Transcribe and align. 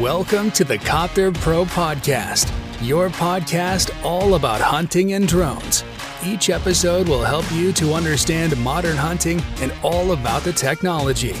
Welcome 0.00 0.50
to 0.52 0.64
the 0.64 0.76
Copter 0.76 1.30
Pro 1.30 1.64
Podcast, 1.64 2.50
your 2.82 3.10
podcast 3.10 3.92
all 4.04 4.34
about 4.34 4.60
hunting 4.60 5.12
and 5.12 5.28
drones. 5.28 5.84
Each 6.26 6.50
episode 6.50 7.06
will 7.08 7.22
help 7.22 7.44
you 7.52 7.72
to 7.74 7.94
understand 7.94 8.56
modern 8.56 8.96
hunting 8.96 9.40
and 9.60 9.72
all 9.84 10.10
about 10.10 10.42
the 10.42 10.52
technology. 10.52 11.32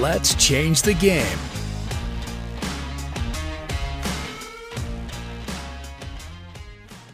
Let's 0.00 0.34
change 0.36 0.80
the 0.80 0.94
game. 0.94 1.38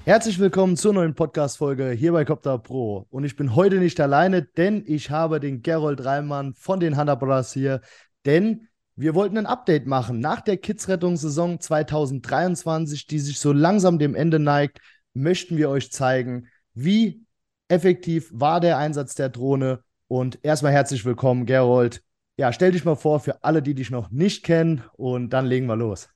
Herzlich 0.04 0.38
willkommen 0.38 0.76
zur 0.76 0.92
neuen 0.92 1.16
Podcast-Folge 1.16 1.90
hier 1.90 2.12
bei 2.12 2.24
Copter 2.24 2.58
Pro. 2.58 3.08
Und 3.10 3.24
ich 3.24 3.34
bin 3.34 3.56
heute 3.56 3.78
nicht 3.78 3.98
alleine, 3.98 4.42
denn 4.42 4.84
ich 4.86 5.10
habe 5.10 5.40
den 5.40 5.62
Gerold 5.62 6.04
Reimann 6.04 6.54
von 6.54 6.78
den 6.78 6.96
Hunter 6.96 7.16
Brothers 7.16 7.52
hier. 7.52 7.80
Denn 8.24 8.68
wir 8.96 9.14
wollten 9.14 9.36
ein 9.36 9.46
Update 9.46 9.86
machen 9.86 10.20
nach 10.20 10.40
der 10.40 10.56
Kids-Rettungssaison 10.56 11.60
2023, 11.60 13.06
die 13.06 13.18
sich 13.18 13.38
so 13.38 13.52
langsam 13.52 13.98
dem 13.98 14.14
Ende 14.14 14.38
neigt. 14.38 14.80
Möchten 15.12 15.58
wir 15.58 15.68
euch 15.68 15.92
zeigen, 15.92 16.48
wie 16.72 17.22
effektiv 17.68 18.30
war 18.32 18.58
der 18.60 18.78
Einsatz 18.78 19.14
der 19.14 19.28
Drohne. 19.28 19.82
Und 20.08 20.38
erstmal 20.42 20.72
herzlich 20.72 21.04
willkommen, 21.04 21.44
Gerold. 21.44 22.02
Ja, 22.38 22.52
stell 22.52 22.72
dich 22.72 22.84
mal 22.86 22.96
vor 22.96 23.20
für 23.20 23.44
alle, 23.44 23.60
die 23.60 23.74
dich 23.74 23.90
noch 23.90 24.10
nicht 24.10 24.44
kennen. 24.44 24.82
Und 24.94 25.30
dann 25.30 25.44
legen 25.44 25.66
wir 25.66 25.76
los. 25.76 26.08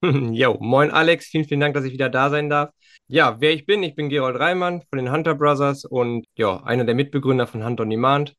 Jo, 0.02 0.56
moin 0.60 0.90
Alex, 0.90 1.26
vielen, 1.26 1.44
vielen 1.44 1.60
Dank, 1.60 1.74
dass 1.74 1.84
ich 1.84 1.92
wieder 1.92 2.08
da 2.08 2.30
sein 2.30 2.48
darf. 2.48 2.70
Ja, 3.08 3.40
wer 3.40 3.52
ich 3.52 3.66
bin, 3.66 3.82
ich 3.82 3.96
bin 3.96 4.08
Gerold 4.08 4.38
Reimann 4.38 4.82
von 4.82 4.98
den 4.98 5.10
Hunter 5.10 5.34
Brothers 5.34 5.84
und 5.84 6.26
ja, 6.36 6.62
einer 6.62 6.84
der 6.84 6.94
Mitbegründer 6.94 7.46
von 7.48 7.64
Hunter 7.64 7.82
on 7.82 7.90
Demand 7.90 8.36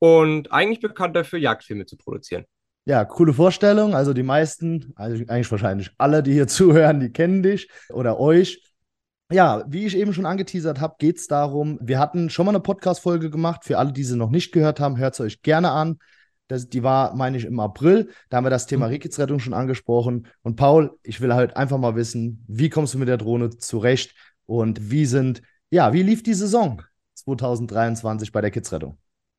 und 0.00 0.50
eigentlich 0.50 0.80
bekannt 0.80 1.14
dafür, 1.14 1.38
Jagdfilme 1.38 1.86
zu 1.86 1.96
produzieren. 1.96 2.46
Ja, 2.84 3.04
coole 3.04 3.32
Vorstellung. 3.32 3.94
Also 3.94 4.12
die 4.12 4.24
meisten, 4.24 4.92
also 4.96 5.22
eigentlich 5.28 5.50
wahrscheinlich 5.50 5.90
alle, 5.98 6.22
die 6.22 6.32
hier 6.32 6.46
zuhören, 6.48 7.00
die 7.00 7.10
kennen 7.10 7.42
dich 7.42 7.70
oder 7.90 8.18
euch. 8.18 8.62
Ja, 9.30 9.64
wie 9.66 9.86
ich 9.86 9.96
eben 9.96 10.12
schon 10.12 10.26
angeteasert 10.26 10.80
habe, 10.80 10.96
geht 10.98 11.16
es 11.16 11.26
darum, 11.26 11.78
wir 11.80 11.98
hatten 11.98 12.28
schon 12.28 12.44
mal 12.44 12.50
eine 12.50 12.60
Podcast-Folge 12.60 13.30
gemacht. 13.30 13.64
Für 13.64 13.78
alle, 13.78 13.92
die 13.92 14.04
sie 14.04 14.16
noch 14.16 14.30
nicht 14.30 14.52
gehört 14.52 14.78
haben, 14.78 14.98
hört 14.98 15.14
es 15.14 15.20
euch 15.20 15.42
gerne 15.42 15.70
an. 15.70 15.98
Das, 16.48 16.68
die 16.68 16.82
war, 16.82 17.14
meine 17.14 17.38
ich, 17.38 17.46
im 17.46 17.58
April. 17.60 18.10
Da 18.28 18.36
haben 18.36 18.44
wir 18.44 18.50
das 18.50 18.66
Thema 18.66 18.86
mhm. 18.86 18.92
Rehkitzrettung 18.92 19.38
schon 19.38 19.54
angesprochen. 19.54 20.26
Und 20.42 20.56
Paul, 20.56 20.98
ich 21.02 21.22
will 21.22 21.32
halt 21.32 21.56
einfach 21.56 21.78
mal 21.78 21.96
wissen, 21.96 22.44
wie 22.46 22.68
kommst 22.68 22.92
du 22.92 22.98
mit 22.98 23.08
der 23.08 23.16
Drohne 23.16 23.50
zurecht 23.56 24.14
und 24.44 24.90
wie 24.90 25.06
sind, 25.06 25.40
ja, 25.70 25.94
wie 25.94 26.02
lief 26.02 26.22
die 26.22 26.34
Saison 26.34 26.82
2023 27.14 28.32
bei 28.32 28.42
der 28.42 28.50
Kidsrettung? 28.50 28.98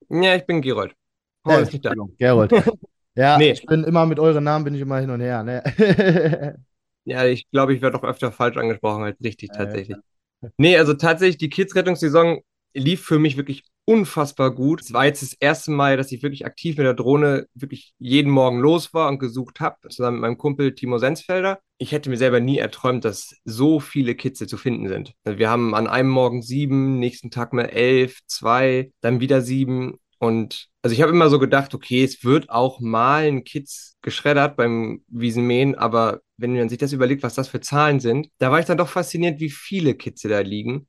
Ja, 0.10 0.36
ich 0.36 0.46
bin 0.48 0.62
Gerold. 0.62 0.96
Paul 1.44 1.60
äh, 1.60 1.64
ist 1.64 1.74
nicht 1.74 1.86
da. 1.86 1.94
Gerold. 2.18 2.52
Ja, 3.16 3.38
nee. 3.38 3.52
ich 3.52 3.66
bin 3.66 3.84
immer 3.84 4.06
mit 4.06 4.20
euren 4.20 4.44
Namen 4.44 4.66
bin 4.66 4.76
ich 4.76 4.82
immer 4.82 5.00
hin 5.00 5.10
und 5.10 5.22
her. 5.22 5.44
Ne? 5.44 5.64
ja, 7.06 7.26
ich 7.26 7.50
glaube, 7.52 7.74
ich 7.74 7.82
werde 7.82 7.98
doch 7.98 8.04
öfter 8.04 8.32
falsch 8.32 8.58
angesprochen 8.58 9.04
als 9.04 9.18
richtig 9.24 9.52
tatsächlich. 9.52 9.98
Ja, 9.98 10.50
Nee, 10.58 10.78
also 10.78 10.94
tatsächlich, 10.94 11.38
die 11.38 11.50
Kids-Rettungssaison 11.50 12.42
lief 12.74 13.02
für 13.02 13.20
mich 13.20 13.38
wirklich 13.38 13.64
unfassbar 13.86 14.54
gut. 14.54 14.82
Es 14.82 14.94
war 14.94 15.06
jetzt 15.06 15.22
das 15.22 15.34
erste 15.34 15.72
Mal, 15.72 15.98
dass 15.98 16.12
ich 16.12 16.24
wirklich 16.24 16.46
aktiv 16.46 16.78
mit 16.78 16.86
der 16.86 16.94
Drohne 16.94 17.48
wirklich 17.54 17.94
jeden 18.00 18.32
Morgen 18.32 18.60
los 18.60 18.94
war 18.94 19.10
und 19.10 19.20
gesucht 19.20 19.60
habe, 19.60 19.90
zusammen 19.90 20.18
mit 20.18 20.22
meinem 20.22 20.38
Kumpel 20.38 20.74
Timo 20.74 20.98
Sensfelder. 20.98 21.60
Ich 21.78 21.92
hätte 21.92 22.10
mir 22.10 22.18
selber 22.18 22.40
nie 22.40 22.58
erträumt, 22.58 23.04
dass 23.04 23.36
so 23.44 23.80
viele 23.80 24.16
Kitze 24.16 24.48
zu 24.48 24.58
finden 24.58 24.88
sind. 24.88 25.14
Also 25.26 25.38
wir 25.38 25.50
haben 25.50 25.76
an 25.76 25.88
einem 25.88 26.10
Morgen 26.10 26.42
sieben, 26.42 27.00
nächsten 27.00 27.30
Tag 27.30 27.52
mal 27.52 27.66
elf, 27.66 28.20
zwei, 28.26 28.92
dann 29.02 29.20
wieder 29.20 29.42
sieben. 29.42 30.00
Und 30.24 30.70
also 30.82 30.94
ich 30.94 31.02
habe 31.02 31.12
immer 31.12 31.30
so 31.30 31.38
gedacht, 31.38 31.74
okay, 31.74 32.02
es 32.02 32.24
wird 32.24 32.50
auch 32.50 32.80
mal 32.80 33.24
ein 33.24 33.44
Kids 33.44 33.98
geschreddert 34.02 34.56
beim 34.56 35.04
Wiesenmähen, 35.10 35.76
aber 35.76 36.22
wenn 36.38 36.56
man 36.56 36.70
sich 36.70 36.78
das 36.78 36.94
überlegt, 36.94 37.24
was 37.24 37.34
das 37.36 37.50
für 37.50 37.60
Zahlen 37.60 38.00
sind, 38.00 38.30
da 38.38 38.50
war 38.50 38.62
ich 38.62 38.66
dann 38.66 38.78
doch 38.78 38.88
fasziniert, 38.88 39.42
wie 39.42 39.50
viele 39.50 39.96
Kitze 39.96 40.30
da 40.30 40.40
liegen. 40.40 40.88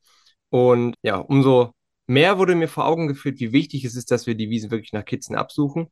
Und 0.50 0.94
ja, 1.02 1.16
umso 1.16 1.72
mehr 2.06 2.38
wurde 2.38 2.54
mir 2.54 2.68
vor 2.68 2.86
Augen 2.86 3.08
geführt, 3.08 3.40
wie 3.40 3.50
wichtig 3.50 3.84
es 3.84 3.96
ist, 3.96 4.12
dass 4.12 4.28
wir 4.28 4.36
die 4.36 4.50
Wiesen 4.50 4.70
wirklich 4.70 4.92
nach 4.92 5.04
Kitzen 5.04 5.34
absuchen. 5.34 5.88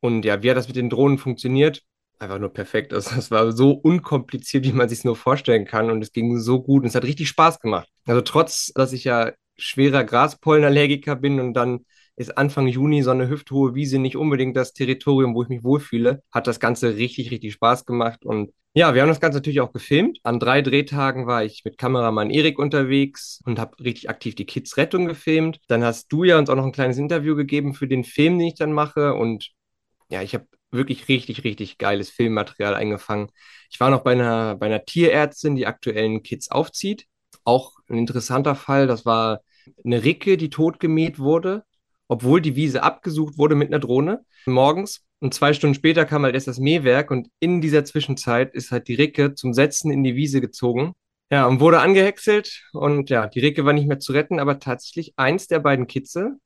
Und 0.00 0.24
ja, 0.24 0.42
wie 0.42 0.48
hat 0.48 0.56
das 0.56 0.68
mit 0.68 0.76
den 0.76 0.88
Drohnen 0.88 1.18
funktioniert? 1.18 1.82
Einfach 2.18 2.38
nur 2.38 2.54
perfekt. 2.54 2.94
Also, 2.94 3.16
es 3.18 3.30
war 3.30 3.52
so 3.52 3.72
unkompliziert, 3.72 4.64
wie 4.64 4.72
man 4.72 4.88
sich 4.88 5.00
es 5.00 5.04
nur 5.04 5.16
vorstellen 5.16 5.66
kann. 5.66 5.90
Und 5.90 6.00
es 6.00 6.12
ging 6.12 6.38
so 6.38 6.62
gut 6.62 6.84
und 6.84 6.88
es 6.88 6.94
hat 6.94 7.04
richtig 7.04 7.28
Spaß 7.28 7.60
gemacht. 7.60 7.90
Also, 8.06 8.22
trotz, 8.22 8.72
dass 8.74 8.94
ich 8.94 9.04
ja 9.04 9.32
schwerer 9.58 10.04
Graspollenallergiker 10.04 11.16
bin 11.16 11.38
und 11.38 11.52
dann 11.52 11.84
ist 12.18 12.36
Anfang 12.36 12.66
Juni 12.66 13.02
so 13.02 13.12
eine 13.12 13.28
hüfthohe 13.28 13.76
Wiese 13.76 14.00
nicht 14.00 14.16
unbedingt 14.16 14.56
das 14.56 14.72
Territorium, 14.72 15.36
wo 15.36 15.44
ich 15.44 15.48
mich 15.48 15.62
wohlfühle. 15.62 16.22
Hat 16.32 16.48
das 16.48 16.58
Ganze 16.58 16.96
richtig, 16.96 17.30
richtig 17.30 17.52
Spaß 17.52 17.86
gemacht. 17.86 18.24
Und 18.24 18.52
ja, 18.74 18.92
wir 18.92 19.02
haben 19.02 19.08
das 19.08 19.20
Ganze 19.20 19.38
natürlich 19.38 19.60
auch 19.60 19.72
gefilmt. 19.72 20.18
An 20.24 20.40
drei 20.40 20.60
Drehtagen 20.60 21.28
war 21.28 21.44
ich 21.44 21.64
mit 21.64 21.78
Kameramann 21.78 22.30
Erik 22.30 22.58
unterwegs 22.58 23.40
und 23.44 23.60
habe 23.60 23.78
richtig 23.78 24.10
aktiv 24.10 24.34
die 24.34 24.46
Kids 24.46 24.76
Rettung 24.76 25.06
gefilmt. 25.06 25.60
Dann 25.68 25.84
hast 25.84 26.08
du 26.08 26.24
ja 26.24 26.38
uns 26.38 26.50
auch 26.50 26.56
noch 26.56 26.64
ein 26.64 26.72
kleines 26.72 26.98
Interview 26.98 27.36
gegeben 27.36 27.72
für 27.72 27.86
den 27.86 28.02
Film, 28.02 28.36
den 28.38 28.48
ich 28.48 28.56
dann 28.56 28.72
mache. 28.72 29.14
Und 29.14 29.50
ja, 30.10 30.20
ich 30.20 30.34
habe 30.34 30.46
wirklich 30.72 31.08
richtig, 31.08 31.44
richtig 31.44 31.78
geiles 31.78 32.10
Filmmaterial 32.10 32.74
eingefangen. 32.74 33.30
Ich 33.70 33.78
war 33.78 33.90
noch 33.90 34.00
bei 34.02 34.12
einer, 34.12 34.56
bei 34.56 34.66
einer 34.66 34.84
Tierärztin, 34.84 35.54
die 35.54 35.66
aktuellen 35.66 36.24
Kids 36.24 36.50
aufzieht. 36.50 37.06
Auch 37.44 37.76
ein 37.88 37.96
interessanter 37.96 38.56
Fall. 38.56 38.88
Das 38.88 39.06
war 39.06 39.40
eine 39.84 40.02
Ricke, 40.02 40.36
die 40.36 40.50
totgemäht 40.50 41.20
wurde 41.20 41.64
obwohl 42.08 42.40
die 42.40 42.56
Wiese 42.56 42.82
abgesucht 42.82 43.38
wurde 43.38 43.54
mit 43.54 43.68
einer 43.68 43.78
Drohne 43.78 44.24
morgens. 44.46 45.04
Und 45.20 45.34
zwei 45.34 45.52
Stunden 45.52 45.74
später 45.74 46.04
kam 46.04 46.22
halt 46.22 46.34
erst 46.34 46.48
das 46.48 46.58
Mähwerk 46.58 47.10
und 47.10 47.28
in 47.40 47.60
dieser 47.60 47.84
Zwischenzeit 47.84 48.54
ist 48.54 48.70
halt 48.70 48.88
die 48.88 48.94
Ricke 48.94 49.34
zum 49.34 49.52
Setzen 49.52 49.90
in 49.90 50.04
die 50.04 50.14
Wiese 50.14 50.40
gezogen. 50.40 50.92
Ja, 51.30 51.46
und 51.46 51.60
wurde 51.60 51.80
angehäckselt 51.80 52.64
und 52.72 53.10
ja, 53.10 53.26
die 53.26 53.40
Ricke 53.40 53.64
war 53.64 53.74
nicht 53.74 53.86
mehr 53.86 53.98
zu 53.98 54.12
retten, 54.12 54.40
aber 54.40 54.58
tatsächlich 54.60 55.12
eins 55.16 55.46
der 55.46 55.58
beiden 55.58 55.86
Kitze 55.86 56.38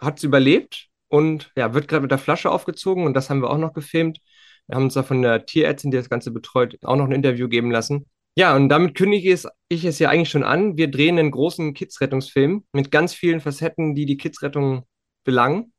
hat 0.00 0.18
es 0.18 0.24
überlebt 0.24 0.88
und 1.08 1.52
ja, 1.56 1.74
wird 1.74 1.86
gerade 1.86 2.02
mit 2.02 2.10
der 2.10 2.18
Flasche 2.18 2.50
aufgezogen 2.50 3.04
und 3.04 3.14
das 3.14 3.30
haben 3.30 3.40
wir 3.40 3.50
auch 3.50 3.58
noch 3.58 3.72
gefilmt. 3.72 4.18
Wir 4.66 4.76
haben 4.76 4.84
uns 4.84 4.94
da 4.94 5.04
von 5.04 5.22
der 5.22 5.46
Tierärztin, 5.46 5.92
die 5.92 5.96
das 5.96 6.10
Ganze 6.10 6.32
betreut, 6.32 6.76
auch 6.82 6.96
noch 6.96 7.04
ein 7.04 7.12
Interview 7.12 7.48
geben 7.48 7.70
lassen. 7.70 8.06
Ja, 8.38 8.54
und 8.54 8.68
damit 8.68 8.94
kündige 8.94 9.32
ich 9.68 9.84
es, 9.84 9.98
ja 9.98 10.10
eigentlich 10.10 10.28
schon 10.28 10.42
an. 10.42 10.76
Wir 10.76 10.90
drehen 10.90 11.18
einen 11.18 11.30
großen 11.30 11.72
Kids-Rettungsfilm 11.72 12.64
mit 12.72 12.90
ganz 12.90 13.14
vielen 13.14 13.40
Facetten, 13.40 13.94
die 13.94 14.04
die 14.04 14.18
Kids-Rettung 14.18 14.84
belangen. 15.26 15.74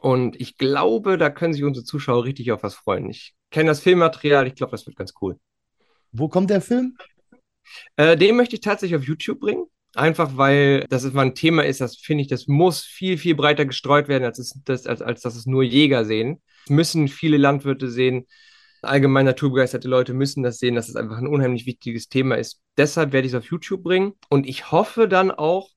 Und 0.00 0.40
ich 0.40 0.56
glaube, 0.56 1.18
da 1.18 1.30
können 1.30 1.52
sich 1.52 1.64
unsere 1.64 1.84
Zuschauer 1.84 2.24
richtig 2.24 2.52
auf 2.52 2.62
was 2.62 2.74
freuen. 2.74 3.10
Ich 3.10 3.34
kenne 3.50 3.70
das 3.70 3.80
Filmmaterial, 3.80 4.46
ich 4.46 4.54
glaube, 4.54 4.72
das 4.72 4.86
wird 4.86 4.96
ganz 4.96 5.14
cool. 5.20 5.38
Wo 6.12 6.28
kommt 6.28 6.50
der 6.50 6.60
Film? 6.60 6.96
Äh, 7.96 8.16
den 8.16 8.36
möchte 8.36 8.54
ich 8.54 8.60
tatsächlich 8.60 8.96
auf 8.96 9.06
YouTube 9.06 9.40
bringen. 9.40 9.64
Einfach 9.94 10.36
weil 10.36 10.84
das 10.90 11.04
immer 11.04 11.22
ein 11.22 11.34
Thema 11.34 11.64
ist, 11.64 11.80
das 11.80 11.96
finde 11.96 12.20
ich, 12.20 12.28
das 12.28 12.48
muss 12.48 12.82
viel, 12.82 13.16
viel 13.16 13.34
breiter 13.34 13.64
gestreut 13.64 14.08
werden, 14.08 14.24
als, 14.24 14.38
es, 14.38 14.60
das, 14.64 14.86
als, 14.86 15.00
als 15.00 15.22
dass 15.22 15.36
es 15.36 15.46
nur 15.46 15.62
Jäger 15.62 16.04
sehen. 16.04 16.42
Das 16.66 16.70
müssen 16.70 17.08
viele 17.08 17.38
Landwirte 17.38 17.88
sehen. 17.88 18.26
Allgemein 18.82 19.24
naturbegeisterte 19.24 19.88
Leute 19.88 20.12
müssen 20.12 20.42
das 20.42 20.58
sehen, 20.58 20.74
dass 20.74 20.90
es 20.90 20.96
einfach 20.96 21.16
ein 21.16 21.26
unheimlich 21.26 21.64
wichtiges 21.64 22.08
Thema 22.08 22.36
ist. 22.36 22.60
Deshalb 22.76 23.12
werde 23.12 23.26
ich 23.26 23.32
es 23.32 23.38
auf 23.38 23.50
YouTube 23.50 23.82
bringen. 23.82 24.12
Und 24.28 24.46
ich 24.46 24.70
hoffe 24.70 25.08
dann 25.08 25.30
auch, 25.30 25.70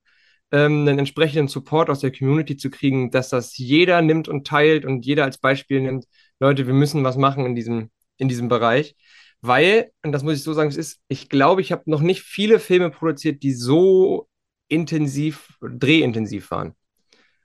ähm, 0.51 0.87
einen 0.87 0.99
entsprechenden 0.99 1.47
Support 1.47 1.89
aus 1.89 1.99
der 1.99 2.11
Community 2.11 2.57
zu 2.57 2.69
kriegen, 2.69 3.11
dass 3.11 3.29
das 3.29 3.57
jeder 3.57 4.01
nimmt 4.01 4.27
und 4.27 4.47
teilt 4.47 4.85
und 4.85 5.05
jeder 5.05 5.23
als 5.25 5.37
Beispiel 5.37 5.81
nimmt, 5.81 6.05
Leute, 6.39 6.67
wir 6.67 6.73
müssen 6.73 7.03
was 7.03 7.17
machen 7.17 7.45
in 7.45 7.55
diesem, 7.55 7.91
in 8.17 8.27
diesem 8.29 8.47
Bereich. 8.47 8.95
Weil, 9.41 9.91
und 10.03 10.11
das 10.11 10.23
muss 10.23 10.35
ich 10.35 10.43
so 10.43 10.53
sagen, 10.53 10.69
es 10.69 10.77
ist, 10.77 11.01
ich 11.07 11.29
glaube, 11.29 11.61
ich 11.61 11.71
habe 11.71 11.83
noch 11.85 12.01
nicht 12.01 12.21
viele 12.21 12.59
Filme 12.59 12.89
produziert, 12.89 13.43
die 13.43 13.53
so 13.53 14.27
intensiv, 14.67 15.57
drehintensiv 15.61 16.51
waren. 16.51 16.75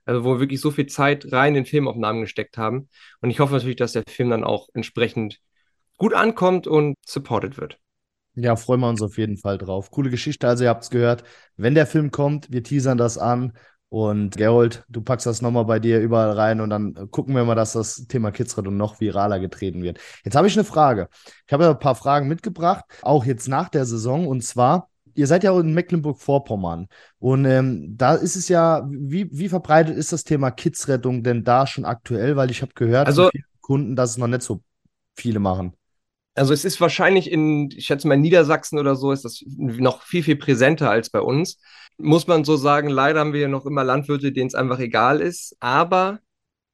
Also 0.05 0.25
wo 0.25 0.35
wir 0.35 0.41
wirklich 0.41 0.61
so 0.61 0.71
viel 0.71 0.87
Zeit 0.87 1.33
rein 1.33 1.55
in 1.57 1.67
Filmaufnahmen 1.67 2.23
gesteckt 2.23 2.59
haben. 2.59 2.89
Und 3.21 3.31
ich 3.31 3.41
hoffe 3.41 3.55
natürlich, 3.55 3.77
dass 3.77 3.93
der 3.93 4.05
Film 4.09 4.31
dann 4.31 4.45
auch 4.45 4.69
entsprechend 4.75 5.41
gut 5.97 6.15
ankommt 6.15 6.67
und 6.67 6.97
supported 7.07 7.57
wird. 7.59 7.79
Ja, 8.37 8.57
freuen 8.57 8.81
wir 8.81 8.89
uns 8.89 9.01
auf 9.01 9.17
jeden 9.17 9.37
Fall 9.37 9.59
drauf. 9.59 9.91
Coole 9.91 10.11
Geschichte, 10.11 10.49
also 10.49 10.65
ihr 10.65 10.71
habt 10.71 10.83
es 10.83 10.91
gehört. 10.91 11.23
Wenn 11.57 11.75
der 11.75 11.87
Film 11.87 12.11
kommt, 12.11 12.51
wir 12.51 12.63
teasern 12.63 12.99
das 12.99 13.17
an. 13.17 13.53
Und 13.95 14.37
Gerold, 14.37 14.85
du 14.89 15.03
packst 15.03 15.25
das 15.25 15.41
nochmal 15.41 15.67
bei 15.67 15.79
dir 15.79 16.01
überall 16.01 16.33
rein 16.33 16.61
und 16.61 16.71
dann 16.71 16.95
gucken 17.13 17.37
wir 17.37 17.45
mal, 17.45 17.55
dass 17.55 17.75
das 17.75 18.09
Thema 18.09 18.33
Kidsrettung 18.33 18.77
noch 18.77 19.01
viraler 19.01 19.39
getreten 19.39 19.85
wird. 19.85 20.01
Jetzt 20.25 20.35
habe 20.35 20.49
ich 20.49 20.57
eine 20.57 20.65
Frage. 20.65 21.09
Ich 21.47 21.53
habe 21.53 21.63
ja 21.63 21.71
ein 21.71 21.79
paar 21.79 21.95
Fragen 21.95 22.27
mitgebracht, 22.27 22.85
auch 23.03 23.25
jetzt 23.25 23.47
nach 23.47 23.69
der 23.69 23.85
Saison. 23.85 24.27
Und 24.27 24.43
zwar, 24.43 24.91
ihr 25.15 25.29
seid 25.29 25.45
ja 25.45 25.57
in 25.61 25.75
Mecklenburg-Vorpommern. 25.75 26.89
Und 27.21 27.45
ähm, 27.45 27.95
da 27.97 28.15
ist 28.15 28.35
es 28.35 28.49
ja, 28.49 28.85
wie, 28.91 29.29
wie 29.31 29.49
verbreitet 29.49 29.97
ist 29.97 30.13
das 30.13 30.25
Thema 30.25 30.51
Kidsrettung 30.51 31.23
denn 31.23 31.45
da 31.45 31.65
schon 31.65 31.85
aktuell? 31.85 32.35
Weil 32.35 32.51
ich 32.51 32.63
habe 32.63 32.73
gehört 32.75 33.07
also, 33.07 33.31
von 33.31 33.41
Kunden, 33.61 33.95
dass 33.95 34.11
es 34.11 34.19
noch 34.19 34.27
nicht 34.27 34.43
so 34.43 34.61
viele 35.15 35.39
machen. 35.39 35.73
Also 36.35 36.53
es 36.53 36.65
ist 36.65 36.81
wahrscheinlich 36.81 37.31
in, 37.31 37.71
ich 37.71 37.87
schätze 37.87 38.09
mal 38.09 38.17
Niedersachsen 38.17 38.79
oder 38.79 38.97
so, 38.97 39.13
ist 39.13 39.25
das 39.25 39.45
noch 39.47 40.03
viel, 40.03 40.23
viel 40.23 40.37
präsenter 40.37 40.91
als 40.91 41.11
bei 41.11 41.21
uns. 41.21 41.61
Muss 41.97 42.27
man 42.27 42.45
so 42.45 42.57
sagen, 42.57 42.89
leider 42.89 43.21
haben 43.21 43.33
wir 43.33 43.41
ja 43.41 43.49
noch 43.49 43.67
immer 43.67 43.85
Landwirte, 43.85 44.33
denen 44.33 44.49
es 44.49 44.55
einfach 44.55 44.81
egal 44.81 45.21
ist. 45.21 45.57
Aber 45.61 46.19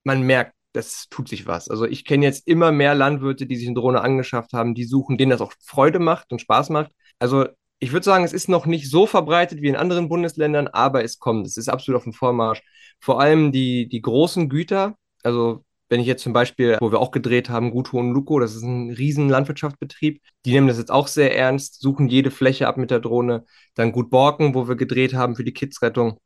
man 0.04 0.22
merkt 0.22 0.54
das 0.72 1.08
tut 1.10 1.28
sich 1.28 1.46
was. 1.46 1.68
Also 1.68 1.84
ich 1.84 2.04
kenne 2.04 2.24
jetzt 2.24 2.46
immer 2.46 2.72
mehr 2.72 2.94
Landwirte, 2.94 3.46
die 3.46 3.56
sich 3.56 3.66
eine 3.66 3.74
Drohne 3.74 4.00
angeschafft 4.02 4.52
haben, 4.52 4.74
die 4.74 4.84
suchen, 4.84 5.18
denen 5.18 5.30
das 5.30 5.40
auch 5.40 5.52
Freude 5.64 5.98
macht 5.98 6.32
und 6.32 6.40
Spaß 6.40 6.70
macht. 6.70 6.92
Also 7.18 7.46
ich 7.80 7.92
würde 7.92 8.04
sagen, 8.04 8.24
es 8.24 8.32
ist 8.32 8.48
noch 8.48 8.66
nicht 8.66 8.90
so 8.90 9.06
verbreitet 9.06 9.62
wie 9.62 9.68
in 9.68 9.76
anderen 9.76 10.08
Bundesländern, 10.08 10.68
aber 10.68 11.02
es 11.02 11.18
kommt. 11.18 11.46
Es 11.46 11.56
ist 11.56 11.68
absolut 11.68 11.98
auf 11.98 12.04
dem 12.04 12.12
Vormarsch. 12.12 12.62
Vor 13.00 13.20
allem 13.20 13.52
die, 13.52 13.88
die 13.88 14.02
großen 14.02 14.48
Güter, 14.48 14.96
also 15.22 15.64
wenn 15.90 16.00
ich 16.00 16.06
jetzt 16.06 16.22
zum 16.22 16.32
Beispiel, 16.32 16.78
wo 16.80 16.92
wir 16.92 17.00
auch 17.00 17.10
gedreht 17.10 17.50
haben, 17.50 17.72
Guto 17.72 17.98
und 17.98 18.12
Luco, 18.12 18.38
das 18.38 18.54
ist 18.54 18.62
ein 18.62 18.90
riesen 18.90 19.28
Landwirtschaftsbetrieb, 19.28 20.22
die 20.46 20.52
nehmen 20.52 20.68
das 20.68 20.78
jetzt 20.78 20.92
auch 20.92 21.08
sehr 21.08 21.36
ernst, 21.36 21.80
suchen 21.80 22.08
jede 22.08 22.30
Fläche 22.30 22.68
ab 22.68 22.76
mit 22.76 22.92
der 22.92 23.00
Drohne. 23.00 23.44
Dann 23.74 23.90
Gut 23.90 24.08
Borken, 24.08 24.54
wo 24.54 24.68
wir 24.68 24.76
gedreht 24.76 25.14
haben 25.14 25.34
für 25.34 25.44
die 25.44 25.52
Kidsrettung. 25.52 26.20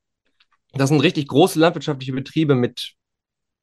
Das 0.74 0.90
sind 0.90 1.00
richtig 1.00 1.28
große 1.28 1.58
landwirtschaftliche 1.58 2.12
Betriebe 2.12 2.54
mit 2.54 2.92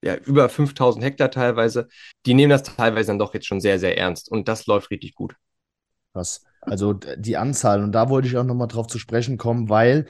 ja, 0.04 0.16
über 0.16 0.50
5000 0.50 1.06
Hektar 1.06 1.30
teilweise. 1.30 1.88
Die 2.26 2.34
nehmen 2.34 2.50
das 2.50 2.64
teilweise 2.64 3.08
dann 3.08 3.20
doch 3.20 3.36
jetzt 3.36 3.46
schon 3.46 3.62
sehr, 3.62 3.78
sehr 3.78 3.96
ernst 3.98 4.32
und 4.32 4.48
das 4.48 4.66
läuft 4.66 4.90
richtig 4.90 5.14
gut. 5.14 5.36
Was? 6.14 6.44
Also 6.62 6.94
die 6.94 7.38
Anzahl, 7.38 7.84
und 7.84 7.92
da 7.92 8.10
wollte 8.10 8.28
ich 8.28 8.38
auch 8.38 8.44
nochmal 8.44 8.68
drauf 8.68 8.88
zu 8.88 8.98
sprechen 8.98 9.38
kommen, 9.38 9.70
weil 9.70 10.08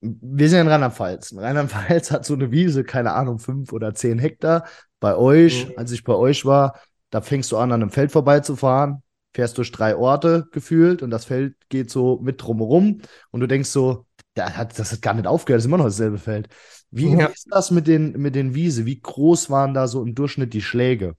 wir 0.00 0.48
sind 0.48 0.60
in 0.60 0.68
Rheinland-Pfalz. 0.68 1.34
Rheinland-Pfalz 1.36 2.10
hat 2.10 2.24
so 2.24 2.34
eine 2.34 2.50
Wiese, 2.50 2.84
keine 2.84 3.12
Ahnung, 3.12 3.38
fünf 3.38 3.72
oder 3.72 3.94
zehn 3.94 4.18
Hektar. 4.18 4.66
Bei 5.00 5.16
euch, 5.16 5.66
mhm. 5.68 5.74
als 5.76 5.92
ich 5.92 6.04
bei 6.04 6.14
euch 6.14 6.44
war, 6.44 6.80
da 7.10 7.20
fängst 7.20 7.52
du 7.52 7.56
an, 7.56 7.72
an 7.72 7.82
einem 7.82 7.90
Feld 7.90 8.12
vorbeizufahren, 8.12 9.02
fährst 9.34 9.58
durch 9.58 9.70
drei 9.70 9.96
Orte 9.96 10.48
gefühlt 10.52 11.02
und 11.02 11.10
das 11.10 11.26
Feld 11.26 11.54
geht 11.68 11.90
so 11.90 12.18
mit 12.22 12.42
drumherum 12.42 13.02
und 13.30 13.40
du 13.40 13.46
denkst 13.46 13.68
so, 13.68 14.06
das 14.34 14.56
hat, 14.56 14.78
das 14.78 14.92
hat 14.92 15.02
gar 15.02 15.14
nicht 15.14 15.26
aufgehört, 15.26 15.58
das 15.58 15.64
ist 15.64 15.68
immer 15.68 15.78
noch 15.78 15.84
dasselbe 15.84 16.18
Feld. 16.18 16.48
Wie, 16.90 17.14
ja. 17.14 17.26
ist 17.26 17.48
das 17.50 17.70
mit 17.70 17.86
den, 17.86 18.12
mit 18.12 18.34
den 18.34 18.54
Wiese? 18.54 18.86
Wie 18.86 19.00
groß 19.00 19.50
waren 19.50 19.74
da 19.74 19.88
so 19.88 20.02
im 20.02 20.14
Durchschnitt 20.14 20.54
die 20.54 20.62
Schläge? 20.62 21.14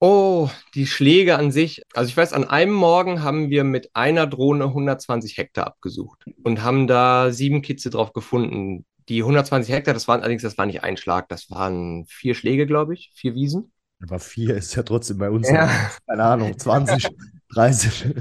Oh, 0.00 0.50
die 0.74 0.88
Schläge 0.88 1.36
an 1.36 1.52
sich. 1.52 1.82
Also 1.94 2.08
ich 2.08 2.16
weiß, 2.16 2.32
an 2.32 2.42
einem 2.42 2.72
Morgen 2.72 3.22
haben 3.22 3.50
wir 3.50 3.62
mit 3.62 3.94
einer 3.94 4.26
Drohne 4.26 4.64
120 4.64 5.38
Hektar 5.38 5.68
abgesucht 5.68 6.24
und 6.42 6.64
haben 6.64 6.88
da 6.88 7.30
sieben 7.30 7.62
Kitze 7.62 7.88
drauf 7.90 8.12
gefunden. 8.12 8.84
Die 9.08 9.20
120 9.20 9.72
Hektar, 9.72 9.94
das 9.94 10.08
waren 10.08 10.20
allerdings, 10.20 10.42
das 10.42 10.58
war 10.58 10.66
nicht 10.66 10.82
ein 10.82 10.96
Schlag, 10.96 11.28
das 11.28 11.50
waren 11.50 12.04
vier 12.06 12.34
Schläge, 12.34 12.66
glaube 12.66 12.94
ich, 12.94 13.10
vier 13.14 13.34
Wiesen. 13.34 13.72
Aber 14.02 14.18
vier 14.18 14.56
ist 14.56 14.74
ja 14.74 14.82
trotzdem 14.82 15.18
bei 15.18 15.30
uns, 15.30 15.48
ja. 15.48 15.70
keine 16.06 16.24
Ahnung, 16.24 16.58
20, 16.58 17.08
30. 17.54 18.14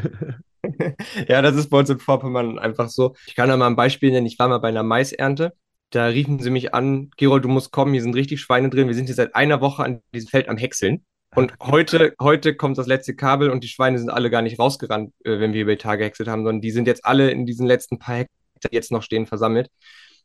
ja, 1.27 1.41
das 1.41 1.55
ist 1.55 1.69
bei 1.69 1.79
uns 1.79 1.89
in 1.89 1.99
Vorpommern 1.99 2.59
einfach 2.59 2.89
so. 2.89 3.15
Ich 3.25 3.35
kann 3.35 3.49
da 3.49 3.57
mal 3.57 3.67
ein 3.67 3.75
Beispiel 3.75 4.11
nennen. 4.11 4.27
Ich 4.27 4.37
war 4.37 4.47
mal 4.47 4.59
bei 4.59 4.69
einer 4.69 4.83
Maisernte. 4.83 5.53
Da 5.89 6.05
riefen 6.05 6.39
sie 6.39 6.51
mich 6.51 6.73
an, 6.73 7.09
Gerold, 7.17 7.43
du 7.43 7.49
musst 7.49 7.71
kommen, 7.71 7.93
hier 7.93 8.01
sind 8.01 8.15
richtig 8.15 8.39
Schweine 8.39 8.69
drin. 8.69 8.87
Wir 8.87 8.95
sind 8.95 9.07
hier 9.07 9.15
seit 9.15 9.35
einer 9.35 9.59
Woche 9.59 9.83
an 9.83 10.01
diesem 10.13 10.29
Feld 10.29 10.47
am 10.47 10.57
Häckseln. 10.57 11.03
Und 11.35 11.53
heute, 11.61 12.13
heute 12.19 12.55
kommt 12.55 12.77
das 12.77 12.87
letzte 12.87 13.15
Kabel 13.15 13.49
und 13.49 13.63
die 13.63 13.69
Schweine 13.69 13.97
sind 13.97 14.09
alle 14.09 14.29
gar 14.29 14.41
nicht 14.41 14.59
rausgerannt, 14.59 15.13
äh, 15.23 15.39
wenn 15.39 15.53
wir 15.53 15.61
über 15.61 15.71
die 15.71 15.81
Tage 15.81 15.99
gehäckselt 15.99 16.27
haben, 16.27 16.43
sondern 16.43 16.61
die 16.61 16.71
sind 16.71 16.87
jetzt 16.87 17.05
alle 17.05 17.31
in 17.31 17.45
diesen 17.45 17.65
letzten 17.65 17.99
paar 17.99 18.17
Hektar, 18.17 18.69
die 18.69 18.75
jetzt 18.75 18.91
noch 18.91 19.01
stehen, 19.01 19.25
versammelt. 19.25 19.69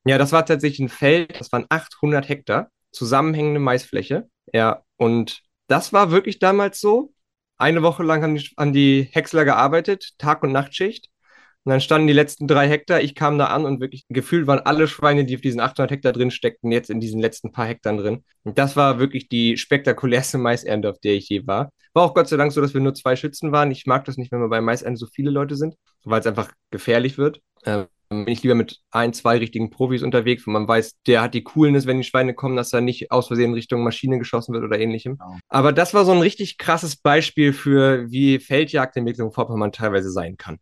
Ja, 0.06 0.18
das 0.18 0.30
war 0.32 0.46
tatsächlich 0.46 0.80
ein 0.80 0.88
Feld, 0.88 1.38
das 1.40 1.50
waren 1.50 1.66
800 1.68 2.28
Hektar, 2.28 2.70
zusammenhängende 2.92 3.58
Maisfläche. 3.58 4.28
Ja, 4.52 4.82
und 4.96 5.42
das 5.66 5.92
war 5.92 6.12
wirklich 6.12 6.38
damals 6.38 6.80
so. 6.80 7.12
Eine 7.58 7.82
Woche 7.82 8.04
lang 8.04 8.22
haben 8.22 8.36
die, 8.36 8.48
haben 8.56 8.72
die 8.72 9.08
Häcksler 9.10 9.44
gearbeitet, 9.44 10.12
Tag- 10.18 10.42
und 10.44 10.52
Nachtschicht. 10.52 11.08
Und 11.64 11.70
dann 11.70 11.80
standen 11.80 12.06
die 12.06 12.12
letzten 12.12 12.46
drei 12.46 12.68
Hektar. 12.68 13.00
Ich 13.00 13.16
kam 13.16 13.38
da 13.38 13.46
an 13.46 13.64
und 13.64 13.80
wirklich 13.80 14.04
gefühlt 14.08 14.46
waren 14.46 14.60
alle 14.60 14.86
Schweine, 14.86 15.24
die 15.24 15.34
auf 15.34 15.40
diesen 15.40 15.60
800 15.60 15.90
Hektar 15.90 16.12
drin 16.12 16.30
steckten, 16.30 16.70
jetzt 16.70 16.90
in 16.90 17.00
diesen 17.00 17.20
letzten 17.20 17.50
paar 17.50 17.66
Hektar 17.66 17.96
drin. 17.96 18.24
Und 18.44 18.58
das 18.58 18.76
war 18.76 19.00
wirklich 19.00 19.28
die 19.28 19.56
spektakulärste 19.56 20.38
Maisernte, 20.38 20.88
auf 20.88 21.00
der 21.00 21.14
ich 21.14 21.28
je 21.28 21.44
war. 21.48 21.70
War 21.92 22.04
auch 22.04 22.14
Gott 22.14 22.28
sei 22.28 22.36
Dank 22.36 22.52
so, 22.52 22.60
dass 22.60 22.74
wir 22.74 22.80
nur 22.80 22.94
zwei 22.94 23.16
Schützen 23.16 23.50
waren. 23.50 23.72
Ich 23.72 23.86
mag 23.86 24.04
das 24.04 24.16
nicht, 24.16 24.30
wenn 24.30 24.40
wir 24.40 24.48
bei 24.48 24.60
Maisernte 24.60 24.98
so 24.98 25.06
viele 25.12 25.30
Leute 25.32 25.56
sind, 25.56 25.74
weil 26.04 26.20
es 26.20 26.26
einfach 26.28 26.52
gefährlich 26.70 27.18
wird. 27.18 27.40
Ähm, 27.64 27.86
bin 28.08 28.28
ich 28.28 28.42
lieber 28.42 28.54
mit 28.54 28.80
ein, 28.90 29.12
zwei 29.12 29.38
richtigen 29.38 29.70
Profis 29.70 30.02
unterwegs, 30.02 30.46
wo 30.46 30.50
man 30.50 30.68
weiß, 30.68 30.96
der 31.06 31.22
hat 31.22 31.34
die 31.34 31.42
Coolness, 31.42 31.86
wenn 31.86 31.98
die 31.98 32.04
Schweine 32.04 32.34
kommen, 32.34 32.56
dass 32.56 32.72
er 32.72 32.80
nicht 32.80 33.10
aus 33.10 33.26
Versehen 33.26 33.54
Richtung 33.54 33.82
Maschine 33.82 34.18
geschossen 34.18 34.52
wird 34.52 34.64
oder 34.64 34.78
ähnlichem. 34.78 35.18
Genau. 35.18 35.38
Aber 35.48 35.72
das 35.72 35.94
war 35.94 36.04
so 36.04 36.12
ein 36.12 36.20
richtig 36.20 36.58
krasses 36.58 36.96
Beispiel 36.96 37.52
für, 37.52 38.10
wie 38.10 38.38
Feldjagdentwicklung 38.38 39.32
Vorpommern 39.32 39.72
teilweise 39.72 40.10
sein 40.10 40.36
kann. 40.36 40.58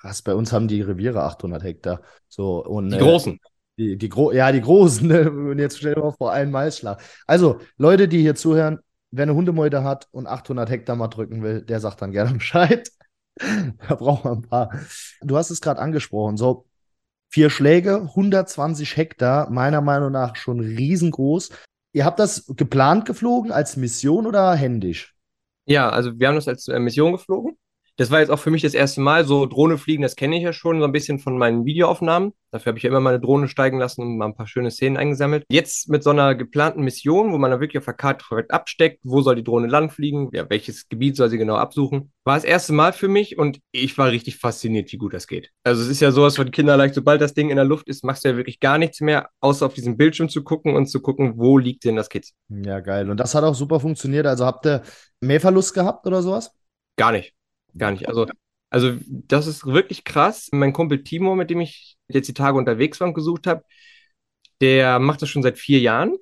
Krass, 0.00 0.22
bei 0.22 0.34
uns 0.34 0.52
haben 0.52 0.68
die 0.68 0.80
Reviere 0.80 1.24
800 1.24 1.62
Hektar. 1.62 2.02
So, 2.28 2.64
und, 2.64 2.90
die 2.90 2.96
äh, 2.96 3.00
großen. 3.00 3.40
Die, 3.78 3.96
die 3.96 4.08
Gro 4.08 4.32
ja, 4.32 4.52
die 4.52 4.60
großen. 4.60 5.08
Ne? 5.08 5.30
Und 5.30 5.58
jetzt 5.58 5.78
stell 5.78 5.94
dir 5.94 6.00
mal 6.00 6.12
vor, 6.12 6.32
einen 6.32 6.52
Maisschlag. 6.52 7.02
Also, 7.26 7.60
Leute, 7.76 8.06
die 8.06 8.20
hier 8.20 8.36
zuhören, 8.36 8.78
wer 9.10 9.24
eine 9.24 9.34
Hundemeute 9.34 9.82
hat 9.82 10.06
und 10.12 10.26
800 10.26 10.70
Hektar 10.70 10.96
mal 10.96 11.08
drücken 11.08 11.42
will, 11.42 11.62
der 11.62 11.80
sagt 11.80 12.00
dann 12.02 12.12
gerne 12.12 12.32
Bescheid. 12.34 12.88
da 13.88 13.94
braucht 13.94 14.24
man 14.24 14.38
ein 14.38 14.42
paar. 14.42 14.70
Du 15.20 15.36
hast 15.36 15.50
es 15.50 15.60
gerade 15.60 15.80
angesprochen. 15.80 16.36
So, 16.36 16.67
vier 17.28 17.50
Schläge, 17.50 18.02
120 18.02 18.96
Hektar, 18.96 19.50
meiner 19.50 19.80
Meinung 19.80 20.12
nach 20.12 20.36
schon 20.36 20.60
riesengroß. 20.60 21.50
Ihr 21.92 22.04
habt 22.04 22.18
das 22.18 22.46
geplant 22.56 23.04
geflogen 23.06 23.52
als 23.52 23.76
Mission 23.76 24.26
oder 24.26 24.54
händisch? 24.54 25.14
Ja, 25.66 25.90
also 25.90 26.18
wir 26.18 26.28
haben 26.28 26.36
das 26.36 26.48
als 26.48 26.68
äh, 26.68 26.78
Mission 26.78 27.12
geflogen. 27.12 27.58
Das 27.98 28.12
war 28.12 28.20
jetzt 28.20 28.30
auch 28.30 28.38
für 28.38 28.52
mich 28.52 28.62
das 28.62 28.74
erste 28.74 29.00
Mal. 29.00 29.24
So 29.24 29.44
Drohne 29.44 29.76
fliegen, 29.76 30.02
das 30.02 30.14
kenne 30.14 30.36
ich 30.36 30.44
ja 30.44 30.52
schon 30.52 30.78
so 30.78 30.84
ein 30.84 30.92
bisschen 30.92 31.18
von 31.18 31.36
meinen 31.36 31.64
Videoaufnahmen. 31.64 32.32
Dafür 32.52 32.70
habe 32.70 32.78
ich 32.78 32.84
ja 32.84 32.90
immer 32.90 33.00
meine 33.00 33.18
Drohne 33.18 33.48
steigen 33.48 33.78
lassen 33.78 34.02
und 34.02 34.16
mal 34.16 34.26
ein 34.26 34.36
paar 34.36 34.46
schöne 34.46 34.70
Szenen 34.70 34.96
eingesammelt. 34.96 35.44
Jetzt 35.50 35.88
mit 35.88 36.04
so 36.04 36.10
einer 36.10 36.36
geplanten 36.36 36.82
Mission, 36.82 37.32
wo 37.32 37.38
man 37.38 37.50
dann 37.50 37.60
wirklich 37.60 37.78
auf 37.78 37.86
der 37.86 37.94
Karte 37.94 38.24
korrekt 38.24 38.52
absteckt, 38.52 39.00
wo 39.02 39.20
soll 39.20 39.34
die 39.34 39.42
Drohne 39.42 39.66
langfliegen, 39.66 40.30
ja, 40.32 40.48
welches 40.48 40.88
Gebiet 40.88 41.16
soll 41.16 41.28
sie 41.28 41.38
genau 41.38 41.56
absuchen, 41.56 42.12
war 42.24 42.36
das 42.36 42.44
erste 42.44 42.72
Mal 42.72 42.92
für 42.92 43.08
mich 43.08 43.36
und 43.36 43.58
ich 43.72 43.98
war 43.98 44.12
richtig 44.12 44.36
fasziniert, 44.36 44.92
wie 44.92 44.96
gut 44.96 45.12
das 45.12 45.26
geht. 45.26 45.50
Also 45.64 45.82
es 45.82 45.88
ist 45.88 46.00
ja 46.00 46.12
sowas 46.12 46.36
von 46.36 46.52
kinderleicht, 46.52 46.94
sobald 46.94 47.20
das 47.20 47.34
Ding 47.34 47.50
in 47.50 47.56
der 47.56 47.64
Luft 47.64 47.88
ist, 47.88 48.04
machst 48.04 48.24
du 48.24 48.28
ja 48.28 48.36
wirklich 48.36 48.60
gar 48.60 48.78
nichts 48.78 49.00
mehr, 49.00 49.28
außer 49.40 49.66
auf 49.66 49.74
diesem 49.74 49.96
Bildschirm 49.96 50.28
zu 50.28 50.44
gucken 50.44 50.76
und 50.76 50.86
zu 50.86 51.00
gucken, 51.00 51.32
wo 51.36 51.58
liegt 51.58 51.84
denn 51.84 51.96
das 51.96 52.08
Kitz. 52.08 52.32
Ja, 52.48 52.78
geil. 52.78 53.10
Und 53.10 53.18
das 53.18 53.34
hat 53.34 53.42
auch 53.42 53.56
super 53.56 53.80
funktioniert. 53.80 54.26
Also 54.26 54.46
habt 54.46 54.64
ihr 54.66 54.82
mehr 55.20 55.40
Verlust 55.40 55.74
gehabt 55.74 56.06
oder 56.06 56.22
sowas? 56.22 56.52
Gar 56.96 57.12
nicht. 57.12 57.37
Gar 57.76 57.92
nicht. 57.92 58.08
Also, 58.08 58.26
also 58.70 58.92
das 59.08 59.46
ist 59.46 59.66
wirklich 59.66 60.04
krass. 60.04 60.48
Mein 60.52 60.72
Kumpel 60.72 61.02
Timo, 61.02 61.34
mit 61.34 61.50
dem 61.50 61.60
ich 61.60 61.96
jetzt 62.08 62.28
die 62.28 62.34
Tage 62.34 62.58
unterwegs 62.58 63.00
war 63.00 63.08
und 63.08 63.14
gesucht 63.14 63.46
habe, 63.46 63.62
der 64.60 64.98
macht 64.98 65.22
das 65.22 65.28
schon 65.28 65.42
seit 65.42 65.58
vier 65.58 65.80
Jahren 65.80 66.16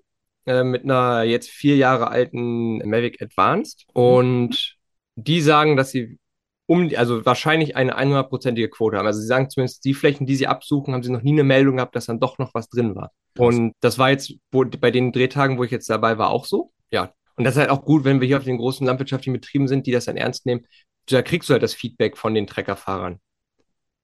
äh, 0.47 0.65
mit 0.65 0.85
einer 0.85 1.23
jetzt 1.23 1.51
vier 1.51 1.77
Jahre 1.77 2.09
alten 2.09 2.79
Mavic 2.89 3.23
Advanced. 3.23 3.85
Und 3.93 4.77
die 5.17 5.41
sagen, 5.41 5.77
dass 5.77 5.91
sie 5.91 6.19
um, 6.67 6.91
also 6.97 7.25
wahrscheinlich 7.25 7.77
eine 7.77 7.97
100-prozentige 7.97 8.69
Quote 8.69 8.97
haben. 8.97 9.07
Also 9.07 9.21
sie 9.21 9.27
sagen 9.27 9.49
zumindest, 9.49 9.85
die 9.85 9.95
Flächen, 9.95 10.27
die 10.27 10.37
sie 10.37 10.49
absuchen, 10.49 10.93
haben 10.93 11.03
sie 11.03 11.13
noch 11.13 11.23
nie 11.23 11.33
eine 11.33 11.45
Meldung 11.45 11.77
gehabt, 11.77 11.95
dass 11.95 12.07
dann 12.07 12.21
doch 12.21 12.39
noch 12.39 12.55
was 12.55 12.69
drin 12.69 12.97
war. 12.97 13.13
Und 13.39 13.73
das 13.81 13.99
war 13.99 14.11
jetzt 14.11 14.35
wo, 14.51 14.65
bei 14.65 14.91
den 14.91 15.13
Drehtagen, 15.13 15.59
wo 15.59 15.65
ich 15.65 15.71
jetzt 15.71 15.89
dabei 15.89 16.19
war, 16.19 16.31
auch 16.31 16.45
so. 16.45 16.73
Ja. 16.91 17.13
Und 17.37 17.45
das 17.45 17.55
ist 17.55 17.61
halt 17.61 17.71
auch 17.71 17.85
gut, 17.85 18.05
wenn 18.05 18.21
wir 18.21 18.27
hier 18.27 18.39
auf 18.39 18.45
den 18.45 18.57
großen 18.57 18.87
landwirtschaftlichen 18.87 19.35
Betrieben 19.35 19.69
sind, 19.69 19.87
die 19.87 19.93
das 19.93 20.07
dann 20.07 20.17
ernst 20.17 20.47
nehmen, 20.47 20.67
da 21.07 21.23
kriegst 21.23 21.49
du 21.49 21.53
halt 21.53 21.63
das 21.63 21.75
Feedback 21.75 22.17
von 22.17 22.35
den 22.35 22.47
Treckerfahrern. 22.47 23.21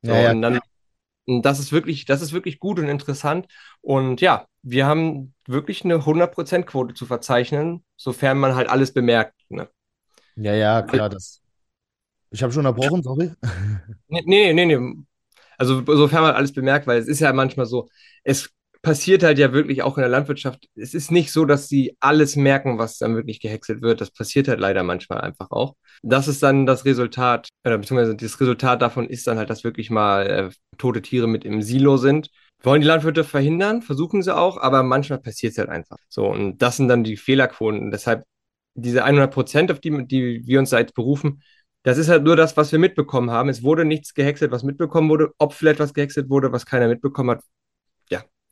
So, 0.03 0.13
ja, 0.13 0.21
ja. 0.21 0.31
Und 0.33 0.43
dann, 0.43 0.61
und 1.27 1.43
das 1.43 1.59
ist 1.59 1.73
wirklich, 1.73 2.05
das 2.05 2.23
ist 2.23 2.33
wirklich 2.33 2.59
gut 2.59 2.79
und 2.79 2.89
interessant. 2.89 3.47
Und 3.81 4.21
ja, 4.21 4.47
wir 4.63 4.87
haben 4.87 5.35
wirklich 5.47 5.85
eine 5.85 6.05
100%-Quote 6.05 6.95
zu 6.95 7.07
verzeichnen, 7.07 7.85
sofern 7.97 8.39
man 8.39 8.55
halt 8.55 8.69
alles 8.69 8.93
bemerkt. 8.93 9.35
Ne? 9.49 9.69
Ja, 10.37 10.55
ja, 10.55 10.83
klar, 10.83 11.09
das. 11.09 11.43
Ich 12.31 12.43
habe 12.43 12.53
schon 12.53 12.67
unterbrochen, 12.67 13.03
sorry. 13.03 13.33
Nee, 14.09 14.23
nee, 14.25 14.53
nee, 14.53 14.65
nee. 14.65 14.95
Also 15.59 15.85
sofern 15.85 16.23
man 16.23 16.35
alles 16.35 16.53
bemerkt, 16.53 16.87
weil 16.87 16.99
es 16.99 17.07
ist 17.07 17.21
ja 17.21 17.33
manchmal 17.33 17.67
so, 17.67 17.89
es 18.25 18.51
passiert 18.83 19.23
halt 19.23 19.39
ja 19.39 19.53
wirklich 19.53 19.83
auch 19.83 19.97
in 19.97 20.03
der 20.03 20.11
Landwirtschaft. 20.11 20.69
Es 20.75 20.93
ist 20.93 21.11
nicht 21.11 21.33
so, 21.33 21.45
dass 21.45 21.69
sie 21.69 21.97
alles 22.01 22.37
merken, 22.37 22.79
was 22.79 22.99
dann 22.99 23.15
wirklich 23.15 23.41
gehäckselt 23.41 23.81
wird. 23.81 24.01
Das 24.01 24.11
passiert 24.11 24.49
halt 24.49 24.61
leider 24.61 24.83
manchmal 24.83 25.21
einfach 25.21 25.51
auch. 25.51 25.75
Das 26.03 26.29
ist 26.29 26.43
dann 26.43 26.67
das 26.67 26.85
Resultat, 26.85 27.49
oder 27.65 27.79
beziehungsweise 27.79 28.17
das 28.17 28.41
Resultat 28.41 28.83
davon 28.83 29.09
ist 29.09 29.27
dann 29.27 29.39
halt, 29.39 29.51
dass 29.51 29.65
wirklich 29.65 29.91
mal 29.91 30.27
äh, 30.27 30.51
tote 30.79 31.01
Tiere 31.01 31.29
mit 31.29 31.45
im 31.45 31.63
Silo 31.63 31.97
sind. 31.97 32.29
Wollen 32.65 32.81
die 32.81 32.87
Landwirte 32.87 33.25
verhindern, 33.25 33.83
versuchen 33.83 34.23
sie 34.23 34.37
auch, 34.37 34.57
aber 34.57 34.83
manchmal 34.83 35.21
passiert 35.21 35.53
es 35.53 35.59
halt 35.59 35.69
einfach. 35.69 35.97
So, 36.09 36.27
und 36.27 36.59
das 36.61 36.77
sind 36.77 36.89
dann 36.89 37.05
die 37.05 37.17
Fehlerquoten. 37.17 37.91
deshalb 37.91 38.25
diese 38.75 39.05
100 39.05 39.33
Prozent, 39.33 39.71
auf 39.71 39.81
die, 39.81 40.07
die 40.07 40.47
wir 40.47 40.59
uns 40.59 40.71
da 40.71 40.79
jetzt 40.79 40.95
berufen, 40.95 41.43
das 41.83 41.99
ist 41.99 42.09
halt 42.09 42.23
nur 42.25 42.37
das, 42.37 42.57
was 42.57 42.71
wir 42.73 42.79
mitbekommen 42.79 43.31
haben. 43.31 43.49
Es 43.49 43.63
wurde 43.63 43.85
nichts 43.85 44.15
gehäckselt, 44.15 44.53
was 44.53 44.63
mitbekommen 44.63 45.09
wurde. 45.11 45.33
Ob 45.39 45.53
vielleicht 45.53 45.81
was 45.81 45.95
gehäckselt 45.95 46.31
wurde, 46.31 46.53
was 46.53 46.65
keiner 46.65 46.89
mitbekommen 46.89 47.31
hat, 47.31 47.43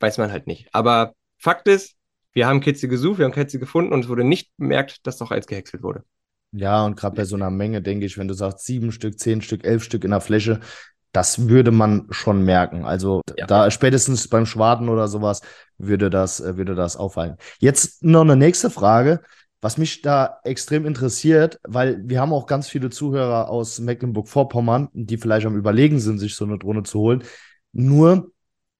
weiß 0.01 0.17
man 0.17 0.31
halt 0.31 0.47
nicht. 0.47 0.67
Aber 0.73 1.13
Fakt 1.37 1.67
ist, 1.67 1.95
wir 2.33 2.47
haben 2.47 2.61
Kitze 2.61 2.87
gesucht, 2.87 3.17
wir 3.19 3.25
haben 3.25 3.33
Kitze 3.33 3.59
gefunden 3.59 3.93
und 3.93 4.01
es 4.03 4.09
wurde 4.09 4.23
nicht 4.23 4.51
bemerkt, 4.57 5.05
dass 5.05 5.17
doch 5.17 5.31
eins 5.31 5.47
gehäckselt 5.47 5.83
wurde. 5.83 6.03
Ja, 6.53 6.85
und 6.85 6.97
gerade 6.97 7.15
bei 7.15 7.25
so 7.25 7.35
einer 7.35 7.49
Menge 7.49 7.81
denke 7.81 8.05
ich, 8.05 8.17
wenn 8.17 8.27
du 8.27 8.33
sagst 8.33 8.65
sieben 8.65 8.91
Stück, 8.91 9.19
zehn 9.19 9.41
Stück, 9.41 9.63
elf 9.65 9.83
Stück 9.83 10.03
in 10.03 10.11
der 10.11 10.21
Fläche, 10.21 10.59
das 11.13 11.47
würde 11.49 11.71
man 11.71 12.07
schon 12.11 12.43
merken. 12.43 12.85
Also 12.85 13.21
Ja. 13.37 13.45
da 13.45 13.69
spätestens 13.71 14.27
beim 14.27 14.45
Schwaden 14.45 14.89
oder 14.89 15.07
sowas 15.07 15.41
würde 15.77 16.09
das, 16.09 16.39
äh, 16.39 16.57
würde 16.57 16.75
das 16.75 16.95
auffallen. 16.97 17.37
Jetzt 17.59 18.03
noch 18.03 18.21
eine 18.21 18.35
nächste 18.35 18.69
Frage, 18.69 19.21
was 19.61 19.77
mich 19.77 20.01
da 20.01 20.39
extrem 20.43 20.85
interessiert, 20.85 21.59
weil 21.63 22.01
wir 22.05 22.19
haben 22.19 22.33
auch 22.33 22.47
ganz 22.47 22.67
viele 22.67 22.89
Zuhörer 22.89 23.49
aus 23.49 23.79
Mecklenburg-Vorpommern, 23.79 24.89
die 24.93 25.17
vielleicht 25.17 25.45
am 25.45 25.55
Überlegen 25.57 25.99
sind, 25.99 26.17
sich 26.19 26.35
so 26.35 26.45
eine 26.45 26.57
Drohne 26.57 26.83
zu 26.83 26.99
holen. 26.99 27.23
Nur, 27.71 28.30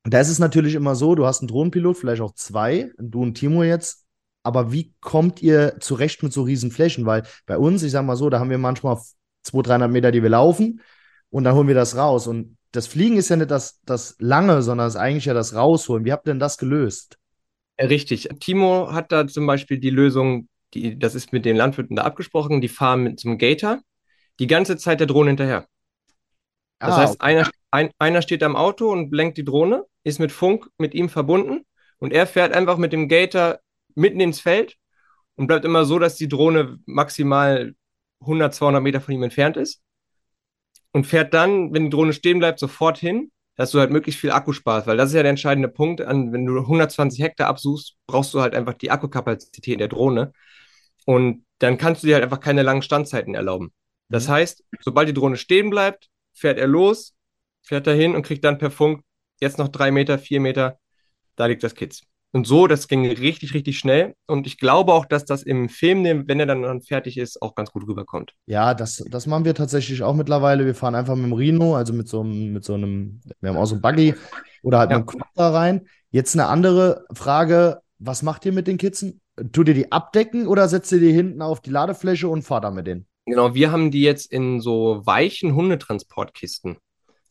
da 0.04 0.20
ist 0.20 0.30
es 0.30 0.40
natürlich 0.40 0.76
immer 0.76 0.96
so, 0.96 1.16
du 1.16 1.26
hast 1.26 1.42
einen 1.42 1.48
Drohnenpilot, 1.48 1.98
vielleicht 1.98 2.22
auch 2.22 2.34
zwei, 2.34 2.92
du 2.98 3.22
und 3.22 3.36
Timo 3.36 3.64
jetzt. 3.64 4.06
Aber 4.44 4.72
wie 4.72 4.94
kommt 5.02 5.42
ihr 5.44 5.78
zurecht 5.80 6.24
mit 6.24 6.34
so 6.34 6.42
riesen 6.44 6.72
Flächen? 6.72 7.06
Weil 7.06 7.24
bei 7.46 7.58
uns, 7.58 7.84
ich 7.84 7.92
sag 7.92 8.04
mal 8.06 8.16
so, 8.16 8.30
da 8.30 8.40
haben 8.40 8.50
wir 8.50 8.58
manchmal 8.58 8.98
200, 9.44 9.68
300 9.70 9.92
Meter, 9.92 10.12
die 10.12 10.24
wir 10.24 10.30
laufen 10.30 10.82
und 11.30 11.44
dann 11.44 11.54
holen 11.56 11.68
wir 11.68 11.76
das 11.76 11.96
raus. 11.96 12.26
Und 12.28 12.58
das 12.72 12.88
Fliegen 12.88 13.18
ist 13.18 13.30
ja 13.30 13.36
nicht 13.36 13.52
das, 13.52 13.80
das 13.86 14.16
Lange, 14.20 14.64
sondern 14.64 14.88
es 14.88 14.96
ist 14.96 15.00
eigentlich 15.00 15.26
ja 15.26 15.34
das 15.36 15.54
Rausholen. 15.54 16.06
Wie 16.06 16.12
habt 16.12 16.28
ihr 16.28 16.34
denn 16.34 16.40
das 16.40 16.58
gelöst? 16.58 17.18
Ja, 17.80 17.88
Richtig. 17.88 18.30
Timo 18.40 18.92
hat 18.94 19.12
da 19.12 19.28
zum 19.28 19.46
Beispiel 19.48 19.80
die 19.80 19.90
Lösung, 19.90 20.48
die, 20.74 20.98
das 20.98 21.16
ist 21.16 21.34
mit 21.34 21.46
den 21.46 21.56
Landwirten 21.56 21.96
da 21.96 22.04
abgesprochen, 22.04 22.62
die 22.62 22.70
fahren 22.70 23.04
mit 23.04 23.20
zum 23.20 23.38
Gator 23.38 23.82
die 24.40 24.48
ganze 24.48 24.78
Zeit 24.78 25.00
der 25.00 25.08
Drohne 25.08 25.32
hinterher. 25.32 25.68
Das 26.84 26.96
Ah, 26.96 26.98
heißt, 26.98 27.22
einer, 27.22 27.50
ein, 27.72 27.92
einer 28.00 28.22
steht 28.22 28.44
am 28.44 28.56
Auto 28.56 28.92
und 28.92 29.14
lenkt 29.14 29.38
die 29.38 29.46
Drohne, 29.46 29.86
ist 30.04 30.20
mit 30.20 30.32
Funk 30.32 30.70
mit 30.78 30.94
ihm 30.94 31.10
verbunden 31.10 31.66
und 32.00 32.14
er 32.14 32.28
fährt 32.28 32.54
einfach 32.54 32.78
mit 32.78 32.94
dem 32.94 33.08
Gator 33.08 33.60
mitten 33.96 34.20
ins 34.20 34.40
Feld 34.40 34.78
und 35.36 35.48
bleibt 35.48 35.66
immer 35.66 35.86
so, 35.86 36.00
dass 36.00 36.16
die 36.16 36.28
Drohne 36.30 36.80
maximal 36.86 37.74
100, 38.22 38.54
200 38.54 38.84
Meter 38.84 39.02
von 39.02 39.14
ihm 39.16 39.24
entfernt 39.24 39.58
ist 39.58 39.82
und 40.92 41.06
fährt 41.08 41.34
dann, 41.34 41.74
wenn 41.74 41.86
die 41.86 41.90
Drohne 41.90 42.14
stehen 42.14 42.40
bleibt, 42.40 42.60
sofort 42.60 42.98
hin, 42.98 43.32
dass 43.56 43.72
du 43.72 43.80
halt 43.80 43.92
möglichst 43.92 44.20
viel 44.20 44.32
Akku 44.32 44.54
sparst, 44.54 44.88
weil 44.88 44.98
das 44.98 45.10
ist 45.10 45.16
ja 45.16 45.22
der 45.24 45.30
entscheidende 45.30 45.70
Punkt. 45.70 46.02
An, 46.02 46.32
wenn 46.34 46.46
du 46.46 46.60
120 46.66 47.22
Hektar 47.22 47.48
absuchst, 47.48 47.96
brauchst 48.08 48.34
du 48.34 48.42
halt 48.42 48.56
einfach 48.56 48.74
die 48.74 48.92
Akkukapazität 48.92 49.80
der 49.80 49.88
Drohne 49.88 50.34
und 51.06 51.46
dann 51.60 51.78
kannst 51.78 52.04
du 52.04 52.08
dir 52.08 52.16
halt 52.16 52.24
einfach 52.24 52.40
keine 52.40 52.64
langen 52.64 52.82
Standzeiten 52.82 53.36
erlauben. 53.36 53.72
Das 54.10 54.28
Mhm. 54.28 54.32
heißt, 54.34 54.64
sobald 54.82 55.10
die 55.10 55.14
Drohne 55.14 55.38
stehen 55.38 55.70
bleibt, 55.70 56.10
fährt 56.34 56.58
er 56.60 56.68
los, 56.68 57.16
fährt 57.72 57.88
dahin 57.88 58.16
und 58.16 58.24
kriegt 58.24 58.44
dann 58.44 58.58
per 58.58 58.70
Funk 58.70 59.02
jetzt 59.40 59.58
noch 59.58 59.70
drei 59.70 59.92
Meter, 59.92 60.20
vier 60.20 60.42
Meter, 60.42 60.78
da 61.38 61.46
liegt 61.46 61.64
das 61.64 61.74
Kids. 61.74 62.02
Und 62.34 62.46
so, 62.46 62.68
das 62.68 62.90
ging 62.90 63.06
richtig, 63.10 63.54
richtig 63.54 63.80
schnell. 63.80 64.14
Und 64.28 64.46
ich 64.46 64.58
glaube 64.58 64.92
auch, 64.94 65.06
dass 65.06 65.24
das 65.24 65.42
im 65.44 65.70
Film, 65.70 66.28
wenn 66.28 66.40
er 66.40 66.46
dann, 66.46 66.82
fertig 66.82 67.18
ist, 67.18 67.42
auch 67.42 67.56
ganz 67.56 67.72
gut 67.72 67.88
rüberkommt. 67.88 68.34
Ja, 68.46 68.74
das, 68.74 69.04
das 69.10 69.26
machen 69.26 69.46
wir 69.46 69.56
tatsächlich 69.56 70.04
auch 70.04 70.14
mittlerweile. 70.14 70.66
Wir 70.66 70.76
fahren 70.76 70.96
einfach 70.96 71.16
mit 71.16 71.26
dem 71.26 71.34
Rhino, 71.34 71.76
also 71.76 71.94
mit 71.94 72.10
so 72.10 72.22
einem, 72.22 72.52
mit 72.52 72.66
so 72.66 72.74
einem, 72.74 73.22
wir 73.40 73.50
haben 73.50 73.58
auch 73.58 73.66
so 73.66 73.76
einen 73.76 73.82
Buggy 73.82 74.16
oder 74.64 74.80
halt 74.80 74.92
Ja. 74.92 75.00
mit 75.00 75.10
einem 75.10 75.20
Quad 75.20 75.30
da 75.36 75.50
rein. 75.52 75.88
Jetzt 76.10 76.36
eine 76.36 76.48
andere 76.48 77.06
Frage. 77.14 77.80
Was 78.00 78.22
macht 78.22 78.46
ihr 78.46 78.52
mit 78.52 78.68
den 78.68 78.78
Kitzen? 78.78 79.22
Tut 79.54 79.70
ihr 79.70 79.74
die 79.76 79.94
abdecken 79.94 80.46
oder 80.48 80.68
setzt 80.68 80.92
ihr 80.92 81.00
die 81.00 81.14
hinten 81.14 81.42
auf 81.42 81.62
die 81.62 81.70
Ladefläche 81.70 82.28
und 82.28 82.42
fahrt 82.44 82.66
da 82.66 82.72
mit 82.72 82.86
denen? 82.88 83.08
Genau, 83.26 83.54
wir 83.56 83.72
haben 83.72 83.92
die 83.92 84.02
jetzt 84.02 84.30
in 84.32 84.60
so 84.60 85.02
weichen 85.06 85.56
Hundetransportkisten, 85.56 86.78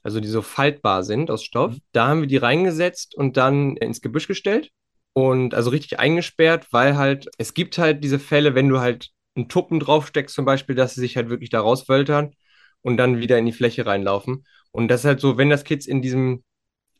also 0.03 0.21
die 0.21 0.29
so 0.29 0.43
faltbar 0.43 1.05
sind 1.05 1.31
aus 1.31 1.45
Stoff. 1.45 1.77
Da 1.93 2.09
haben 2.09 2.23
wir 2.23 2.29
die 2.29 2.37
reingesetzt 2.37 3.15
und 3.15 3.37
dann 3.37 3.77
ins 3.77 4.01
Gebüsch 4.01 4.29
gestellt 4.29 4.71
und 5.13 5.55
also 5.55 5.71
richtig 5.71 5.99
eingesperrt, 5.99 6.69
weil 6.71 6.97
halt, 6.97 7.29
es 7.39 7.55
gibt 7.55 7.79
halt 7.79 8.03
diese 8.05 8.19
Fälle, 8.19 8.55
wenn 8.55 8.69
du 8.69 8.81
halt 8.81 9.11
einen 9.35 9.49
Tuppen 9.49 9.81
draufsteckst 9.81 10.35
zum 10.35 10.45
Beispiel, 10.45 10.75
dass 10.75 10.95
sie 10.95 11.01
sich 11.01 11.17
halt 11.17 11.29
wirklich 11.31 11.51
da 11.51 11.61
rauswöltern 11.61 12.35
und 12.83 12.97
dann 12.97 13.21
wieder 13.21 13.39
in 13.39 13.47
die 13.47 13.53
Fläche 13.53 13.87
reinlaufen. 13.87 14.47
Und 14.73 14.89
das 14.89 15.01
ist 15.01 15.07
halt 15.07 15.21
so, 15.21 15.37
wenn 15.37 15.51
das 15.51 15.65
Kids 15.65 15.87
in 15.87 16.03
diesem 16.03 16.43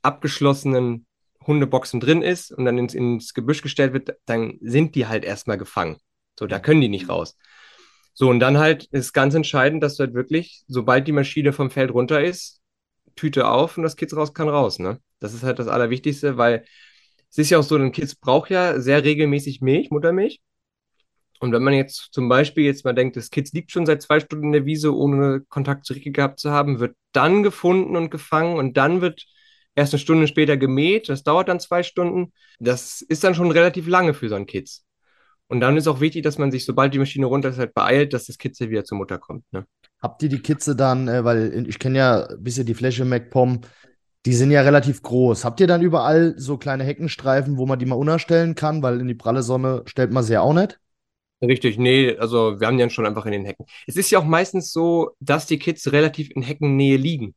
abgeschlossenen 0.03 1.07
Hundeboxen 1.47 2.01
drin 2.01 2.23
ist 2.23 2.53
und 2.53 2.65
dann 2.65 2.79
ins, 2.79 2.95
ins 2.95 3.35
Gebüsch 3.35 3.63
gestellt 3.63 3.93
wird, 3.93 4.17
dann 4.27 4.59
sind 4.61 4.95
die 4.95 5.07
halt 5.07 5.25
erstmal 5.25 5.59
gefangen. 5.59 5.97
So, 6.39 6.47
da 6.47 6.59
können 6.59 6.81
die 6.81 6.89
nicht 6.89 7.09
raus. 7.09 7.37
So, 8.13 8.29
und 8.29 8.41
dann 8.41 8.59
halt 8.59 8.85
ist 8.91 9.13
ganz 9.13 9.35
entscheidend, 9.35 9.83
dass 9.83 9.97
du 9.97 10.05
halt 10.05 10.15
wirklich, 10.15 10.63
sobald 10.67 11.07
die 11.07 11.13
Maschine 11.13 11.53
vom 11.53 11.71
Feld 11.71 11.93
runter 11.93 12.23
ist, 12.23 12.60
Tüte 13.17 13.49
auf 13.49 13.77
und 13.77 13.83
das 13.83 13.97
Kids 13.97 14.17
raus 14.17 14.35
kann 14.35 14.49
raus, 14.49 14.79
ne? 14.79 15.01
Das 15.21 15.35
ist 15.35 15.43
halt 15.43 15.59
das 15.59 15.69
Allerwichtigste, 15.69 16.37
weil 16.37 16.65
es 17.31 17.39
ist 17.39 17.51
ja 17.51 17.59
auch 17.59 17.63
so, 17.63 17.77
ein 17.77 17.93
Kids 17.93 18.15
braucht 18.17 18.51
ja 18.51 18.81
sehr 18.81 19.05
regelmäßig 19.05 19.61
Milch, 19.61 19.91
Muttermilch. 19.91 20.41
Und 21.41 21.53
wenn 21.53 21.63
man 21.63 21.73
jetzt 21.75 22.09
zum 22.13 22.29
Beispiel 22.29 22.65
jetzt 22.65 22.85
mal 22.85 22.93
denkt, 22.93 23.17
das 23.17 23.31
Kids 23.31 23.53
liegt 23.53 23.73
schon 23.73 23.87
seit 23.87 24.03
zwei 24.03 24.21
Stunden 24.21 24.47
in 24.47 24.53
der 24.53 24.67
Wiese, 24.67 24.95
ohne 24.95 25.41
Kontakt 25.49 25.87
zu 25.87 25.95
Ricke 25.95 26.11
gehabt 26.11 26.39
zu 26.39 26.51
haben, 26.51 26.81
wird 26.81 26.97
dann 27.13 27.43
gefunden 27.43 27.97
und 27.97 28.11
gefangen 28.11 28.57
und 28.59 28.77
dann 28.77 29.01
wird 29.01 29.25
erst 29.75 29.95
eine 29.95 30.01
Stunde 30.01 30.27
später 30.27 30.57
gemäht. 30.57 31.09
Das 31.09 31.23
dauert 31.23 31.49
dann 31.49 31.61
zwei 31.61 31.83
Stunden. 31.83 32.33
Das 32.59 33.01
ist 33.01 33.25
dann 33.25 33.35
schon 33.35 33.51
relativ 33.51 33.87
lange 33.89 34.13
für 34.13 34.29
so 34.29 34.35
ein 34.35 34.47
Kids. 34.47 34.85
Und 35.49 35.61
dann 35.61 35.77
ist 35.77 35.89
auch 35.89 36.01
wichtig, 36.01 36.23
dass 36.23 36.39
man 36.39 36.53
sich, 36.53 36.65
sobald 36.65 36.95
die 36.95 36.99
Maschine 36.99 37.27
runter 37.27 37.49
ist, 37.49 37.59
halt 37.59 37.75
beeilt, 37.75 38.13
dass 38.13 38.27
das 38.27 38.39
Kitzel 38.39 38.71
wieder 38.71 38.85
zur 38.85 38.99
Mutter 38.99 39.19
kommt. 39.19 39.45
Ne? 39.53 39.67
Habt 40.03 40.23
ihr 40.23 40.29
die 40.29 40.41
Kitze 40.41 40.77
dann, 40.77 41.09
äh, 41.09 41.25
weil 41.25 41.67
ich 41.69 41.79
kenne 41.79 41.99
ja 41.99 42.27
ein 42.27 42.43
bisschen 42.43 42.67
die 42.67 42.75
Fläche 42.75 43.05
MacPom, 43.05 43.61
die 44.27 44.35
sind 44.35 44.51
ja 44.51 44.63
relativ 44.63 45.03
groß. 45.03 45.45
Habt 45.45 45.61
ihr 45.61 45.67
dann 45.67 45.83
überall 45.83 46.35
so 46.39 46.59
kleine 46.59 46.85
Heckenstreifen, 46.85 47.59
wo 47.59 47.67
man 47.67 47.79
die 47.79 47.87
mal 47.87 47.97
unterstellen 47.97 48.55
kann, 48.55 48.83
weil 48.83 49.01
in 49.01 49.09
die 49.09 49.15
pralle 49.15 49.43
Sonne 49.43 49.83
stellt 49.87 50.13
man 50.13 50.25
sie 50.25 50.35
ja 50.35 50.41
auch 50.43 50.55
nicht? 50.55 50.81
Richtig, 51.43 51.79
nee, 51.79 52.17
also 52.19 52.61
wir 52.61 52.67
haben 52.67 52.77
die 52.77 52.83
dann 52.83 52.91
schon 52.91 53.07
einfach 53.07 53.25
in 53.25 53.33
den 53.33 53.47
Hecken. 53.47 53.65
Es 53.87 53.97
ist 53.97 54.11
ja 54.11 54.19
auch 54.19 54.25
meistens 54.25 54.73
so, 54.73 55.13
dass 55.21 55.47
die 55.47 55.59
Kids 55.59 55.91
relativ 55.91 56.31
in 56.35 56.43
Heckennähe 56.43 56.99
liegen. 56.99 57.35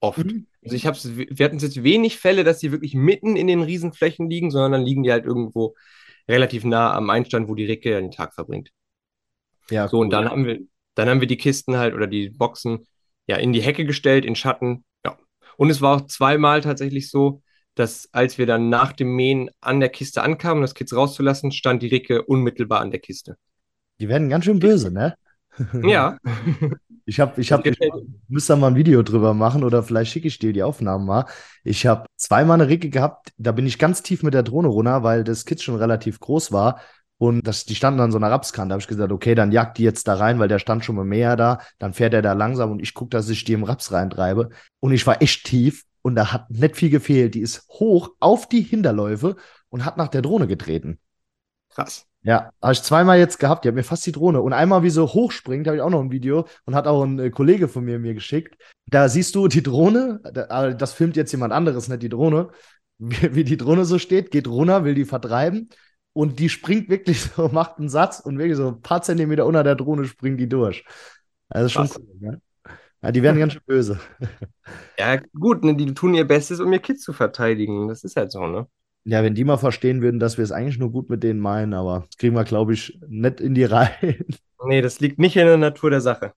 Oft. 0.00 0.18
Mhm. 0.18 0.46
Also 0.64 0.76
ich 0.76 0.86
hab's, 0.86 1.08
wir 1.16 1.44
hatten 1.44 1.58
jetzt 1.58 1.82
wenig 1.84 2.18
Fälle, 2.18 2.44
dass 2.44 2.60
die 2.60 2.72
wirklich 2.72 2.94
mitten 2.94 3.36
in 3.36 3.46
den 3.48 3.62
Riesenflächen 3.62 4.30
liegen, 4.30 4.50
sondern 4.50 4.72
dann 4.72 4.82
liegen 4.84 5.02
die 5.02 5.12
halt 5.12 5.26
irgendwo 5.26 5.74
relativ 6.28 6.64
nah 6.64 6.94
am 6.94 7.10
Einstand, 7.10 7.48
wo 7.48 7.54
die 7.54 7.66
Ricke 7.66 7.90
den 8.00 8.10
Tag 8.12 8.34
verbringt. 8.34 8.70
Ja, 9.70 9.90
So, 9.90 10.00
und 10.00 10.10
cool. 10.10 10.10
dann 10.10 10.28
haben 10.30 10.44
wir, 10.46 10.60
dann 10.94 11.08
haben 11.08 11.20
wir 11.20 11.28
die 11.28 11.36
Kisten 11.36 11.76
halt 11.76 11.94
oder 11.94 12.06
die 12.06 12.30
Boxen 12.30 12.86
ja 13.26 13.36
in 13.36 13.52
die 13.52 13.62
Hecke 13.62 13.84
gestellt, 13.84 14.24
in 14.24 14.36
Schatten. 14.36 14.84
Ja. 15.04 15.16
Und 15.56 15.70
es 15.70 15.80
war 15.80 15.96
auch 15.96 16.06
zweimal 16.06 16.60
tatsächlich 16.60 17.10
so, 17.10 17.42
dass 17.74 18.08
als 18.12 18.38
wir 18.38 18.46
dann 18.46 18.68
nach 18.68 18.92
dem 18.92 19.14
Mähen 19.14 19.50
an 19.60 19.80
der 19.80 19.88
Kiste 19.88 20.22
ankamen, 20.22 20.58
um 20.58 20.62
das 20.62 20.74
Kids 20.74 20.94
rauszulassen, 20.94 21.52
stand 21.52 21.82
die 21.82 21.88
Ricke 21.88 22.22
unmittelbar 22.22 22.80
an 22.80 22.90
der 22.90 23.00
Kiste. 23.00 23.36
Die 24.00 24.08
werden 24.08 24.28
ganz 24.28 24.44
schön 24.44 24.58
böse, 24.58 24.90
ne? 24.90 25.14
Ja, 25.84 26.18
Ich 27.04 27.18
habe, 27.18 27.40
ich 27.40 27.50
habe, 27.50 27.68
ich 27.68 27.78
müsste 28.28 28.52
da 28.52 28.58
mal 28.58 28.68
ein 28.68 28.76
Video 28.76 29.02
drüber 29.02 29.34
machen 29.34 29.64
oder 29.64 29.82
vielleicht 29.82 30.12
schicke 30.12 30.28
ich 30.28 30.38
dir 30.38 30.52
die 30.52 30.62
Aufnahmen 30.62 31.04
mal. 31.04 31.26
Ich 31.64 31.84
habe 31.86 32.06
zweimal 32.16 32.60
eine 32.60 32.68
Ricke 32.70 32.90
gehabt, 32.90 33.32
da 33.38 33.50
bin 33.52 33.66
ich 33.66 33.78
ganz 33.78 34.02
tief 34.02 34.22
mit 34.22 34.34
der 34.34 34.44
Drohne 34.44 34.68
runter, 34.68 35.02
weil 35.02 35.24
das 35.24 35.44
Kitz 35.44 35.62
schon 35.62 35.76
relativ 35.76 36.20
groß 36.20 36.52
war. 36.52 36.80
Und 37.22 37.46
das, 37.46 37.64
die 37.64 37.76
standen 37.76 38.00
an 38.00 38.10
so 38.10 38.18
einer 38.18 38.32
Rapskante. 38.32 38.70
Da 38.70 38.72
habe 38.72 38.80
ich 38.80 38.88
gesagt, 38.88 39.12
okay, 39.12 39.36
dann 39.36 39.52
jagt 39.52 39.78
die 39.78 39.84
jetzt 39.84 40.08
da 40.08 40.14
rein, 40.14 40.40
weil 40.40 40.48
der 40.48 40.58
stand 40.58 40.84
schon 40.84 40.96
mal 40.96 41.04
mehr 41.04 41.36
da. 41.36 41.60
Dann 41.78 41.94
fährt 41.94 42.14
er 42.14 42.20
da 42.20 42.32
langsam 42.32 42.72
und 42.72 42.82
ich 42.82 42.94
gucke, 42.94 43.10
dass 43.10 43.28
ich 43.28 43.44
die 43.44 43.52
im 43.52 43.62
Raps 43.62 43.92
reintreibe. 43.92 44.50
Und 44.80 44.90
ich 44.92 45.06
war 45.06 45.22
echt 45.22 45.44
tief 45.44 45.84
und 46.02 46.16
da 46.16 46.32
hat 46.32 46.50
nicht 46.50 46.74
viel 46.74 46.90
gefehlt. 46.90 47.36
Die 47.36 47.40
ist 47.40 47.68
hoch 47.68 48.10
auf 48.18 48.48
die 48.48 48.62
Hinterläufe 48.62 49.36
und 49.68 49.84
hat 49.84 49.98
nach 49.98 50.08
der 50.08 50.20
Drohne 50.22 50.48
getreten. 50.48 50.98
krass. 51.68 52.06
Ja, 52.24 52.50
habe 52.60 52.72
ich 52.72 52.82
zweimal 52.82 53.20
jetzt 53.20 53.38
gehabt. 53.38 53.64
Die 53.64 53.68
hat 53.68 53.76
mir 53.76 53.84
fast 53.84 54.04
die 54.04 54.10
Drohne. 54.10 54.40
Und 54.40 54.52
einmal, 54.52 54.82
wie 54.82 54.90
sie 54.90 55.06
hochspringt, 55.06 55.68
habe 55.68 55.76
ich 55.76 55.82
auch 55.82 55.90
noch 55.90 56.00
ein 56.00 56.10
Video 56.10 56.48
und 56.64 56.74
hat 56.74 56.88
auch 56.88 57.04
ein 57.04 57.20
äh, 57.20 57.30
Kollege 57.30 57.68
von 57.68 57.84
mir 57.84 58.00
mir 58.00 58.14
geschickt. 58.14 58.60
Da 58.86 59.08
siehst 59.08 59.36
du 59.36 59.46
die 59.46 59.62
Drohne, 59.62 60.20
da, 60.24 60.72
das 60.72 60.92
filmt 60.92 61.14
jetzt 61.14 61.30
jemand 61.30 61.52
anderes, 61.52 61.86
nicht 61.86 62.02
die 62.02 62.08
Drohne. 62.08 62.48
Wie, 62.98 63.34
wie 63.34 63.44
die 63.44 63.56
Drohne 63.56 63.84
so 63.84 63.98
steht, 63.98 64.30
geht 64.30 64.46
runter, 64.46 64.84
will 64.84 64.94
die 64.94 65.04
vertreiben. 65.04 65.70
Und 66.12 66.38
die 66.38 66.48
springt 66.48 66.88
wirklich 66.88 67.22
so, 67.36 67.48
macht 67.48 67.78
einen 67.78 67.88
Satz 67.88 68.20
und 68.20 68.38
wirklich 68.38 68.56
so 68.56 68.68
ein 68.68 68.82
paar 68.82 69.02
Zentimeter 69.02 69.46
unter 69.46 69.64
der 69.64 69.74
Drohne 69.74 70.04
springt 70.04 70.40
die 70.40 70.48
durch. 70.48 70.84
Also 71.48 71.68
schon 71.68 71.86
Krass. 71.86 71.98
cool, 71.98 72.16
ne? 72.20 72.40
Ja, 73.02 73.10
die 73.10 73.22
werden 73.22 73.38
ganz 73.38 73.54
schön 73.54 73.62
böse. 73.66 73.98
Ja, 74.98 75.16
gut, 75.34 75.64
ne, 75.64 75.74
die 75.74 75.92
tun 75.92 76.14
ihr 76.14 76.26
Bestes, 76.26 76.60
um 76.60 76.72
ihr 76.72 76.78
Kids 76.78 77.02
zu 77.02 77.12
verteidigen. 77.12 77.88
Das 77.88 78.04
ist 78.04 78.14
halt 78.16 78.30
so, 78.30 78.46
ne? 78.46 78.68
Ja, 79.04 79.24
wenn 79.24 79.34
die 79.34 79.42
mal 79.42 79.56
verstehen 79.56 80.00
würden, 80.00 80.20
dass 80.20 80.36
wir 80.36 80.44
es 80.44 80.52
eigentlich 80.52 80.78
nur 80.78 80.92
gut 80.92 81.10
mit 81.10 81.24
denen 81.24 81.40
meinen, 81.40 81.74
aber 81.74 82.04
das 82.06 82.16
kriegen 82.18 82.36
wir, 82.36 82.44
glaube 82.44 82.74
ich, 82.74 83.00
nicht 83.08 83.40
in 83.40 83.54
die 83.54 83.64
Reihe. 83.64 84.24
Nee, 84.64 84.80
das 84.80 85.00
liegt 85.00 85.18
nicht 85.18 85.36
in 85.36 85.46
der 85.46 85.56
Natur 85.56 85.90
der 85.90 86.00
Sache. 86.00 86.32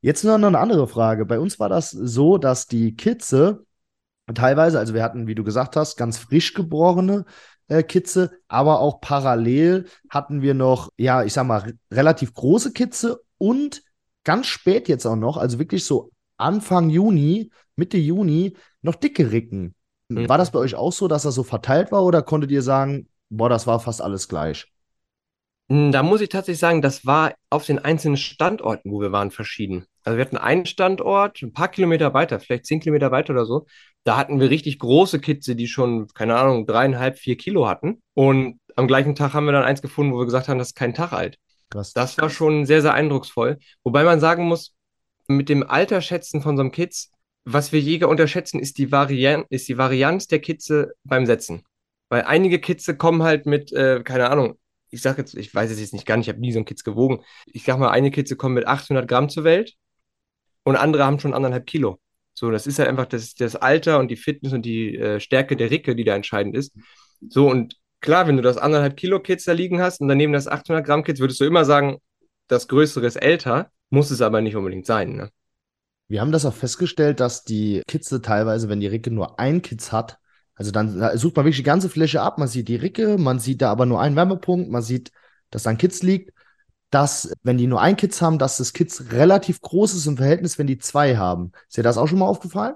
Jetzt 0.00 0.24
noch 0.24 0.34
eine 0.34 0.58
andere 0.58 0.88
Frage. 0.88 1.24
Bei 1.26 1.38
uns 1.38 1.58
war 1.60 1.68
das 1.68 1.90
so, 1.90 2.38
dass 2.38 2.66
die 2.66 2.96
Kitze 2.96 3.64
teilweise, 4.32 4.78
also 4.78 4.94
wir 4.94 5.02
hatten, 5.02 5.26
wie 5.26 5.34
du 5.34 5.44
gesagt 5.44 5.76
hast, 5.76 5.96
ganz 5.96 6.18
frisch 6.18 6.54
geborene 6.54 7.24
äh, 7.68 7.82
Kitze, 7.82 8.32
aber 8.48 8.80
auch 8.80 9.00
parallel 9.00 9.86
hatten 10.10 10.42
wir 10.42 10.54
noch, 10.54 10.90
ja, 10.96 11.22
ich 11.24 11.32
sag 11.32 11.46
mal, 11.46 11.58
re- 11.58 11.74
relativ 11.92 12.34
große 12.34 12.72
Kitze 12.72 13.20
und 13.38 13.82
ganz 14.24 14.46
spät 14.46 14.88
jetzt 14.88 15.06
auch 15.06 15.16
noch, 15.16 15.36
also 15.36 15.58
wirklich 15.58 15.84
so 15.84 16.10
Anfang 16.36 16.90
Juni, 16.90 17.50
Mitte 17.76 17.98
Juni, 17.98 18.56
noch 18.82 18.94
dicke 18.94 19.30
Ricken. 19.32 19.74
Mhm. 20.08 20.28
War 20.28 20.38
das 20.38 20.50
bei 20.50 20.58
euch 20.58 20.74
auch 20.74 20.92
so, 20.92 21.08
dass 21.08 21.22
das 21.22 21.34
so 21.34 21.42
verteilt 21.42 21.92
war 21.92 22.04
oder 22.04 22.22
konntet 22.22 22.50
ihr 22.50 22.62
sagen, 22.62 23.08
boah, 23.28 23.48
das 23.48 23.66
war 23.66 23.80
fast 23.80 24.02
alles 24.02 24.28
gleich? 24.28 24.66
Hm, 25.70 25.92
da 25.92 26.02
muss 26.02 26.20
ich 26.22 26.30
tatsächlich 26.30 26.60
sagen, 26.60 26.80
das 26.80 27.04
war 27.04 27.34
auf 27.50 27.66
den 27.66 27.78
einzelnen 27.78 28.16
Standorten, 28.16 28.90
wo 28.90 29.00
wir 29.00 29.12
waren, 29.12 29.30
verschieden. 29.30 29.84
Also 30.04 30.16
wir 30.16 30.24
hatten 30.24 30.38
einen 30.38 30.64
Standort, 30.64 31.42
ein 31.42 31.52
paar 31.52 31.68
Kilometer 31.68 32.14
weiter, 32.14 32.40
vielleicht 32.40 32.64
zehn 32.64 32.80
Kilometer 32.80 33.10
weiter 33.10 33.34
oder 33.34 33.44
so. 33.44 33.66
Da 34.08 34.16
hatten 34.16 34.40
wir 34.40 34.48
richtig 34.48 34.78
große 34.78 35.20
Kitze, 35.20 35.54
die 35.54 35.68
schon, 35.68 36.08
keine 36.14 36.36
Ahnung, 36.36 36.64
dreieinhalb, 36.64 37.18
vier 37.18 37.36
Kilo 37.36 37.68
hatten. 37.68 38.00
Und 38.14 38.58
am 38.74 38.88
gleichen 38.88 39.14
Tag 39.14 39.34
haben 39.34 39.44
wir 39.44 39.52
dann 39.52 39.64
eins 39.64 39.82
gefunden, 39.82 40.14
wo 40.14 40.18
wir 40.18 40.24
gesagt 40.24 40.48
haben, 40.48 40.58
das 40.58 40.68
ist 40.68 40.76
kein 40.76 40.94
Tag 40.94 41.12
alt. 41.12 41.36
Krass. 41.68 41.92
Das 41.92 42.16
war 42.16 42.30
schon 42.30 42.64
sehr, 42.64 42.80
sehr 42.80 42.94
eindrucksvoll. 42.94 43.58
Wobei 43.84 44.04
man 44.04 44.18
sagen 44.18 44.46
muss, 44.46 44.74
mit 45.26 45.50
dem 45.50 45.62
Alterschätzen 45.62 46.40
von 46.40 46.56
so 46.56 46.62
einem 46.62 46.72
Kitz, 46.72 47.10
was 47.44 47.70
wir 47.70 47.80
Jäger 47.80 48.08
unterschätzen, 48.08 48.60
ist 48.60 48.78
die, 48.78 48.90
Varian 48.90 49.44
ist 49.50 49.68
die 49.68 49.76
Varianz 49.76 50.26
der 50.26 50.38
Kitze 50.38 50.94
beim 51.04 51.26
Setzen. 51.26 51.64
Weil 52.08 52.22
einige 52.22 52.60
Kitze 52.60 52.96
kommen 52.96 53.24
halt 53.24 53.44
mit, 53.44 53.74
äh, 53.74 54.00
keine 54.02 54.30
Ahnung, 54.30 54.58
ich 54.88 55.02
sag 55.02 55.18
jetzt, 55.18 55.34
ich 55.34 55.54
weiß 55.54 55.70
es 55.70 55.80
jetzt 55.80 55.92
nicht 55.92 56.06
gar 56.06 56.16
nicht, 56.16 56.28
ich 56.28 56.32
habe 56.32 56.40
nie 56.40 56.52
so 56.52 56.60
einen 56.60 56.64
Kitz 56.64 56.82
gewogen. 56.82 57.22
Ich 57.44 57.64
sag 57.64 57.78
mal, 57.78 57.90
eine 57.90 58.10
Kitze 58.10 58.36
kommt 58.36 58.54
mit 58.54 58.66
800 58.66 59.06
Gramm 59.06 59.28
zur 59.28 59.44
Welt 59.44 59.74
und 60.64 60.76
andere 60.76 61.04
haben 61.04 61.20
schon 61.20 61.34
anderthalb 61.34 61.66
Kilo. 61.66 61.98
So, 62.38 62.52
das 62.52 62.68
ist 62.68 62.78
halt 62.78 62.88
einfach 62.88 63.06
das, 63.06 63.34
das 63.34 63.56
Alter 63.56 63.98
und 63.98 64.12
die 64.12 64.16
Fitness 64.16 64.52
und 64.52 64.62
die 64.62 64.96
äh, 64.96 65.18
Stärke 65.18 65.56
der 65.56 65.72
Ricke, 65.72 65.96
die 65.96 66.04
da 66.04 66.14
entscheidend 66.14 66.56
ist. 66.56 66.72
So, 67.28 67.50
und 67.50 67.74
klar, 68.00 68.28
wenn 68.28 68.36
du 68.36 68.42
das 68.42 68.58
anderthalb 68.58 68.96
Kilo 68.96 69.18
Kitz 69.18 69.44
da 69.44 69.52
liegen 69.52 69.80
hast 69.80 70.00
und 70.00 70.06
daneben 70.06 70.32
das 70.32 70.46
800 70.46 70.86
Gramm 70.86 71.02
Kitz, 71.02 71.18
würdest 71.18 71.40
du 71.40 71.44
immer 71.44 71.64
sagen, 71.64 71.98
das 72.46 72.68
Größere 72.68 73.06
ist 73.06 73.16
älter, 73.16 73.72
muss 73.90 74.12
es 74.12 74.22
aber 74.22 74.40
nicht 74.40 74.54
unbedingt 74.54 74.86
sein. 74.86 75.16
Ne? 75.16 75.30
Wir 76.06 76.20
haben 76.20 76.30
das 76.30 76.46
auch 76.46 76.54
festgestellt, 76.54 77.18
dass 77.18 77.42
die 77.42 77.82
Kitze 77.88 78.22
teilweise, 78.22 78.68
wenn 78.68 78.78
die 78.78 78.86
Ricke 78.86 79.10
nur 79.10 79.40
ein 79.40 79.60
Kitz 79.60 79.90
hat, 79.90 80.18
also 80.54 80.70
dann 80.70 81.18
sucht 81.18 81.34
man 81.34 81.44
wirklich 81.44 81.56
die 81.56 81.64
ganze 81.64 81.88
Fläche 81.88 82.22
ab, 82.22 82.38
man 82.38 82.46
sieht 82.46 82.68
die 82.68 82.76
Ricke, 82.76 83.18
man 83.18 83.40
sieht 83.40 83.62
da 83.62 83.72
aber 83.72 83.84
nur 83.84 84.00
einen 84.00 84.14
Wärmepunkt, 84.14 84.70
man 84.70 84.82
sieht, 84.82 85.10
dass 85.50 85.64
da 85.64 85.70
ein 85.70 85.78
Kitz 85.78 86.02
liegt, 86.02 86.32
dass, 86.90 87.32
wenn 87.42 87.58
die 87.58 87.66
nur 87.66 87.80
ein 87.80 87.96
Kitz 87.96 88.22
haben, 88.22 88.38
dass 88.38 88.58
das 88.58 88.72
Kitz 88.72 89.04
relativ 89.10 89.60
groß 89.60 89.94
ist 89.94 90.06
im 90.06 90.16
Verhältnis, 90.16 90.58
wenn 90.58 90.66
die 90.66 90.78
zwei 90.78 91.16
haben. 91.16 91.52
Ist 91.68 91.76
dir 91.76 91.82
das 91.82 91.98
auch 91.98 92.06
schon 92.06 92.18
mal 92.18 92.26
aufgefallen? 92.26 92.74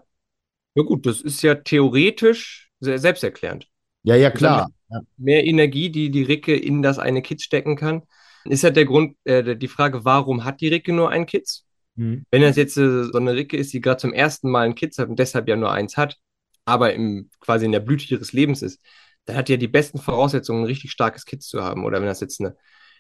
Ja 0.74 0.82
gut, 0.82 1.06
das 1.06 1.20
ist 1.20 1.42
ja 1.42 1.54
theoretisch 1.54 2.70
sehr 2.80 2.98
selbsterklärend. 2.98 3.68
Ja, 4.02 4.16
ja, 4.16 4.30
klar. 4.30 4.70
Mehr 5.16 5.44
Energie, 5.44 5.90
die 5.90 6.10
die 6.10 6.22
Ricke 6.22 6.54
in 6.54 6.82
das 6.82 6.98
eine 6.98 7.22
Kitz 7.22 7.44
stecken 7.44 7.76
kann. 7.76 8.02
Ist 8.44 8.62
ja 8.62 8.70
der 8.70 8.84
Grund, 8.84 9.16
äh, 9.24 9.56
die 9.56 9.68
Frage, 9.68 10.04
warum 10.04 10.44
hat 10.44 10.60
die 10.60 10.68
Ricke 10.68 10.92
nur 10.92 11.10
ein 11.10 11.26
Kitz? 11.26 11.64
Mhm. 11.94 12.24
Wenn 12.30 12.42
das 12.42 12.56
jetzt 12.56 12.76
äh, 12.76 13.04
so 13.04 13.18
eine 13.18 13.34
Ricke 13.34 13.56
ist, 13.56 13.72
die 13.72 13.80
gerade 13.80 14.00
zum 14.00 14.12
ersten 14.12 14.50
Mal 14.50 14.66
ein 14.66 14.74
Kitz 14.74 14.98
hat 14.98 15.08
und 15.08 15.18
deshalb 15.18 15.48
ja 15.48 15.56
nur 15.56 15.70
eins 15.70 15.96
hat, 15.96 16.18
aber 16.64 16.92
im, 16.92 17.30
quasi 17.40 17.64
in 17.64 17.72
der 17.72 17.80
Blüte 17.80 18.12
ihres 18.12 18.32
Lebens 18.32 18.62
ist, 18.62 18.80
dann 19.24 19.36
hat 19.36 19.48
die 19.48 19.52
ja 19.52 19.58
die 19.58 19.68
besten 19.68 19.98
Voraussetzungen, 19.98 20.62
ein 20.62 20.66
richtig 20.66 20.90
starkes 20.90 21.24
Kitz 21.24 21.46
zu 21.46 21.62
haben. 21.62 21.84
Oder 21.84 22.00
wenn 22.00 22.08
das 22.08 22.20
jetzt 22.20 22.40
eine 22.40 22.56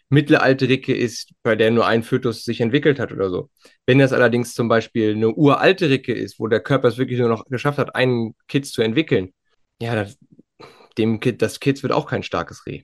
mittelalte 0.08 0.68
Ricke 0.68 0.94
ist, 0.94 1.32
bei 1.42 1.56
der 1.56 1.70
nur 1.70 1.86
ein 1.86 2.02
Fötus 2.02 2.44
sich 2.44 2.60
entwickelt 2.60 2.98
hat 2.98 3.12
oder 3.12 3.30
so. 3.30 3.50
Wenn 3.86 3.98
das 3.98 4.12
allerdings 4.12 4.54
zum 4.54 4.68
Beispiel 4.68 5.14
eine 5.14 5.30
uralte 5.34 5.88
Ricke 5.88 6.12
ist, 6.12 6.38
wo 6.38 6.48
der 6.48 6.60
Körper 6.60 6.88
es 6.88 6.98
wirklich 6.98 7.18
nur 7.18 7.28
noch 7.28 7.46
geschafft 7.46 7.78
hat, 7.78 7.94
einen 7.94 8.34
Kitz 8.48 8.72
zu 8.72 8.82
entwickeln, 8.82 9.32
ja, 9.80 9.94
das, 9.94 10.18
dem 10.98 11.20
Kid, 11.20 11.42
das 11.42 11.60
Kitz 11.60 11.82
wird 11.82 11.92
auch 11.92 12.06
kein 12.06 12.22
starkes 12.22 12.66
Reh. 12.66 12.82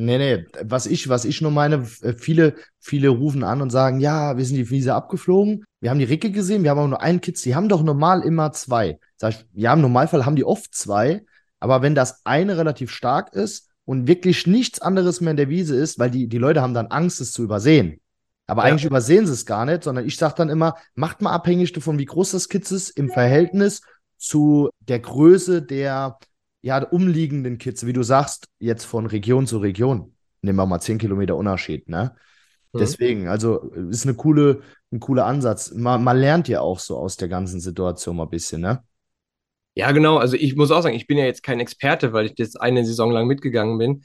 Nee, 0.00 0.18
nee, 0.18 0.46
was 0.62 0.86
ich, 0.86 1.08
was 1.08 1.24
ich 1.24 1.40
nur 1.40 1.50
meine, 1.50 1.84
viele, 1.84 2.54
viele 2.78 3.08
rufen 3.08 3.42
an 3.42 3.60
und 3.60 3.70
sagen, 3.70 3.98
ja, 3.98 4.36
wir 4.36 4.44
sind 4.44 4.56
die 4.56 4.70
Wiese 4.70 4.94
abgeflogen, 4.94 5.64
wir 5.80 5.90
haben 5.90 5.98
die 5.98 6.04
Ricke 6.04 6.30
gesehen, 6.30 6.62
wir 6.62 6.70
haben 6.70 6.78
aber 6.78 6.88
nur 6.88 7.02
einen 7.02 7.20
Kitz, 7.20 7.42
die 7.42 7.56
haben 7.56 7.68
doch 7.68 7.82
normal 7.82 8.22
immer 8.22 8.52
zwei. 8.52 9.00
Sag 9.16 9.30
ich, 9.34 9.44
ja, 9.54 9.72
im 9.72 9.80
Normalfall 9.80 10.24
haben 10.24 10.36
die 10.36 10.44
oft 10.44 10.72
zwei, 10.72 11.24
aber 11.58 11.82
wenn 11.82 11.96
das 11.96 12.24
eine 12.24 12.56
relativ 12.56 12.92
stark 12.92 13.32
ist 13.32 13.67
und 13.88 14.06
wirklich 14.06 14.46
nichts 14.46 14.82
anderes 14.82 15.22
mehr 15.22 15.30
in 15.30 15.38
der 15.38 15.48
Wiese 15.48 15.74
ist, 15.74 15.98
weil 15.98 16.10
die, 16.10 16.28
die 16.28 16.36
Leute 16.36 16.60
haben 16.60 16.74
dann 16.74 16.88
Angst, 16.88 17.22
es 17.22 17.32
zu 17.32 17.42
übersehen. 17.42 18.02
Aber 18.46 18.60
ja. 18.60 18.68
eigentlich 18.68 18.84
übersehen 18.84 19.26
sie 19.26 19.32
es 19.32 19.46
gar 19.46 19.64
nicht, 19.64 19.82
sondern 19.82 20.04
ich 20.04 20.18
sage 20.18 20.34
dann 20.36 20.50
immer, 20.50 20.74
macht 20.94 21.22
mal 21.22 21.32
abhängig 21.32 21.72
davon, 21.72 21.98
wie 21.98 22.04
groß 22.04 22.32
das 22.32 22.50
Kitz 22.50 22.70
ist 22.70 22.90
im 22.90 23.08
Verhältnis 23.08 23.80
zu 24.18 24.68
der 24.80 24.98
Größe 24.98 25.62
der 25.62 26.18
ja, 26.60 26.84
umliegenden 26.84 27.56
Kitze, 27.56 27.86
wie 27.86 27.94
du 27.94 28.02
sagst, 28.02 28.44
jetzt 28.58 28.84
von 28.84 29.06
Region 29.06 29.46
zu 29.46 29.56
Region. 29.56 30.12
Nehmen 30.42 30.58
wir 30.58 30.66
mal 30.66 30.80
10 30.80 30.98
Kilometer 30.98 31.36
Unterschied, 31.36 31.88
ne? 31.88 32.14
Mhm. 32.74 32.78
Deswegen, 32.78 33.28
also 33.28 33.70
ist 33.70 34.04
eine 34.04 34.16
coole, 34.16 34.60
ein 34.92 35.00
cooler 35.00 35.24
Ansatz. 35.24 35.72
Man, 35.72 36.04
man 36.04 36.18
lernt 36.18 36.46
ja 36.46 36.60
auch 36.60 36.78
so 36.78 36.98
aus 36.98 37.16
der 37.16 37.28
ganzen 37.28 37.58
Situation 37.58 38.16
mal 38.16 38.24
ein 38.24 38.30
bisschen, 38.30 38.60
ne? 38.60 38.82
Ja, 39.78 39.92
genau. 39.92 40.16
Also 40.18 40.36
ich 40.36 40.56
muss 40.56 40.72
auch 40.72 40.82
sagen, 40.82 40.96
ich 40.96 41.06
bin 41.06 41.18
ja 41.18 41.24
jetzt 41.24 41.44
kein 41.44 41.60
Experte, 41.60 42.12
weil 42.12 42.26
ich 42.26 42.34
das 42.34 42.56
eine 42.56 42.84
Saison 42.84 43.12
lang 43.12 43.28
mitgegangen 43.28 43.78
bin. 43.78 44.02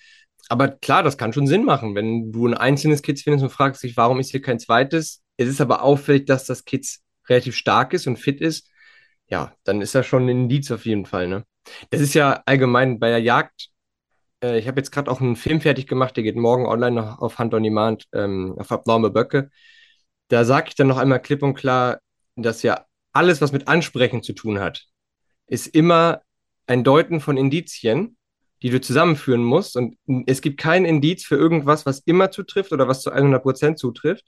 Aber 0.47 0.67
klar, 0.67 1.01
das 1.01 1.17
kann 1.17 1.33
schon 1.33 1.47
Sinn 1.47 1.65
machen, 1.65 1.95
wenn 1.95 2.31
du 2.31 2.45
ein 2.45 2.53
einzelnes 2.53 3.01
Kitz 3.01 3.23
findest 3.23 3.43
und 3.43 3.49
fragst 3.49 3.81
dich, 3.81 3.97
warum 3.97 4.19
ist 4.19 4.29
hier 4.29 4.41
kein 4.43 4.59
zweites. 4.59 5.23
Es 5.35 5.47
ist 5.47 5.61
aber 5.61 5.81
auffällig, 5.81 6.27
dass 6.27 6.45
das 6.45 6.65
Kitz 6.65 7.01
relativ 7.27 7.55
stark 7.55 7.93
ist 7.93 8.05
und 8.05 8.17
fit 8.19 8.39
ist. 8.39 8.69
Ja, 9.27 9.53
dann 9.63 9.81
ist 9.81 9.95
das 9.95 10.05
schon 10.05 10.25
ein 10.25 10.29
Indiz 10.29 10.69
auf 10.69 10.85
jeden 10.85 11.07
Fall, 11.07 11.27
ne? 11.27 11.43
Das 11.89 12.01
ist 12.01 12.13
ja 12.13 12.43
allgemein 12.45 12.99
bei 12.99 13.09
der 13.09 13.21
Jagd. 13.21 13.69
Äh, 14.43 14.59
ich 14.59 14.67
habe 14.67 14.79
jetzt 14.79 14.91
gerade 14.91 15.09
auch 15.09 15.21
einen 15.21 15.35
Film 15.35 15.59
fertig 15.59 15.87
gemacht, 15.87 16.15
der 16.15 16.23
geht 16.23 16.35
morgen 16.35 16.67
online 16.67 17.19
auf 17.19 17.39
Hand 17.39 17.55
on 17.55 17.63
Demand, 17.63 18.05
ähm, 18.13 18.53
auf 18.59 18.71
abnorme 18.71 19.09
Böcke. 19.09 19.49
Da 20.27 20.45
sage 20.45 20.67
ich 20.67 20.75
dann 20.75 20.87
noch 20.87 20.97
einmal 20.97 21.19
klipp 21.19 21.41
und 21.41 21.55
klar, 21.55 21.99
dass 22.35 22.61
ja 22.61 22.85
alles, 23.11 23.41
was 23.41 23.51
mit 23.53 23.67
Ansprechen 23.67 24.21
zu 24.21 24.33
tun 24.33 24.59
hat, 24.59 24.87
ist 25.53 25.67
immer 25.67 26.21
ein 26.65 26.83
Deuten 26.83 27.19
von 27.19 27.37
Indizien, 27.37 28.17
die 28.63 28.71
du 28.71 28.81
zusammenführen 28.81 29.43
musst. 29.43 29.77
Und 29.77 29.97
es 30.25 30.41
gibt 30.41 30.59
kein 30.59 30.83
Indiz 30.83 31.25
für 31.25 31.35
irgendwas, 31.35 31.85
was 31.85 31.99
immer 31.99 32.31
zutrifft 32.31 32.71
oder 32.71 32.87
was 32.87 33.01
zu 33.01 33.11
100 33.11 33.43
Prozent 33.43 33.77
zutrifft. 33.77 34.25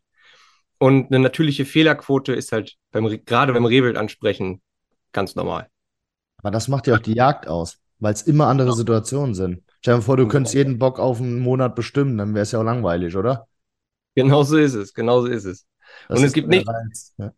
Und 0.77 1.07
eine 1.07 1.19
natürliche 1.19 1.65
Fehlerquote 1.65 2.33
ist 2.33 2.51
halt 2.51 2.75
beim, 2.91 3.07
gerade 3.25 3.53
beim 3.53 3.65
Rehwild 3.65 3.97
ansprechen 3.97 4.61
ganz 5.13 5.35
normal. 5.35 5.67
Aber 6.37 6.51
das 6.51 6.67
macht 6.67 6.85
ja 6.85 6.95
auch 6.95 6.99
die 6.99 7.15
Jagd 7.15 7.47
aus, 7.47 7.79
weil 7.99 8.13
es 8.13 8.21
immer 8.23 8.47
andere 8.47 8.69
ja. 8.69 8.75
Situationen 8.75 9.33
sind. 9.33 9.63
Stell 9.79 9.95
dir 9.95 10.01
vor, 10.01 10.17
du 10.17 10.27
könntest 10.27 10.53
jeden 10.53 10.77
Bock 10.77 10.99
auf 10.99 11.21
einen 11.21 11.39
Monat 11.39 11.75
bestimmen, 11.75 12.17
dann 12.17 12.35
wäre 12.35 12.43
es 12.43 12.51
ja 12.51 12.59
auch 12.59 12.63
langweilig, 12.63 13.15
oder? 13.15 13.47
Genau 14.15 14.43
so 14.43 14.57
ist 14.57 14.73
es, 14.73 14.93
genau 14.93 15.21
so 15.21 15.27
ist 15.27 15.45
es. 15.45 15.65
Das 16.09 16.19
Und 16.19 16.25
es 16.25 16.33
gibt 16.33 16.49
nicht, 16.49 16.67
ja. 17.17 17.31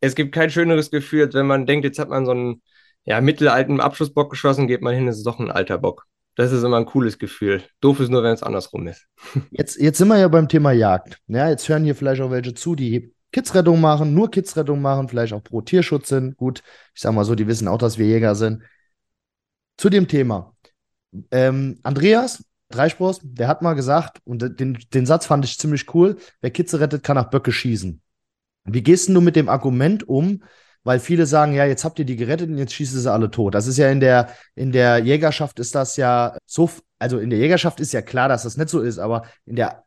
es 0.00 0.14
gibt 0.14 0.34
kein 0.34 0.50
schöneres 0.50 0.90
Gefühl, 0.90 1.26
als 1.26 1.34
wenn 1.34 1.46
man 1.46 1.66
denkt, 1.66 1.84
jetzt 1.84 1.98
hat 1.98 2.08
man 2.08 2.26
so 2.26 2.32
einen 2.32 2.62
ja, 3.04 3.20
mittelalten 3.20 3.80
Abschlussbock 3.80 4.30
geschossen, 4.30 4.68
geht 4.68 4.82
man 4.82 4.94
hin, 4.94 5.08
es 5.08 5.18
ist 5.18 5.26
doch 5.26 5.38
ein 5.38 5.50
alter 5.50 5.78
Bock. 5.78 6.06
Das 6.34 6.50
ist 6.50 6.62
immer 6.62 6.78
ein 6.78 6.86
cooles 6.86 7.18
Gefühl. 7.18 7.62
Doof 7.80 8.00
ist 8.00 8.08
nur, 8.08 8.22
wenn 8.22 8.32
es 8.32 8.42
andersrum 8.42 8.86
ist. 8.86 9.06
Jetzt, 9.50 9.78
jetzt 9.78 9.98
sind 9.98 10.08
wir 10.08 10.18
ja 10.18 10.28
beim 10.28 10.48
Thema 10.48 10.72
Jagd. 10.72 11.18
Ja, 11.26 11.50
jetzt 11.50 11.68
hören 11.68 11.84
hier 11.84 11.94
vielleicht 11.94 12.22
auch 12.22 12.30
welche 12.30 12.54
zu, 12.54 12.74
die 12.74 13.12
Kidsrettung 13.32 13.80
machen, 13.80 14.14
nur 14.14 14.30
Kidsrettung 14.30 14.80
machen, 14.80 15.08
vielleicht 15.08 15.32
auch 15.32 15.42
pro 15.42 15.60
Tierschutz 15.60 16.08
sind. 16.08 16.36
Gut, 16.36 16.62
ich 16.94 17.00
sag 17.00 17.12
mal 17.12 17.24
so, 17.24 17.34
die 17.34 17.46
wissen 17.46 17.68
auch, 17.68 17.78
dass 17.78 17.98
wir 17.98 18.06
Jäger 18.06 18.34
sind. 18.34 18.62
Zu 19.76 19.90
dem 19.90 20.08
Thema. 20.08 20.54
Ähm, 21.30 21.80
Andreas 21.82 22.44
Dreispurs, 22.70 23.20
der 23.22 23.48
hat 23.48 23.62
mal 23.62 23.74
gesagt, 23.74 24.18
und 24.24 24.58
den, 24.58 24.78
den 24.92 25.06
Satz 25.06 25.26
fand 25.26 25.44
ich 25.44 25.58
ziemlich 25.58 25.94
cool: 25.94 26.16
Wer 26.40 26.50
Kitze 26.50 26.80
rettet, 26.80 27.02
kann 27.02 27.16
nach 27.16 27.30
Böcke 27.30 27.52
schießen. 27.52 28.00
Wie 28.64 28.82
gehst 28.82 29.08
du 29.08 29.20
mit 29.20 29.36
dem 29.36 29.48
Argument 29.48 30.08
um, 30.08 30.42
weil 30.84 31.00
viele 31.00 31.26
sagen, 31.26 31.54
ja, 31.54 31.64
jetzt 31.64 31.84
habt 31.84 31.98
ihr 31.98 32.04
die 32.04 32.16
gerettet 32.16 32.50
und 32.50 32.58
jetzt 32.58 32.72
schießen 32.74 33.00
sie 33.00 33.12
alle 33.12 33.30
tot. 33.30 33.54
Das 33.54 33.66
ist 33.66 33.78
ja 33.78 33.90
in 33.90 34.00
der, 34.00 34.30
in 34.54 34.72
der 34.72 34.98
Jägerschaft 34.98 35.58
ist 35.58 35.74
das 35.74 35.96
ja 35.96 36.36
so, 36.46 36.70
also 36.98 37.18
in 37.18 37.30
der 37.30 37.38
Jägerschaft 37.38 37.80
ist 37.80 37.92
ja 37.92 38.02
klar, 38.02 38.28
dass 38.28 38.42
das 38.42 38.56
nicht 38.56 38.68
so 38.68 38.80
ist, 38.80 38.98
aber 38.98 39.24
in 39.46 39.56
der 39.56 39.84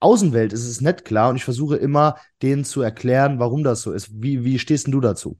Außenwelt 0.00 0.52
ist 0.52 0.66
es 0.66 0.80
nicht 0.80 1.04
klar 1.04 1.30
und 1.30 1.36
ich 1.36 1.44
versuche 1.44 1.76
immer, 1.76 2.16
denen 2.42 2.64
zu 2.64 2.82
erklären, 2.82 3.38
warum 3.38 3.62
das 3.62 3.82
so 3.82 3.92
ist. 3.92 4.10
Wie, 4.12 4.44
wie 4.44 4.58
stehst 4.58 4.86
denn 4.86 4.92
du 4.92 5.00
dazu? 5.00 5.38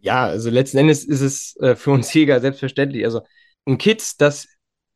Ja, 0.00 0.24
also 0.24 0.50
letzten 0.50 0.78
Endes 0.78 1.04
ist 1.04 1.20
es 1.20 1.56
äh, 1.60 1.76
für 1.76 1.92
uns 1.92 2.12
Jäger 2.12 2.40
selbstverständlich. 2.40 3.04
Also 3.04 3.22
ein 3.66 3.78
Kitz, 3.78 4.16
das 4.16 4.48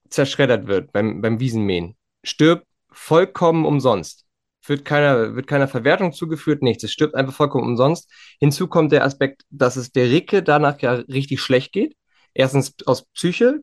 zerschreddert 0.08 0.66
wird 0.66 0.92
beim, 0.92 1.20
beim 1.20 1.38
Wiesenmähen, 1.38 1.96
stirbt 2.24 2.66
vollkommen 2.90 3.66
umsonst 3.66 4.24
wird 4.68 4.84
keiner, 4.84 5.34
wird 5.34 5.46
keiner 5.46 5.68
Verwertung 5.68 6.12
zugeführt, 6.12 6.62
nichts. 6.62 6.84
Es 6.84 6.92
stirbt 6.92 7.14
einfach 7.14 7.34
vollkommen 7.34 7.64
umsonst. 7.64 8.10
Hinzu 8.40 8.68
kommt 8.68 8.92
der 8.92 9.04
Aspekt, 9.04 9.42
dass 9.50 9.76
es 9.76 9.92
der 9.92 10.10
Ricke 10.10 10.42
danach 10.42 10.80
ja 10.80 10.92
richtig 10.94 11.40
schlecht 11.40 11.72
geht. 11.72 11.96
Erstens 12.34 12.74
aus 12.86 13.04
Psyche. 13.12 13.60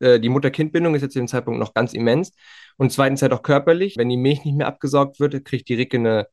Äh, 0.00 0.20
die 0.20 0.28
Mutter-Kind-Bindung 0.28 0.94
ist 0.94 1.02
jetzt 1.02 1.14
zu 1.14 1.20
dem 1.20 1.28
Zeitpunkt 1.28 1.60
noch 1.60 1.74
ganz 1.74 1.92
immens. 1.92 2.32
Und 2.76 2.92
zweitens 2.92 3.22
halt 3.22 3.32
auch 3.32 3.42
körperlich. 3.42 3.96
Wenn 3.96 4.08
die 4.08 4.16
Milch 4.16 4.44
nicht 4.44 4.56
mehr 4.56 4.66
abgesaugt 4.66 5.20
wird, 5.20 5.44
kriegt 5.44 5.68
die 5.68 5.74
Ricke 5.74 5.96
eine, 5.98 6.26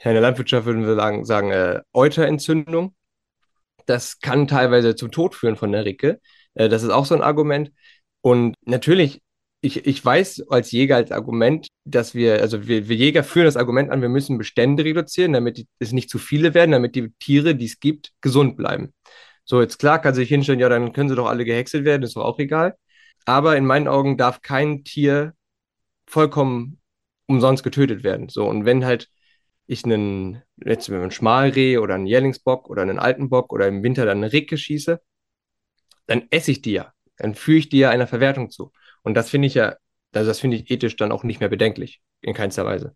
ja, 0.00 0.10
in 0.10 0.14
der 0.14 0.22
Landwirtschaft 0.22 0.66
würden 0.66 0.86
wir 0.86 0.96
sagen, 0.96 1.24
sagen 1.24 1.50
äh, 1.50 1.82
Euterentzündung. 1.92 2.94
Das 3.86 4.20
kann 4.20 4.46
teilweise 4.48 4.94
zum 4.96 5.10
Tod 5.10 5.34
führen 5.34 5.56
von 5.56 5.72
der 5.72 5.84
Ricke. 5.84 6.20
Äh, 6.54 6.68
das 6.68 6.82
ist 6.82 6.90
auch 6.90 7.06
so 7.06 7.14
ein 7.14 7.22
Argument. 7.22 7.72
Und 8.22 8.54
natürlich 8.64 9.22
ich, 9.62 9.86
ich 9.86 10.04
weiß 10.04 10.48
als 10.48 10.72
Jäger 10.72 10.96
als 10.96 11.12
Argument, 11.12 11.68
dass 11.84 12.14
wir, 12.14 12.40
also 12.40 12.66
wir, 12.66 12.88
wir 12.88 12.96
Jäger 12.96 13.22
führen 13.24 13.44
das 13.44 13.56
Argument 13.56 13.90
an, 13.90 14.00
wir 14.00 14.08
müssen 14.08 14.38
Bestände 14.38 14.84
reduzieren, 14.84 15.32
damit 15.34 15.66
es 15.78 15.92
nicht 15.92 16.08
zu 16.08 16.18
viele 16.18 16.54
werden, 16.54 16.72
damit 16.72 16.94
die 16.96 17.12
Tiere, 17.18 17.54
die 17.54 17.66
es 17.66 17.78
gibt, 17.80 18.12
gesund 18.22 18.56
bleiben. 18.56 18.94
So, 19.44 19.60
jetzt 19.60 19.78
klar 19.78 20.00
kann 20.00 20.14
sich 20.14 20.28
hinstellen, 20.28 20.60
ja, 20.60 20.68
dann 20.68 20.92
können 20.92 21.08
sie 21.08 21.16
doch 21.16 21.26
alle 21.26 21.44
gehäckselt 21.44 21.84
werden, 21.84 22.02
ist 22.02 22.16
doch 22.16 22.24
auch 22.24 22.38
egal. 22.38 22.76
Aber 23.26 23.56
in 23.56 23.66
meinen 23.66 23.88
Augen 23.88 24.16
darf 24.16 24.42
kein 24.42 24.84
Tier 24.84 25.34
vollkommen 26.06 26.80
umsonst 27.26 27.62
getötet 27.62 28.02
werden. 28.02 28.28
So, 28.28 28.46
und 28.48 28.64
wenn 28.64 28.84
halt 28.84 29.08
ich 29.66 29.84
einen, 29.84 30.42
jetzt 30.56 30.90
einen 30.90 31.10
Schmalreh 31.12 31.78
oder 31.78 31.94
einen 31.94 32.06
Jährlingsbock 32.06 32.68
oder 32.68 32.82
einen 32.82 32.98
Altenbock 32.98 33.52
oder 33.52 33.68
im 33.68 33.82
Winter 33.82 34.04
dann 34.06 34.18
eine 34.18 34.32
Ricke 34.32 34.58
schieße, 34.58 35.00
dann 36.06 36.26
esse 36.30 36.50
ich 36.50 36.62
die 36.62 36.72
ja. 36.72 36.92
Dann 37.16 37.34
führe 37.34 37.58
ich 37.58 37.68
die 37.68 37.78
ja 37.78 37.90
einer 37.90 38.06
Verwertung 38.06 38.50
zu. 38.50 38.72
Und 39.02 39.14
das 39.14 39.30
finde 39.30 39.46
ich 39.46 39.54
ja, 39.54 39.76
also 40.12 40.28
das 40.28 40.40
finde 40.40 40.56
ich 40.56 40.70
ethisch 40.70 40.96
dann 40.96 41.12
auch 41.12 41.24
nicht 41.24 41.40
mehr 41.40 41.48
bedenklich. 41.48 42.00
In 42.20 42.34
keinster 42.34 42.64
Weise. 42.64 42.94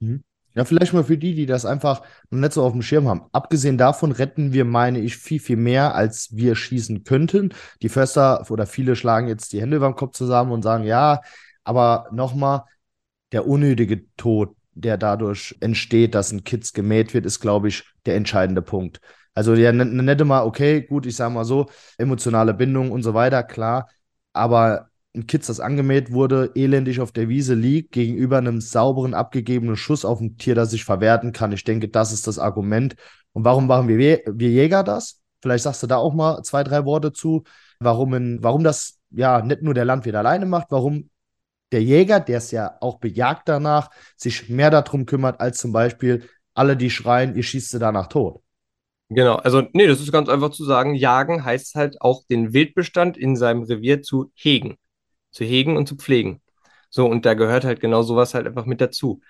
Mhm. 0.00 0.24
Ja, 0.54 0.64
vielleicht 0.64 0.94
mal 0.94 1.04
für 1.04 1.18
die, 1.18 1.34
die 1.34 1.44
das 1.44 1.66
einfach 1.66 2.00
noch 2.30 2.40
nicht 2.40 2.54
so 2.54 2.62
auf 2.62 2.72
dem 2.72 2.80
Schirm 2.80 3.08
haben. 3.08 3.26
Abgesehen 3.32 3.76
davon 3.76 4.10
retten 4.10 4.54
wir, 4.54 4.64
meine 4.64 5.00
ich, 5.00 5.18
viel, 5.18 5.38
viel 5.38 5.58
mehr, 5.58 5.94
als 5.94 6.34
wir 6.34 6.54
schießen 6.56 7.04
könnten. 7.04 7.52
Die 7.82 7.90
Förster 7.90 8.50
oder 8.50 8.66
viele 8.66 8.96
schlagen 8.96 9.28
jetzt 9.28 9.52
die 9.52 9.60
Hände 9.60 9.78
den 9.78 9.94
Kopf 9.94 10.16
zusammen 10.16 10.52
und 10.52 10.62
sagen, 10.62 10.84
ja, 10.84 11.20
aber 11.62 12.08
nochmal, 12.10 12.62
der 13.32 13.46
unnötige 13.46 14.06
Tod, 14.16 14.56
der 14.72 14.96
dadurch 14.96 15.54
entsteht, 15.60 16.14
dass 16.14 16.32
ein 16.32 16.44
Kids 16.44 16.72
gemäht 16.72 17.12
wird, 17.12 17.26
ist, 17.26 17.40
glaube 17.40 17.68
ich, 17.68 17.84
der 18.06 18.16
entscheidende 18.16 18.62
Punkt. 18.62 19.00
Also 19.34 19.54
ja, 19.54 19.72
nette 19.72 20.24
mal, 20.24 20.44
okay, 20.44 20.80
gut, 20.80 21.04
ich 21.04 21.16
sage 21.16 21.34
mal 21.34 21.44
so, 21.44 21.66
emotionale 21.98 22.54
Bindung 22.54 22.92
und 22.92 23.02
so 23.02 23.12
weiter, 23.12 23.42
klar, 23.42 23.90
aber 24.32 24.88
ein 25.16 25.26
Kitz, 25.26 25.46
das 25.46 25.60
angemäht 25.60 26.12
wurde, 26.12 26.52
elendig 26.54 27.00
auf 27.00 27.10
der 27.10 27.28
Wiese 27.28 27.54
liegt, 27.54 27.92
gegenüber 27.92 28.38
einem 28.38 28.60
sauberen, 28.60 29.14
abgegebenen 29.14 29.76
Schuss 29.76 30.04
auf 30.04 30.20
ein 30.20 30.36
Tier, 30.36 30.54
das 30.54 30.70
sich 30.70 30.84
verwerten 30.84 31.32
kann. 31.32 31.52
Ich 31.52 31.64
denke, 31.64 31.88
das 31.88 32.12
ist 32.12 32.26
das 32.26 32.38
Argument. 32.38 32.94
Und 33.32 33.44
warum 33.44 33.66
machen 33.66 33.88
wir, 33.88 34.20
wir 34.26 34.50
Jäger 34.50 34.84
das? 34.84 35.20
Vielleicht 35.42 35.64
sagst 35.64 35.82
du 35.82 35.86
da 35.86 35.96
auch 35.96 36.14
mal 36.14 36.42
zwei, 36.42 36.62
drei 36.64 36.84
Worte 36.84 37.12
zu, 37.12 37.44
warum, 37.80 38.14
in, 38.14 38.42
warum 38.42 38.62
das 38.64 38.98
ja 39.10 39.42
nicht 39.42 39.62
nur 39.62 39.74
der 39.74 39.84
Landwirt 39.84 40.14
alleine 40.14 40.46
macht, 40.46 40.68
warum 40.70 41.10
der 41.72 41.82
Jäger, 41.82 42.20
der 42.20 42.38
es 42.38 42.50
ja 42.50 42.76
auch 42.80 42.98
bejagt 42.98 43.48
danach, 43.48 43.90
sich 44.16 44.48
mehr 44.48 44.70
darum 44.70 45.06
kümmert, 45.06 45.40
als 45.40 45.58
zum 45.58 45.72
Beispiel 45.72 46.28
alle, 46.54 46.76
die 46.76 46.90
schreien, 46.90 47.34
ihr 47.34 47.42
schießt 47.42 47.70
sie 47.70 47.78
danach 47.78 48.06
tot. 48.06 48.42
Genau, 49.08 49.36
also 49.36 49.62
nee, 49.72 49.86
das 49.86 50.00
ist 50.00 50.10
ganz 50.10 50.28
einfach 50.28 50.50
zu 50.50 50.64
sagen, 50.64 50.94
jagen 50.94 51.44
heißt 51.44 51.74
halt 51.74 52.00
auch 52.00 52.24
den 52.28 52.52
Wildbestand 52.52 53.16
in 53.16 53.36
seinem 53.36 53.62
Revier 53.62 54.02
zu 54.02 54.32
hegen 54.34 54.78
zu 55.36 55.44
hegen 55.44 55.76
und 55.76 55.86
zu 55.86 55.96
pflegen. 55.96 56.40
So, 56.90 57.06
und 57.06 57.26
da 57.26 57.34
gehört 57.34 57.64
halt 57.64 57.80
genau 57.80 58.02
sowas 58.02 58.34
halt 58.34 58.46
einfach 58.46 58.66
mit 58.66 58.80
dazu. 58.80 59.20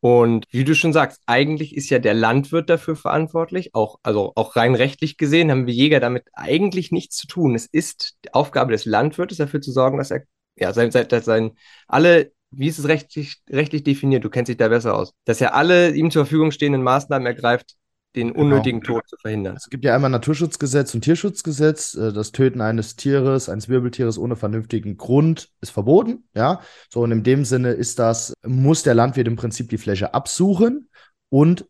Und 0.00 0.46
wie 0.50 0.64
du 0.64 0.74
schon 0.74 0.92
sagst, 0.92 1.22
eigentlich 1.26 1.74
ist 1.74 1.88
ja 1.88 1.98
der 1.98 2.12
Landwirt 2.12 2.68
dafür 2.68 2.94
verantwortlich, 2.94 3.74
auch, 3.74 3.98
also 4.02 4.32
auch 4.36 4.56
rein 4.56 4.74
rechtlich 4.74 5.16
gesehen 5.16 5.50
haben 5.50 5.66
wir 5.66 5.72
Jäger 5.72 6.00
damit 6.00 6.24
eigentlich 6.34 6.92
nichts 6.92 7.16
zu 7.16 7.26
tun. 7.26 7.54
Es 7.54 7.64
ist 7.64 8.14
Aufgabe 8.32 8.72
des 8.72 8.84
Landwirtes, 8.84 9.38
dafür 9.38 9.62
zu 9.62 9.72
sorgen, 9.72 9.96
dass 9.96 10.10
er, 10.10 10.24
ja, 10.56 10.74
sein, 10.74 10.90
sein, 10.90 11.06
sein 11.22 11.52
alle, 11.88 12.32
wie 12.50 12.68
ist 12.68 12.78
es 12.78 12.86
rechtlich, 12.88 13.36
rechtlich 13.48 13.82
definiert, 13.82 14.24
du 14.24 14.30
kennst 14.30 14.50
dich 14.50 14.58
da 14.58 14.68
besser 14.68 14.94
aus, 14.94 15.14
dass 15.24 15.40
er 15.40 15.54
alle 15.54 15.94
ihm 15.94 16.10
zur 16.10 16.26
Verfügung 16.26 16.50
stehenden 16.50 16.82
Maßnahmen 16.82 17.26
ergreift, 17.26 17.74
den 18.16 18.28
genau. 18.28 18.40
unnötigen 18.40 18.80
genau. 18.80 19.00
Tod 19.00 19.08
zu 19.08 19.16
verhindern. 19.16 19.56
Es 19.56 19.70
gibt 19.70 19.84
ja 19.84 19.94
einmal 19.94 20.10
Naturschutzgesetz 20.10 20.94
und 20.94 21.02
Tierschutzgesetz. 21.02 21.94
Äh, 21.94 22.12
das 22.12 22.32
Töten 22.32 22.60
eines 22.60 22.96
Tieres, 22.96 23.48
eines 23.48 23.68
Wirbeltieres 23.68 24.18
ohne 24.18 24.36
vernünftigen 24.36 24.96
Grund 24.96 25.50
ist 25.60 25.70
verboten. 25.70 26.24
Ja, 26.34 26.60
so 26.88 27.02
und 27.02 27.12
in 27.12 27.22
dem 27.22 27.44
Sinne 27.44 27.70
ist 27.70 27.98
das, 27.98 28.32
muss 28.44 28.82
der 28.82 28.94
Landwirt 28.94 29.28
im 29.28 29.36
Prinzip 29.36 29.68
die 29.68 29.78
Fläche 29.78 30.14
absuchen 30.14 30.88
und 31.28 31.66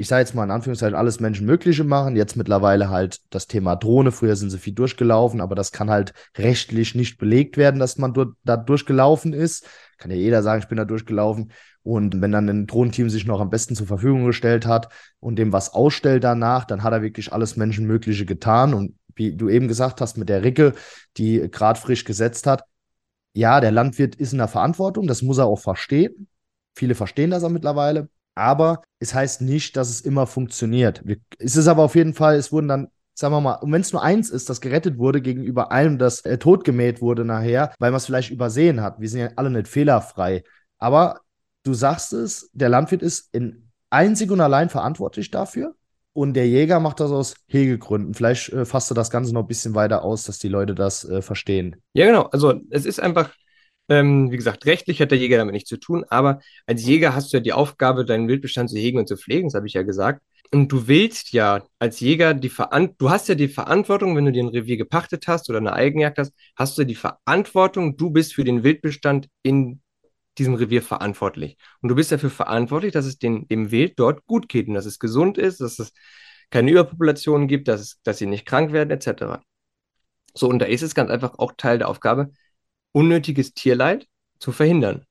ich 0.00 0.06
sage 0.06 0.20
jetzt 0.20 0.34
mal 0.34 0.44
in 0.44 0.52
Anführungszeichen, 0.52 0.94
alles 0.94 1.18
Menschenmögliche 1.18 1.82
machen. 1.82 2.14
Jetzt 2.14 2.36
mittlerweile 2.36 2.88
halt 2.88 3.18
das 3.30 3.48
Thema 3.48 3.74
Drohne. 3.74 4.12
Früher 4.12 4.36
sind 4.36 4.50
sie 4.50 4.58
viel 4.58 4.72
durchgelaufen, 4.72 5.40
aber 5.40 5.56
das 5.56 5.72
kann 5.72 5.90
halt 5.90 6.12
rechtlich 6.36 6.94
nicht 6.94 7.18
belegt 7.18 7.56
werden, 7.56 7.80
dass 7.80 7.98
man 7.98 8.14
dort, 8.14 8.34
da 8.44 8.56
durchgelaufen 8.56 9.32
ist. 9.32 9.66
Kann 9.98 10.10
ja 10.10 10.16
jeder 10.16 10.42
sagen, 10.42 10.62
ich 10.62 10.68
bin 10.68 10.78
da 10.78 10.84
durchgelaufen. 10.84 11.52
Und 11.82 12.20
wenn 12.20 12.32
dann 12.32 12.48
ein 12.48 12.66
Drohnenteam 12.66 13.10
sich 13.10 13.26
noch 13.26 13.40
am 13.40 13.50
besten 13.50 13.74
zur 13.74 13.86
Verfügung 13.86 14.26
gestellt 14.26 14.66
hat 14.66 14.88
und 15.20 15.36
dem 15.36 15.52
was 15.52 15.74
ausstellt 15.74 16.24
danach, 16.24 16.64
dann 16.64 16.82
hat 16.82 16.92
er 16.92 17.02
wirklich 17.02 17.32
alles 17.32 17.56
Menschenmögliche 17.56 18.26
getan. 18.26 18.74
Und 18.74 18.96
wie 19.14 19.34
du 19.34 19.48
eben 19.48 19.68
gesagt 19.68 20.00
hast, 20.00 20.16
mit 20.16 20.28
der 20.28 20.42
Ricke, 20.44 20.74
die 21.16 21.50
gerade 21.50 21.80
frisch 21.80 22.04
gesetzt 22.04 22.46
hat, 22.46 22.64
ja, 23.34 23.60
der 23.60 23.72
Landwirt 23.72 24.14
ist 24.16 24.32
in 24.32 24.38
der 24.38 24.48
Verantwortung, 24.48 25.06
das 25.06 25.22
muss 25.22 25.38
er 25.38 25.46
auch 25.46 25.60
verstehen. 25.60 26.28
Viele 26.74 26.94
verstehen 26.94 27.30
das 27.30 27.44
auch 27.44 27.50
mittlerweile. 27.50 28.08
Aber 28.34 28.82
es 29.00 29.14
heißt 29.14 29.40
nicht, 29.42 29.76
dass 29.76 29.90
es 29.90 30.00
immer 30.00 30.26
funktioniert. 30.26 31.02
Es 31.38 31.56
ist 31.56 31.66
aber 31.66 31.82
auf 31.82 31.96
jeden 31.96 32.14
Fall, 32.14 32.36
es 32.36 32.52
wurden 32.52 32.68
dann 32.68 32.88
sagen 33.18 33.34
wir 33.34 33.40
mal, 33.40 33.54
und 33.54 33.72
wenn 33.72 33.80
es 33.80 33.92
nur 33.92 34.02
eins 34.02 34.30
ist, 34.30 34.48
das 34.48 34.60
gerettet 34.60 34.96
wurde 34.96 35.20
gegenüber 35.20 35.72
allem, 35.72 35.98
das 35.98 36.20
äh, 36.20 36.38
totgemäht 36.38 37.00
wurde 37.02 37.24
nachher, 37.24 37.74
weil 37.80 37.90
man 37.90 37.96
es 37.96 38.06
vielleicht 38.06 38.30
übersehen 38.30 38.80
hat. 38.80 39.00
Wir 39.00 39.08
sind 39.08 39.20
ja 39.20 39.30
alle 39.34 39.50
nicht 39.50 39.66
fehlerfrei. 39.66 40.44
Aber 40.78 41.20
du 41.64 41.74
sagst 41.74 42.12
es, 42.12 42.48
der 42.52 42.68
Landwirt 42.68 43.02
ist 43.02 43.34
in 43.34 43.70
einzig 43.90 44.30
und 44.30 44.40
allein 44.40 44.68
verantwortlich 44.68 45.32
dafür. 45.32 45.74
Und 46.12 46.34
der 46.34 46.48
Jäger 46.48 46.78
macht 46.78 47.00
das 47.00 47.10
aus 47.10 47.34
Hegegründen. 47.48 48.14
Vielleicht 48.14 48.52
äh, 48.52 48.64
fasst 48.64 48.88
du 48.88 48.94
das 48.94 49.10
Ganze 49.10 49.34
noch 49.34 49.42
ein 49.42 49.48
bisschen 49.48 49.74
weiter 49.74 50.04
aus, 50.04 50.22
dass 50.22 50.38
die 50.38 50.48
Leute 50.48 50.76
das 50.76 51.04
äh, 51.04 51.20
verstehen. 51.20 51.82
Ja, 51.94 52.06
genau. 52.06 52.22
Also 52.26 52.60
es 52.70 52.86
ist 52.86 53.00
einfach, 53.00 53.34
ähm, 53.88 54.30
wie 54.30 54.36
gesagt, 54.36 54.64
rechtlich 54.64 55.00
hat 55.00 55.10
der 55.10 55.18
Jäger 55.18 55.38
damit 55.38 55.54
nichts 55.54 55.68
zu 55.68 55.76
tun, 55.76 56.04
aber 56.08 56.38
als 56.66 56.84
Jäger 56.84 57.16
hast 57.16 57.32
du 57.32 57.38
ja 57.38 57.40
die 57.42 57.52
Aufgabe, 57.52 58.04
deinen 58.04 58.28
Wildbestand 58.28 58.70
zu 58.70 58.76
hegen 58.76 58.98
und 58.98 59.08
zu 59.08 59.16
pflegen, 59.16 59.48
das 59.48 59.54
habe 59.54 59.66
ich 59.66 59.74
ja 59.74 59.82
gesagt. 59.82 60.22
Und 60.50 60.72
du 60.72 60.88
willst 60.88 61.32
ja 61.32 61.62
als 61.78 62.00
Jäger 62.00 62.32
die 62.32 62.48
Verantwortung, 62.48 62.96
du 62.98 63.10
hast 63.10 63.28
ja 63.28 63.34
die 63.34 63.48
Verantwortung, 63.48 64.16
wenn 64.16 64.24
du 64.24 64.32
dir 64.32 64.44
ein 64.44 64.48
Revier 64.48 64.78
gepachtet 64.78 65.28
hast 65.28 65.50
oder 65.50 65.58
eine 65.58 65.74
Eigenjagd 65.74 66.18
hast, 66.18 66.32
hast 66.56 66.78
du 66.78 66.84
die 66.84 66.94
Verantwortung, 66.94 67.96
du 67.96 68.10
bist 68.10 68.34
für 68.34 68.44
den 68.44 68.62
Wildbestand 68.62 69.28
in 69.42 69.82
diesem 70.38 70.54
Revier 70.54 70.82
verantwortlich. 70.82 71.58
Und 71.82 71.90
du 71.90 71.94
bist 71.94 72.12
dafür 72.12 72.30
verantwortlich, 72.30 72.92
dass 72.92 73.04
es 73.04 73.18
den, 73.18 73.46
dem 73.48 73.70
Wild 73.70 73.98
dort 73.98 74.24
gut 74.26 74.48
geht 74.48 74.68
und 74.68 74.74
dass 74.74 74.86
es 74.86 74.98
gesund 74.98 75.36
ist, 75.36 75.60
dass 75.60 75.78
es 75.78 75.92
keine 76.50 76.70
Überpopulationen 76.70 77.48
gibt, 77.48 77.68
dass, 77.68 77.80
es, 77.80 78.00
dass 78.02 78.18
sie 78.18 78.26
nicht 78.26 78.46
krank 78.46 78.72
werden, 78.72 78.90
etc. 78.90 79.42
So, 80.34 80.48
und 80.48 80.60
da 80.60 80.66
ist 80.66 80.82
es 80.82 80.94
ganz 80.94 81.10
einfach 81.10 81.38
auch 81.38 81.52
Teil 81.56 81.78
der 81.78 81.88
Aufgabe, 81.88 82.32
unnötiges 82.92 83.52
Tierleid 83.54 84.06
zu 84.38 84.52
verhindern. 84.52 85.04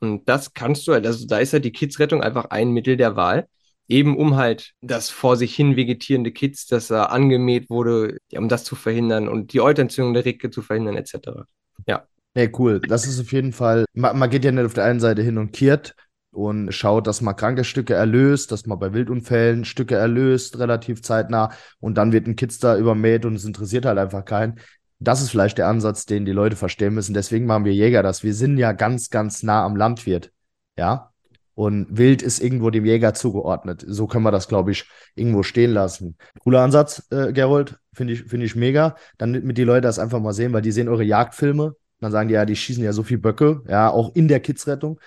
Und 0.00 0.28
das 0.28 0.52
kannst 0.54 0.86
du, 0.88 0.92
also 0.92 1.26
da 1.26 1.38
ist 1.38 1.52
ja 1.52 1.60
die 1.60 1.72
Kidsrettung 1.72 2.22
einfach 2.22 2.46
ein 2.46 2.72
Mittel 2.72 2.96
der 2.96 3.16
Wahl, 3.16 3.48
eben 3.88 4.16
um 4.16 4.36
halt 4.36 4.72
das 4.80 5.10
vor 5.10 5.36
sich 5.36 5.54
hin 5.54 5.76
vegetierende 5.76 6.32
Kids, 6.32 6.66
das 6.66 6.88
da 6.88 7.04
angemäht 7.04 7.68
wurde, 7.70 8.18
ja, 8.30 8.40
um 8.40 8.48
das 8.48 8.64
zu 8.64 8.74
verhindern 8.74 9.28
und 9.28 9.52
die 9.52 9.60
Euterentzündung 9.60 10.14
der 10.14 10.24
Ricke 10.24 10.50
zu 10.50 10.62
verhindern, 10.62 10.96
etc. 10.96 11.46
Ja. 11.86 12.06
Nee, 12.34 12.50
cool. 12.58 12.80
Das 12.80 13.06
ist 13.06 13.20
auf 13.20 13.32
jeden 13.32 13.52
Fall, 13.52 13.84
man, 13.92 14.18
man 14.18 14.30
geht 14.30 14.44
ja 14.44 14.52
nicht 14.52 14.64
auf 14.64 14.74
der 14.74 14.84
einen 14.84 15.00
Seite 15.00 15.22
hin 15.22 15.36
und 15.36 15.52
kehrt 15.52 15.94
und 16.30 16.72
schaut, 16.72 17.06
dass 17.06 17.20
man 17.20 17.36
kranke 17.36 17.62
Stücke 17.62 17.94
erlöst, 17.94 18.52
dass 18.52 18.66
man 18.66 18.78
bei 18.78 18.94
Wildunfällen 18.94 19.66
Stücke 19.66 19.96
erlöst, 19.96 20.58
relativ 20.58 21.02
zeitnah 21.02 21.52
und 21.78 21.98
dann 21.98 22.12
wird 22.12 22.26
ein 22.26 22.36
Kids 22.36 22.58
da 22.58 22.76
übermäht 22.78 23.26
und 23.26 23.34
es 23.34 23.44
interessiert 23.44 23.84
halt 23.84 23.98
einfach 23.98 24.24
keinen. 24.24 24.58
Das 24.98 25.20
ist 25.20 25.30
vielleicht 25.30 25.58
der 25.58 25.68
Ansatz, 25.68 26.06
den 26.06 26.24
die 26.24 26.32
Leute 26.32 26.56
verstehen 26.56 26.94
müssen. 26.94 27.12
Deswegen 27.12 27.44
machen 27.44 27.64
wir 27.64 27.74
Jäger 27.74 28.02
das. 28.02 28.22
Wir 28.22 28.34
sind 28.34 28.56
ja 28.56 28.72
ganz, 28.72 29.10
ganz 29.10 29.42
nah 29.42 29.64
am 29.64 29.76
Landwirt. 29.76 30.30
Ja. 30.78 31.11
Und 31.54 31.86
Wild 31.90 32.22
ist 32.22 32.40
irgendwo 32.40 32.70
dem 32.70 32.84
Jäger 32.84 33.14
zugeordnet. 33.14 33.84
So 33.86 34.06
können 34.06 34.24
wir 34.24 34.30
das, 34.30 34.48
glaube 34.48 34.70
ich, 34.70 34.88
irgendwo 35.14 35.42
stehen 35.42 35.72
lassen. 35.72 36.16
Cooler 36.40 36.62
Ansatz, 36.62 37.06
äh, 37.10 37.32
Gerold. 37.32 37.78
Finde 37.92 38.14
ich, 38.14 38.24
finde 38.24 38.46
ich 38.46 38.56
mega. 38.56 38.96
Dann 39.18 39.32
mit 39.32 39.58
die 39.58 39.64
Leute 39.64 39.82
das 39.82 39.98
einfach 39.98 40.20
mal 40.20 40.32
sehen, 40.32 40.52
weil 40.52 40.62
die 40.62 40.72
sehen 40.72 40.88
eure 40.88 41.04
Jagdfilme 41.04 41.76
dann 42.02 42.12
sagen 42.12 42.28
die, 42.28 42.34
ja, 42.34 42.44
die 42.44 42.56
schießen 42.56 42.82
ja 42.82 42.92
so 42.92 43.02
viel 43.02 43.18
Böcke, 43.18 43.62
ja, 43.68 43.88
auch 43.88 44.14
in 44.14 44.28
der 44.28 44.40
Kidsrettung. 44.40 44.98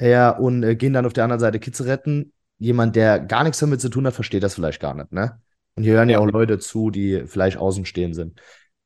Ja, 0.00 0.30
und 0.30 0.62
äh, 0.62 0.76
gehen 0.76 0.92
dann 0.92 1.06
auf 1.06 1.12
der 1.12 1.24
anderen 1.24 1.40
Seite 1.40 1.58
Kids 1.58 1.84
retten. 1.84 2.32
Jemand, 2.58 2.96
der 2.96 3.18
gar 3.18 3.42
nichts 3.42 3.58
damit 3.58 3.80
zu 3.80 3.88
tun 3.88 4.06
hat, 4.06 4.14
versteht 4.14 4.42
das 4.42 4.54
vielleicht 4.54 4.80
gar 4.80 4.94
nicht, 4.94 5.12
ne? 5.12 5.40
Und 5.74 5.82
hier 5.82 5.94
hören 5.94 6.08
ja, 6.08 6.18
ja 6.18 6.18
auch 6.20 6.30
Leute 6.30 6.58
zu, 6.58 6.90
die 6.90 7.24
vielleicht 7.26 7.58
außenstehend 7.58 8.14
sind. 8.14 8.40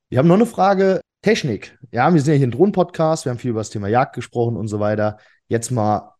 Wir 0.08 0.18
haben 0.18 0.26
noch 0.28 0.36
eine 0.36 0.46
Frage. 0.46 1.00
Technik. 1.22 1.78
Ja, 1.92 2.12
wir 2.14 2.20
sind 2.20 2.32
ja 2.32 2.38
hier 2.38 2.46
ein 2.46 2.50
Drohnen-Podcast, 2.50 3.26
wir 3.26 3.30
haben 3.30 3.38
viel 3.38 3.50
über 3.50 3.60
das 3.60 3.68
Thema 3.68 3.88
Jagd 3.88 4.14
gesprochen 4.14 4.56
und 4.56 4.68
so 4.68 4.80
weiter. 4.80 5.18
Jetzt 5.48 5.70
mal 5.70 6.14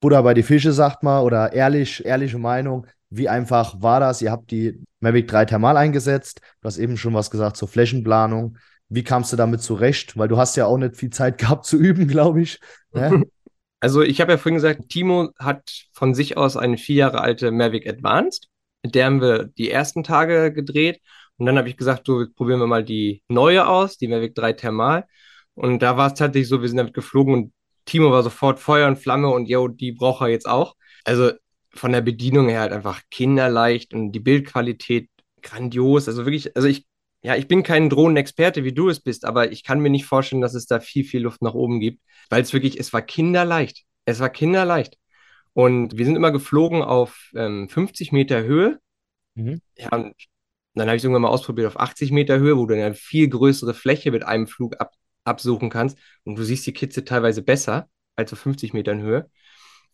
Buddha 0.00 0.20
bei 0.22 0.34
die 0.34 0.42
Fische, 0.42 0.72
sagt 0.72 1.02
mal, 1.02 1.22
oder 1.22 1.52
ehrlich, 1.52 2.04
ehrliche 2.04 2.38
Meinung. 2.38 2.86
Wie 3.10 3.28
einfach 3.28 3.80
war 3.80 4.00
das? 4.00 4.20
Ihr 4.20 4.30
habt 4.30 4.50
die 4.50 4.82
Mavic 5.00 5.28
3 5.28 5.46
Thermal 5.46 5.76
eingesetzt. 5.76 6.40
Du 6.60 6.66
hast 6.66 6.78
eben 6.78 6.96
schon 6.96 7.14
was 7.14 7.30
gesagt 7.30 7.56
zur 7.56 7.68
Flächenplanung. 7.68 8.58
Wie 8.88 9.04
kamst 9.04 9.32
du 9.32 9.36
damit 9.36 9.62
zurecht? 9.62 10.16
Weil 10.16 10.28
du 10.28 10.36
hast 10.36 10.56
ja 10.56 10.66
auch 10.66 10.78
nicht 10.78 10.96
viel 10.96 11.10
Zeit 11.10 11.38
gehabt 11.38 11.64
zu 11.66 11.76
üben, 11.76 12.08
glaube 12.08 12.42
ich. 12.42 12.60
Ne? 12.92 13.24
Also 13.78 14.00
ich 14.00 14.22
habe 14.22 14.32
ja 14.32 14.38
vorhin 14.38 14.56
gesagt, 14.56 14.88
Timo 14.88 15.32
hat 15.38 15.70
von 15.92 16.14
sich 16.14 16.38
aus 16.38 16.56
eine 16.56 16.78
vier 16.78 16.96
Jahre 16.96 17.20
alte 17.20 17.50
Mavic 17.50 17.86
Advanced. 17.86 18.48
Mit 18.82 18.94
der 18.94 19.04
haben 19.04 19.20
wir 19.20 19.44
die 19.44 19.70
ersten 19.70 20.02
Tage 20.02 20.50
gedreht. 20.50 21.00
Und 21.36 21.44
dann 21.46 21.58
habe 21.58 21.68
ich 21.68 21.76
gesagt, 21.76 22.08
du 22.08 22.26
probieren 22.34 22.58
wir 22.58 22.66
mal 22.66 22.82
die 22.82 23.22
neue 23.28 23.68
aus, 23.68 23.98
die 23.98 24.08
Mavic 24.08 24.34
3 24.34 24.54
Thermal. 24.54 25.04
Und 25.54 25.82
da 25.82 25.96
war 25.96 26.08
es 26.08 26.14
tatsächlich 26.14 26.48
so, 26.48 26.62
wir 26.62 26.68
sind 26.68 26.78
damit 26.78 26.94
geflogen 26.94 27.34
und 27.34 27.52
Timo 27.86 28.10
war 28.10 28.22
sofort 28.22 28.60
Feuer 28.60 28.88
und 28.88 28.98
Flamme 28.98 29.28
und 29.28 29.48
yo, 29.48 29.68
die 29.68 29.92
braucht 29.92 30.22
er 30.22 30.28
jetzt 30.28 30.48
auch. 30.48 30.76
Also 31.04 31.32
von 31.74 31.92
der 31.92 32.02
Bedienung 32.02 32.48
her 32.48 32.60
halt 32.60 32.72
einfach 32.72 33.02
kinderleicht 33.10 33.94
und 33.94 34.12
die 34.12 34.20
Bildqualität 34.20 35.08
grandios. 35.42 36.08
Also 36.08 36.26
wirklich, 36.26 36.54
also 36.56 36.68
ich 36.68 36.86
ja, 37.26 37.34
ich 37.34 37.48
bin 37.48 37.64
kein 37.64 37.90
Drohnenexperte, 37.90 38.62
wie 38.62 38.72
du 38.72 38.88
es 38.88 39.00
bist, 39.00 39.24
aber 39.24 39.50
ich 39.50 39.64
kann 39.64 39.80
mir 39.80 39.90
nicht 39.90 40.04
vorstellen, 40.04 40.42
dass 40.42 40.54
es 40.54 40.66
da 40.66 40.78
viel, 40.78 41.02
viel 41.02 41.22
Luft 41.22 41.42
nach 41.42 41.54
oben 41.54 41.80
gibt, 41.80 42.00
weil 42.30 42.40
es 42.40 42.52
wirklich, 42.52 42.78
es 42.78 42.92
war 42.92 43.02
kinderleicht. 43.02 43.82
Es 44.04 44.20
war 44.20 44.30
kinderleicht. 44.30 44.96
Und 45.52 45.98
wir 45.98 46.04
sind 46.04 46.14
immer 46.14 46.30
geflogen 46.30 46.82
auf 46.82 47.30
ähm, 47.34 47.68
50 47.68 48.12
Meter 48.12 48.44
Höhe. 48.44 48.78
Mhm. 49.34 49.60
Ja, 49.76 49.88
und 49.92 50.14
dann 50.74 50.86
habe 50.86 50.96
ich 50.96 51.00
es 51.00 51.04
irgendwann 51.04 51.22
mal 51.22 51.30
ausprobiert 51.30 51.66
auf 51.66 51.80
80 51.80 52.12
Meter 52.12 52.38
Höhe, 52.38 52.56
wo 52.56 52.66
du 52.66 52.74
eine 52.74 52.94
viel 52.94 53.28
größere 53.28 53.74
Fläche 53.74 54.12
mit 54.12 54.22
einem 54.24 54.46
Flug 54.46 54.80
ab, 54.80 54.92
absuchen 55.26 55.70
kannst. 55.70 55.98
Und 56.24 56.36
du 56.38 56.42
siehst 56.42 56.66
die 56.66 56.72
Kitze 56.72 57.04
teilweise 57.04 57.42
besser 57.42 57.88
als 58.16 58.32
auf 58.32 58.38
50 58.38 58.72
Metern 58.72 59.02
Höhe. 59.02 59.30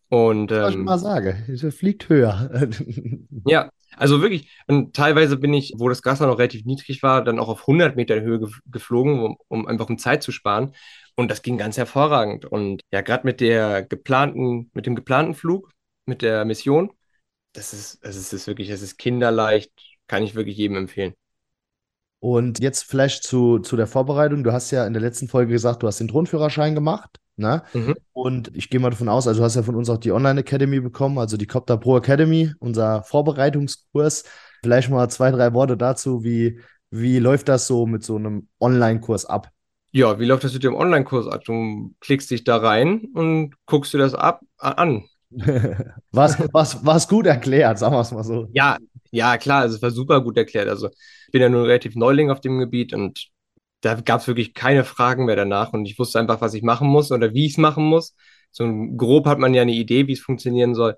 Und, 0.08 0.52
ähm, 0.52 0.62
Was 0.62 0.74
ich 0.74 0.76
mal 0.76 0.98
sage, 0.98 1.42
es 1.48 1.74
fliegt 1.74 2.08
höher. 2.10 2.50
ja, 3.46 3.70
also 3.96 4.20
wirklich, 4.20 4.50
und 4.66 4.94
teilweise 4.94 5.38
bin 5.38 5.54
ich, 5.54 5.72
wo 5.78 5.88
das 5.88 6.02
Gas 6.02 6.20
noch 6.20 6.38
relativ 6.38 6.64
niedrig 6.64 7.02
war, 7.02 7.24
dann 7.24 7.38
auch 7.38 7.48
auf 7.48 7.62
100 7.62 7.96
Meter 7.96 8.20
Höhe 8.20 8.38
ge 8.40 8.48
geflogen, 8.66 9.20
um, 9.20 9.36
um 9.48 9.66
einfach 9.66 9.88
um 9.88 9.98
Zeit 9.98 10.22
zu 10.22 10.30
sparen. 10.30 10.74
Und 11.16 11.30
das 11.30 11.42
ging 11.42 11.58
ganz 11.58 11.76
hervorragend. 11.76 12.44
Und 12.44 12.82
ja, 12.92 13.00
gerade 13.00 13.26
mit 13.26 13.40
der 13.40 13.82
geplanten, 13.82 14.70
mit 14.74 14.86
dem 14.86 14.96
geplanten 14.96 15.34
Flug, 15.34 15.70
mit 16.06 16.22
der 16.22 16.44
Mission, 16.44 16.90
das 17.54 17.72
ist, 17.72 18.04
das 18.04 18.16
ist, 18.16 18.32
das 18.32 18.42
ist 18.42 18.46
wirklich, 18.46 18.68
das 18.68 18.82
ist 18.82 18.98
kinderleicht, 18.98 19.72
kann 20.08 20.22
ich 20.22 20.34
wirklich 20.34 20.56
jedem 20.56 20.76
empfehlen. 20.76 21.14
Und 22.22 22.60
jetzt 22.60 22.84
vielleicht 22.84 23.24
zu, 23.24 23.58
zu 23.58 23.74
der 23.76 23.88
Vorbereitung. 23.88 24.44
Du 24.44 24.52
hast 24.52 24.70
ja 24.70 24.86
in 24.86 24.92
der 24.92 25.02
letzten 25.02 25.26
Folge 25.26 25.50
gesagt, 25.50 25.82
du 25.82 25.88
hast 25.88 25.98
den 25.98 26.06
Drohnenführerschein 26.06 26.76
gemacht. 26.76 27.18
Ne? 27.34 27.64
Mhm. 27.74 27.96
Und 28.12 28.56
ich 28.56 28.70
gehe 28.70 28.78
mal 28.78 28.90
davon 28.90 29.08
aus, 29.08 29.26
also 29.26 29.40
du 29.40 29.44
hast 29.44 29.56
ja 29.56 29.64
von 29.64 29.74
uns 29.74 29.90
auch 29.90 29.98
die 29.98 30.12
Online 30.12 30.38
Academy 30.38 30.78
bekommen, 30.78 31.18
also 31.18 31.36
die 31.36 31.48
Copter 31.48 31.76
Pro 31.78 31.96
Academy, 31.96 32.52
unser 32.60 33.02
Vorbereitungskurs. 33.02 34.22
Vielleicht 34.62 34.88
mal 34.88 35.08
zwei, 35.08 35.32
drei 35.32 35.52
Worte 35.52 35.76
dazu, 35.76 36.22
wie, 36.22 36.60
wie 36.92 37.18
läuft 37.18 37.48
das 37.48 37.66
so 37.66 37.86
mit 37.86 38.04
so 38.04 38.14
einem 38.14 38.46
Online-Kurs 38.60 39.26
ab? 39.26 39.48
Ja, 39.90 40.20
wie 40.20 40.24
läuft 40.24 40.44
das 40.44 40.54
mit 40.54 40.62
dem 40.62 40.76
Online-Kurs 40.76 41.26
ab? 41.26 41.42
Du 41.44 41.92
klickst 41.98 42.30
dich 42.30 42.44
da 42.44 42.58
rein 42.58 43.08
und 43.14 43.56
guckst 43.66 43.94
dir 43.94 43.98
das 43.98 44.14
ab 44.14 44.42
an. 44.58 45.02
was, 46.12 46.38
was, 46.52 46.84
was 46.84 47.08
gut 47.08 47.26
erklärt, 47.26 47.78
sagen 47.78 47.94
wir 47.94 48.00
es 48.00 48.12
mal 48.12 48.24
so. 48.24 48.48
Ja, 48.52 48.78
ja, 49.10 49.36
klar, 49.36 49.62
also 49.62 49.76
es 49.76 49.82
war 49.82 49.90
super 49.90 50.22
gut 50.22 50.36
erklärt. 50.36 50.68
Also 50.68 50.88
ich 50.88 51.32
bin 51.32 51.42
ja 51.42 51.48
nur 51.48 51.66
relativ 51.66 51.94
Neuling 51.94 52.30
auf 52.30 52.40
dem 52.40 52.58
Gebiet 52.58 52.92
und 52.94 53.28
da 53.82 53.94
gab 53.94 54.20
es 54.20 54.26
wirklich 54.28 54.54
keine 54.54 54.84
Fragen 54.84 55.24
mehr 55.24 55.36
danach 55.36 55.72
und 55.72 55.86
ich 55.86 55.98
wusste 55.98 56.18
einfach, 56.18 56.40
was 56.40 56.54
ich 56.54 56.62
machen 56.62 56.88
muss 56.88 57.10
oder 57.10 57.34
wie 57.34 57.46
ich 57.46 57.52
es 57.52 57.58
machen 57.58 57.84
muss. 57.84 58.14
So 58.50 58.70
grob 58.96 59.26
hat 59.26 59.38
man 59.38 59.54
ja 59.54 59.62
eine 59.62 59.72
Idee, 59.72 60.06
wie 60.06 60.12
es 60.12 60.20
funktionieren 60.20 60.74
soll. 60.74 60.96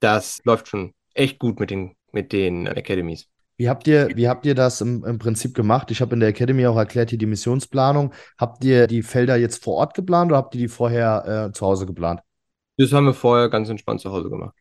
Das 0.00 0.40
läuft 0.44 0.68
schon 0.68 0.94
echt 1.14 1.38
gut 1.38 1.58
mit 1.58 1.70
den, 1.70 1.94
mit 2.12 2.32
den 2.32 2.68
Academies. 2.68 3.28
Wie 3.56 3.68
habt 3.68 3.88
ihr, 3.88 4.08
wie 4.14 4.28
habt 4.28 4.46
ihr 4.46 4.54
das 4.54 4.80
im, 4.80 5.04
im 5.04 5.18
Prinzip 5.18 5.54
gemacht? 5.54 5.90
Ich 5.90 6.00
habe 6.00 6.14
in 6.14 6.20
der 6.20 6.28
Academy 6.28 6.66
auch 6.66 6.76
erklärt, 6.76 7.10
hier 7.10 7.18
die 7.18 7.26
Missionsplanung. 7.26 8.12
Habt 8.38 8.64
ihr 8.64 8.86
die 8.86 9.02
Felder 9.02 9.36
jetzt 9.36 9.64
vor 9.64 9.74
Ort 9.74 9.94
geplant 9.94 10.30
oder 10.30 10.38
habt 10.38 10.54
ihr 10.54 10.60
die 10.60 10.68
vorher 10.68 11.48
äh, 11.48 11.52
zu 11.52 11.66
Hause 11.66 11.84
geplant? 11.86 12.20
Das 12.78 12.92
haben 12.92 13.06
wir 13.06 13.14
vorher 13.14 13.50
ganz 13.50 13.68
entspannt 13.68 14.00
zu 14.00 14.10
Hause 14.10 14.30
gemacht 14.30 14.54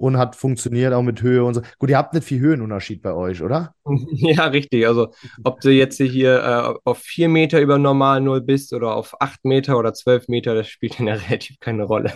und 0.00 0.16
hat 0.16 0.34
funktioniert 0.34 0.94
auch 0.94 1.02
mit 1.02 1.20
Höhe 1.20 1.44
und 1.44 1.54
so. 1.54 1.62
Gut, 1.78 1.90
ihr 1.90 1.98
habt 1.98 2.14
nicht 2.14 2.24
viel 2.26 2.40
Höhenunterschied 2.40 3.02
bei 3.02 3.12
euch, 3.12 3.42
oder? 3.42 3.74
Ja, 4.12 4.46
richtig. 4.46 4.86
Also, 4.86 5.08
ob 5.44 5.60
du 5.60 5.70
jetzt 5.70 5.98
hier 5.98 6.42
äh, 6.42 6.78
auf 6.84 6.98
vier 6.98 7.28
Meter 7.28 7.60
über 7.60 7.78
normal 7.78 8.20
Null 8.20 8.40
bist 8.40 8.72
oder 8.72 8.94
auf 8.94 9.20
acht 9.20 9.44
Meter 9.44 9.78
oder 9.78 9.92
zwölf 9.92 10.28
Meter, 10.28 10.54
das 10.54 10.68
spielt 10.68 10.98
ja 10.98 11.14
relativ 11.28 11.58
keine 11.60 11.84
Rolle. 11.84 12.12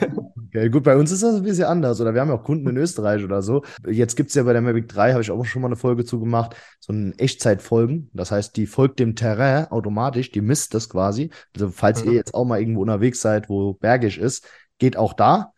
Okay, 0.47 0.71
gut, 0.71 0.85
bei 0.85 0.97
uns 0.97 1.11
ist 1.13 1.23
das 1.23 1.37
ein 1.37 1.43
bisschen 1.43 1.65
anders. 1.65 2.01
Oder 2.01 2.15
wir 2.15 2.21
haben 2.21 2.29
ja 2.29 2.37
auch 2.37 2.45
Kunden 2.45 2.69
in 2.69 2.77
Österreich 2.77 3.23
oder 3.23 3.43
so. 3.43 3.63
Jetzt 3.87 4.17
gibt 4.17 4.31
es 4.31 4.35
ja 4.35 4.45
bei 4.45 4.53
der 4.53 4.63
Mavic 4.63 4.89
3, 4.89 5.13
habe 5.13 5.23
ich 5.23 5.31
auch 5.31 5.45
schon 5.45 5.61
mal 5.61 5.69
eine 5.69 5.77
Folge 5.77 6.05
zugemacht, 6.05 6.57
so 6.81 6.93
ein 6.93 7.19
Echtzeitfolgen. 7.19 8.09
Das 8.15 8.31
heißt, 8.31 8.57
die 8.57 8.67
folgt 8.67 8.99
dem 8.99 9.15
Terrain 9.15 9.71
automatisch, 9.71 10.31
die 10.31 10.41
misst 10.41 10.73
das 10.75 10.89
quasi. 10.89 11.31
Also, 11.55 11.69
falls 11.69 12.03
mhm. 12.03 12.13
ihr 12.13 12.17
jetzt 12.17 12.35
auch 12.35 12.47
mal 12.47 12.61
irgendwo 12.61 12.81
unterwegs 12.81 13.21
seid, 13.21 13.51
wo 13.51 13.75
bergig 13.75 14.19
ist, 14.19 14.47
geht 14.79 14.97
auch 14.97 15.13
da. 15.13 15.53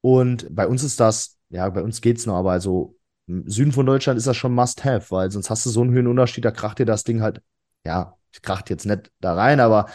Und 0.00 0.46
bei 0.50 0.66
uns 0.66 0.82
ist 0.82 1.00
das 1.00 1.40
ja, 1.50 1.68
bei 1.68 1.82
uns 1.82 2.00
geht's 2.00 2.26
noch, 2.26 2.36
aber 2.36 2.52
also 2.52 2.96
im 3.26 3.48
Süden 3.48 3.72
von 3.72 3.86
Deutschland 3.86 4.16
ist 4.16 4.26
das 4.26 4.36
schon 4.36 4.54
Must-Have, 4.54 5.10
weil 5.10 5.30
sonst 5.30 5.50
hast 5.50 5.66
du 5.66 5.70
so 5.70 5.82
einen 5.82 5.92
Höhenunterschied, 5.92 6.44
da 6.44 6.50
kracht 6.50 6.78
dir 6.78 6.86
das 6.86 7.04
Ding 7.04 7.20
halt, 7.20 7.42
ja, 7.84 8.16
kracht 8.42 8.70
jetzt 8.70 8.86
nicht 8.86 9.10
da 9.20 9.34
rein, 9.34 9.60
aber 9.60 9.86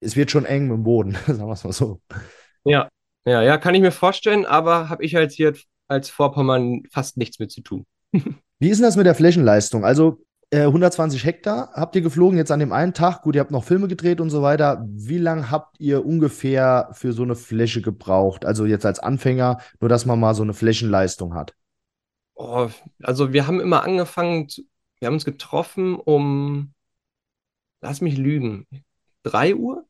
es 0.00 0.16
wird 0.16 0.30
schon 0.30 0.46
eng 0.46 0.70
im 0.70 0.84
Boden, 0.84 1.12
sagen 1.26 1.46
wir 1.46 1.52
es 1.52 1.64
mal 1.64 1.72
so. 1.72 2.00
Ja, 2.64 2.88
ja, 3.24 3.42
ja, 3.42 3.58
kann 3.58 3.74
ich 3.74 3.80
mir 3.80 3.92
vorstellen, 3.92 4.46
aber 4.46 4.88
habe 4.88 5.04
ich 5.04 5.14
halt 5.14 5.32
hier 5.32 5.54
als 5.88 6.08
Vorpommern 6.08 6.82
fast 6.90 7.16
nichts 7.16 7.38
mit 7.38 7.50
zu 7.50 7.60
tun. 7.60 7.84
Wie 8.12 8.68
ist 8.68 8.78
denn 8.78 8.86
das 8.86 8.96
mit 8.96 9.06
der 9.06 9.14
Flächenleistung? 9.14 9.84
Also 9.84 10.24
120 10.52 11.22
äh, 11.22 11.26
Hektar 11.26 11.70
habt 11.72 11.96
ihr 11.96 12.02
geflogen 12.02 12.36
jetzt 12.36 12.50
an 12.50 12.60
dem 12.60 12.72
einen 12.72 12.92
Tag. 12.92 13.22
Gut, 13.22 13.34
ihr 13.34 13.40
habt 13.40 13.50
noch 13.50 13.64
Filme 13.64 13.88
gedreht 13.88 14.20
und 14.20 14.28
so 14.30 14.42
weiter. 14.42 14.84
Wie 14.86 15.18
lange 15.18 15.50
habt 15.50 15.80
ihr 15.80 16.04
ungefähr 16.04 16.90
für 16.92 17.12
so 17.12 17.22
eine 17.22 17.36
Fläche 17.36 17.80
gebraucht? 17.80 18.44
Also 18.44 18.66
jetzt 18.66 18.84
als 18.84 18.98
Anfänger, 18.98 19.58
nur 19.80 19.88
dass 19.88 20.04
man 20.04 20.20
mal 20.20 20.34
so 20.34 20.42
eine 20.42 20.52
Flächenleistung 20.52 21.34
hat. 21.34 21.54
Oh, 22.34 22.68
also 23.02 23.32
wir 23.32 23.46
haben 23.46 23.60
immer 23.60 23.82
angefangen, 23.84 24.48
wir 24.98 25.06
haben 25.06 25.14
uns 25.14 25.24
getroffen 25.24 25.94
um, 25.94 26.74
lass 27.80 28.00
mich 28.00 28.18
lügen, 28.18 28.66
3 29.22 29.54
Uhr? 29.54 29.86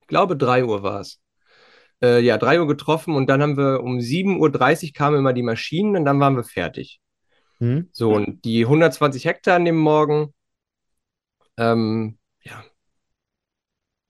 Ich 0.00 0.06
glaube, 0.06 0.36
3 0.36 0.64
Uhr 0.64 0.82
war 0.82 1.00
es. 1.00 1.20
Äh, 2.02 2.20
ja, 2.20 2.38
3 2.38 2.60
Uhr 2.60 2.68
getroffen 2.68 3.14
und 3.14 3.28
dann 3.28 3.42
haben 3.42 3.56
wir 3.56 3.82
um 3.82 3.98
7.30 3.98 4.86
Uhr 4.86 4.92
kamen 4.92 5.18
immer 5.18 5.32
die 5.32 5.42
Maschinen 5.42 5.96
und 5.96 6.04
dann 6.04 6.20
waren 6.20 6.36
wir 6.36 6.44
fertig. 6.44 7.00
Mhm. 7.64 7.88
So, 7.92 8.12
und 8.12 8.44
die 8.44 8.64
120 8.64 9.24
Hektar 9.24 9.56
an 9.56 9.64
dem 9.64 9.78
Morgen, 9.78 10.34
ähm, 11.56 12.18
ja, 12.42 12.62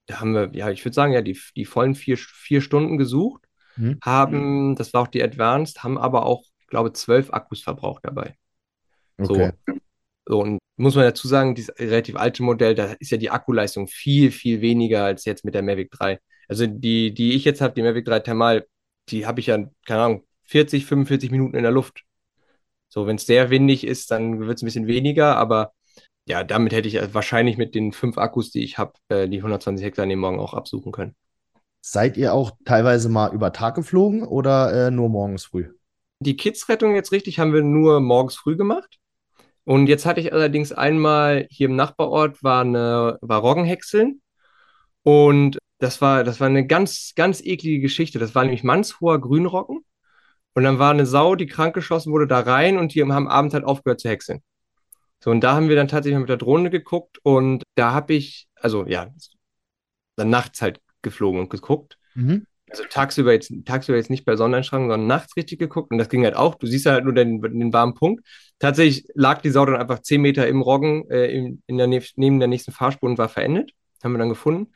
da 0.07 0.21
haben 0.21 0.35
wir, 0.35 0.51
ja, 0.55 0.71
ich 0.71 0.85
würde 0.85 0.95
sagen, 0.95 1.13
ja, 1.13 1.23
die, 1.23 1.39
die 1.57 1.65
vollen 1.65 1.95
vier, 1.95 2.17
vier 2.19 2.61
Stunden 2.61 2.99
gesucht, 2.99 3.45
mhm. 3.77 3.99
haben, 4.03 4.75
das 4.75 4.93
war 4.93 5.03
auch 5.03 5.09
die 5.09 5.23
Advanced, 5.23 5.85
haben 5.85 5.99
aber 5.99 6.27
auch, 6.27 6.43
glaube 6.67 6.93
zwölf 6.93 7.33
Akkus 7.33 7.63
verbraucht 7.63 8.05
dabei. 8.05 8.37
Okay. 9.19 9.53
So, 9.67 9.75
so, 10.27 10.41
und 10.41 10.59
muss 10.77 10.97
man 10.97 11.05
dazu 11.05 11.29
sagen, 11.29 11.55
dieses 11.55 11.79
relativ 11.79 12.17
alte 12.17 12.43
Modell, 12.43 12.75
da 12.75 12.95
ist 12.99 13.13
ja 13.13 13.19
die 13.19 13.31
Akkuleistung 13.31 13.87
viel, 13.87 14.33
viel 14.33 14.61
weniger 14.63 15.05
als 15.05 15.25
jetzt 15.27 15.45
mit 15.45 15.55
der 15.55 15.63
Mavic 15.63 15.93
3. 15.93 16.19
Also 16.49 16.67
die, 16.67 17.15
die 17.15 17.35
ich 17.35 17.45
jetzt 17.45 17.61
habe, 17.61 17.75
die 17.75 17.83
Mavic 17.83 18.05
3 18.05 18.19
Thermal, 18.21 18.67
die 19.11 19.27
habe 19.27 19.39
ich 19.39 19.47
ja, 19.47 19.59
keine 19.87 20.03
Ahnung, 20.03 20.27
40, 20.45 20.87
45 20.87 21.31
Minuten 21.31 21.57
in 21.57 21.63
der 21.63 21.71
Luft. 21.71 22.03
So, 22.95 23.09
wenn 23.09 23.17
es 23.17 23.27
sehr 23.27 23.51
windig 23.51 23.85
ist, 23.85 24.13
dann 24.13 24.39
wird 24.39 24.57
es 24.57 24.63
ein 24.63 24.67
bisschen 24.67 24.87
weniger, 24.87 25.37
aber 25.37 25.73
ja, 26.27 26.45
damit 26.45 26.73
hätte 26.73 26.87
ich 26.87 27.13
wahrscheinlich 27.13 27.57
mit 27.57 27.75
den 27.75 27.91
fünf 27.91 28.19
Akkus, 28.19 28.53
die 28.53 28.63
ich 28.63 28.79
habe, 28.79 28.93
äh, 29.09 29.29
die 29.29 29.39
120 29.39 29.85
Hektar 29.85 30.05
an 30.05 30.11
dem 30.11 30.21
Morgen 30.21 30.39
auch 30.39 30.55
absuchen 30.55 30.93
können. 30.93 31.17
Seid 31.81 32.17
ihr 32.17 32.33
auch 32.33 32.53
teilweise 32.65 33.09
mal 33.09 33.35
über 33.35 33.53
Tag 33.53 33.75
geflogen 33.75 34.23
oder 34.23 34.87
äh, 34.87 34.91
nur 34.93 35.09
morgens 35.09 35.47
früh? 35.47 35.71
Die 36.21 36.37
Kids-Rettung 36.37 36.95
jetzt 36.95 37.11
richtig 37.11 37.41
haben 37.41 37.53
wir 37.53 37.63
nur 37.63 37.99
morgens 37.99 38.37
früh 38.37 38.57
gemacht. 38.57 39.01
Und 39.65 39.89
jetzt 39.89 40.07
hatte 40.07 40.21
ich 40.21 40.33
allerdings 40.33 40.71
einmal 40.71 41.49
hier 41.51 41.69
im 41.69 41.75
Nachbarort 41.75 42.45
war 42.45 42.61
eine 42.61 43.19
war 43.23 43.41
Roggenhäckseln 43.41 44.23
und 45.03 45.59
das 45.79 46.01
war 46.01 46.23
das 46.23 46.39
war 46.39 46.47
eine 46.47 46.65
ganz 46.65 47.15
ganz 47.17 47.41
eklige 47.41 47.81
Geschichte. 47.81 48.21
Das 48.21 48.37
war 48.37 48.45
nämlich 48.45 48.63
mannshoher 48.63 49.21
Grünroggen 49.21 49.84
und 50.55 50.65
dann 50.65 50.79
war 50.79 50.91
eine 50.91 51.07
Sau, 51.07 51.35
die 51.35 51.47
krank 51.47 51.75
geschossen 51.75 52.13
wurde, 52.13 52.27
da 52.27 52.41
rein 52.41 52.79
und 52.79 52.95
die 52.95 53.03
haben 53.03 53.29
abends 53.29 53.55
halt 53.55 53.65
aufgehört 53.65 54.01
zu 54.01 54.09
häckseln. 54.09 54.41
So, 55.23 55.31
und 55.31 55.41
da 55.41 55.55
haben 55.55 55.69
wir 55.69 55.77
dann 55.77 55.89
tatsächlich 55.89 56.21
mit 56.21 56.29
der 56.29 56.37
Drohne 56.37 56.71
geguckt 56.71 57.19
und 57.23 57.63
da 57.77 57.93
habe 57.93 58.15
ich, 58.15 58.47
also 58.57 58.87
ja, 58.87 59.09
dann 60.17 60.31
nachts 60.31 60.63
halt 60.63 60.81
geflogen 61.03 61.41
und 61.41 61.51
geguckt. 61.51 61.99
Mhm. 62.15 62.47
Also 62.71 62.85
tagsüber 62.89 63.33
jetzt, 63.33 63.53
tagsüber 63.65 63.97
jetzt 63.97 64.11
nicht 64.11 64.25
bei 64.25 64.37
Sonneneinstrahlung, 64.37 64.89
sondern 64.89 65.07
nachts 65.07 65.37
richtig 65.37 65.59
geguckt 65.59 65.91
und 65.91 65.99
das 65.99 66.09
ging 66.09 66.25
halt 66.25 66.37
auch. 66.37 66.57
Du 66.57 66.67
siehst 66.67 66.87
halt 66.87 67.05
nur 67.05 67.15
den, 67.15 67.41
den 67.41 67.73
warmen 67.73 67.95
Punkt. 67.95 68.27
Tatsächlich 68.59 69.07
lag 69.15 69.43
die 69.43 69.51
Sau 69.51 69.65
dann 69.65 69.77
einfach 69.77 70.01
zehn 70.01 70.21
Meter 70.21 70.47
im 70.49 70.61
Roggen 70.61 71.09
äh, 71.11 71.27
in, 71.27 71.63
in 71.67 71.79
der, 71.79 71.87
neben 71.87 72.39
der 72.39 72.49
nächsten 72.49 72.73
Fahrspur 72.73 73.09
und 73.09 73.19
war 73.19 73.29
verendet. 73.29 73.73
Haben 74.03 74.13
wir 74.13 74.19
dann 74.19 74.29
gefunden. 74.29 74.73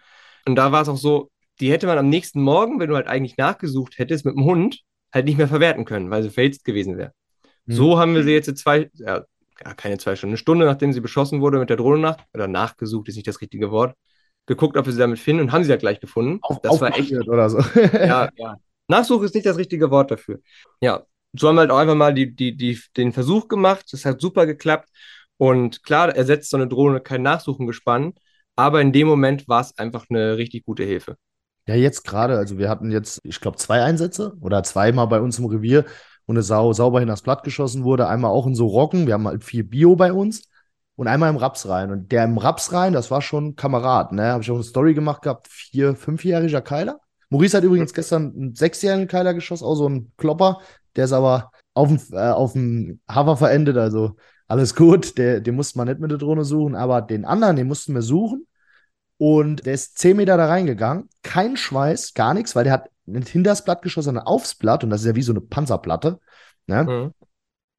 Und 0.46 0.56
da 0.56 0.72
war 0.72 0.82
es 0.82 0.88
auch 0.88 0.96
so, 0.96 1.30
die 1.60 1.70
hätte 1.70 1.86
man 1.86 1.98
am 1.98 2.08
nächsten 2.08 2.40
Morgen, 2.40 2.80
wenn 2.80 2.88
du 2.88 2.96
halt 2.96 3.08
eigentlich 3.08 3.36
nachgesucht 3.36 3.98
hättest 3.98 4.24
mit 4.24 4.34
dem 4.34 4.44
Hund, 4.44 4.80
halt 5.12 5.24
nicht 5.24 5.38
mehr 5.38 5.48
verwerten 5.48 5.84
können, 5.84 6.10
weil 6.10 6.22
sie 6.22 6.30
verhitzt 6.30 6.64
gewesen 6.64 6.96
wäre. 6.96 7.12
Mhm. 7.66 7.72
So 7.72 7.98
haben 7.98 8.14
wir 8.14 8.22
sie 8.22 8.32
jetzt 8.32 8.56
zwei, 8.58 8.90
ja, 8.94 9.24
keine 9.76 9.98
zwei 9.98 10.16
Stunden, 10.16 10.32
eine 10.32 10.38
Stunde, 10.38 10.66
nachdem 10.66 10.92
sie 10.92 11.00
beschossen 11.00 11.40
wurde 11.40 11.58
mit 11.58 11.70
der 11.70 11.76
Drohne 11.76 12.00
nach, 12.00 12.16
oder 12.34 12.48
nachgesucht, 12.48 13.08
ist 13.08 13.16
nicht 13.16 13.28
das 13.28 13.40
richtige 13.40 13.70
Wort, 13.70 13.94
geguckt, 14.46 14.76
ob 14.76 14.86
wir 14.86 14.92
sie 14.92 14.98
damit 14.98 15.18
finden 15.18 15.42
und 15.42 15.52
haben 15.52 15.64
sie 15.64 15.70
ja 15.70 15.76
gleich 15.76 16.00
gefunden. 16.00 16.38
Auf, 16.42 16.60
das 16.60 16.80
war 16.80 16.96
echt. 16.96 17.12
Oder 17.12 17.50
so. 17.50 17.58
ja, 17.92 18.28
ja. 18.36 18.56
Nachsuche 18.88 19.26
ist 19.26 19.34
nicht 19.34 19.46
das 19.46 19.58
richtige 19.58 19.90
Wort 19.90 20.10
dafür. 20.10 20.40
Ja, 20.80 21.04
so 21.34 21.48
haben 21.48 21.56
wir 21.56 21.60
halt 21.60 21.70
auch 21.70 21.78
einfach 21.78 21.94
mal 21.94 22.14
die, 22.14 22.34
die, 22.34 22.56
die, 22.56 22.80
den 22.96 23.12
Versuch 23.12 23.48
gemacht. 23.48 23.86
Das 23.92 24.04
hat 24.04 24.20
super 24.20 24.46
geklappt. 24.46 24.88
Und 25.36 25.82
klar, 25.84 26.14
ersetzt 26.14 26.50
so 26.50 26.56
eine 26.56 26.66
Drohne 26.66 27.00
kein 27.00 27.22
Nachsuchengespann, 27.22 28.14
aber 28.56 28.80
in 28.80 28.92
dem 28.92 29.06
Moment 29.06 29.46
war 29.46 29.60
es 29.60 29.78
einfach 29.78 30.06
eine 30.10 30.36
richtig 30.36 30.64
gute 30.64 30.82
Hilfe. 30.82 31.16
Ja, 31.68 31.74
jetzt 31.76 32.04
gerade, 32.04 32.36
also 32.38 32.58
wir 32.58 32.68
hatten 32.70 32.90
jetzt, 32.90 33.20
ich 33.24 33.40
glaube, 33.40 33.58
zwei 33.58 33.82
Einsätze 33.84 34.34
oder 34.40 34.62
zweimal 34.64 35.06
bei 35.06 35.20
uns 35.20 35.38
im 35.38 35.44
Revier, 35.46 35.84
wo 36.26 36.32
eine 36.32 36.42
Sau 36.42 36.72
sauber 36.72 37.00
hin 37.00 37.08
das 37.08 37.22
Blatt 37.22 37.44
geschossen 37.44 37.84
wurde. 37.84 38.08
Einmal 38.08 38.30
auch 38.30 38.46
in 38.46 38.54
so 38.54 38.66
Roggen. 38.66 39.06
Wir 39.06 39.14
haben 39.14 39.28
halt 39.28 39.44
viel 39.44 39.64
Bio 39.64 39.94
bei 39.96 40.12
uns. 40.12 40.42
und 40.96 41.06
einmal 41.06 41.30
im 41.30 41.36
Raps 41.36 41.68
rein. 41.68 41.92
Und 41.92 42.10
der 42.12 42.24
im 42.24 42.38
Raps 42.38 42.72
rein, 42.72 42.92
das 42.92 43.10
war 43.10 43.22
schon 43.22 43.54
Kamerad, 43.54 44.12
ne? 44.12 44.32
Habe 44.32 44.42
ich 44.42 44.50
auch 44.50 44.56
eine 44.56 44.64
Story 44.64 44.94
gemacht 44.94 45.22
gehabt, 45.22 45.46
vier, 45.48 45.94
fünfjähriger 45.94 46.60
Keiler. 46.60 46.98
Maurice 47.30 47.56
hat 47.56 47.64
übrigens 47.64 47.94
gestern 47.94 48.34
einen 48.34 48.54
sechsjährigen 48.54 49.06
Keiler 49.06 49.34
geschossen, 49.34 49.64
auch 49.64 49.76
so 49.76 49.88
ein 49.88 50.12
Klopper. 50.16 50.60
Der 50.96 51.04
ist 51.04 51.12
aber 51.12 51.52
auf 51.74 51.88
dem, 51.88 52.00
äh, 52.12 52.30
auf 52.30 52.54
dem 52.54 53.00
Hover 53.14 53.36
verendet, 53.36 53.76
also 53.76 54.16
alles 54.48 54.74
gut. 54.74 55.18
Der, 55.18 55.40
den 55.40 55.54
musste 55.54 55.78
man 55.78 55.86
nicht 55.88 56.00
mit 56.00 56.10
der 56.10 56.18
Drohne 56.18 56.44
suchen, 56.44 56.74
aber 56.74 57.00
den 57.02 57.24
anderen, 57.24 57.54
den 57.56 57.68
mussten 57.68 57.94
wir 57.94 58.02
suchen. 58.02 58.46
Und 59.18 59.66
der 59.66 59.74
ist 59.74 59.98
zehn 59.98 60.16
Meter 60.16 60.36
da 60.36 60.46
reingegangen, 60.46 61.08
kein 61.22 61.56
Schweiß, 61.56 62.14
gar 62.14 62.34
nichts, 62.34 62.54
weil 62.54 62.64
der 62.64 62.72
hat 62.72 62.90
nicht 63.04 63.28
hinter 63.28 63.50
das 63.50 63.64
Blatt 63.64 63.82
geschossen, 63.82 64.06
sondern 64.06 64.26
aufs 64.26 64.54
Blatt 64.54 64.84
und 64.84 64.90
das 64.90 65.00
ist 65.00 65.06
ja 65.08 65.16
wie 65.16 65.22
so 65.22 65.32
eine 65.32 65.40
Panzerplatte. 65.40 66.20
Ne? 66.66 66.84
Mhm. 66.84 67.14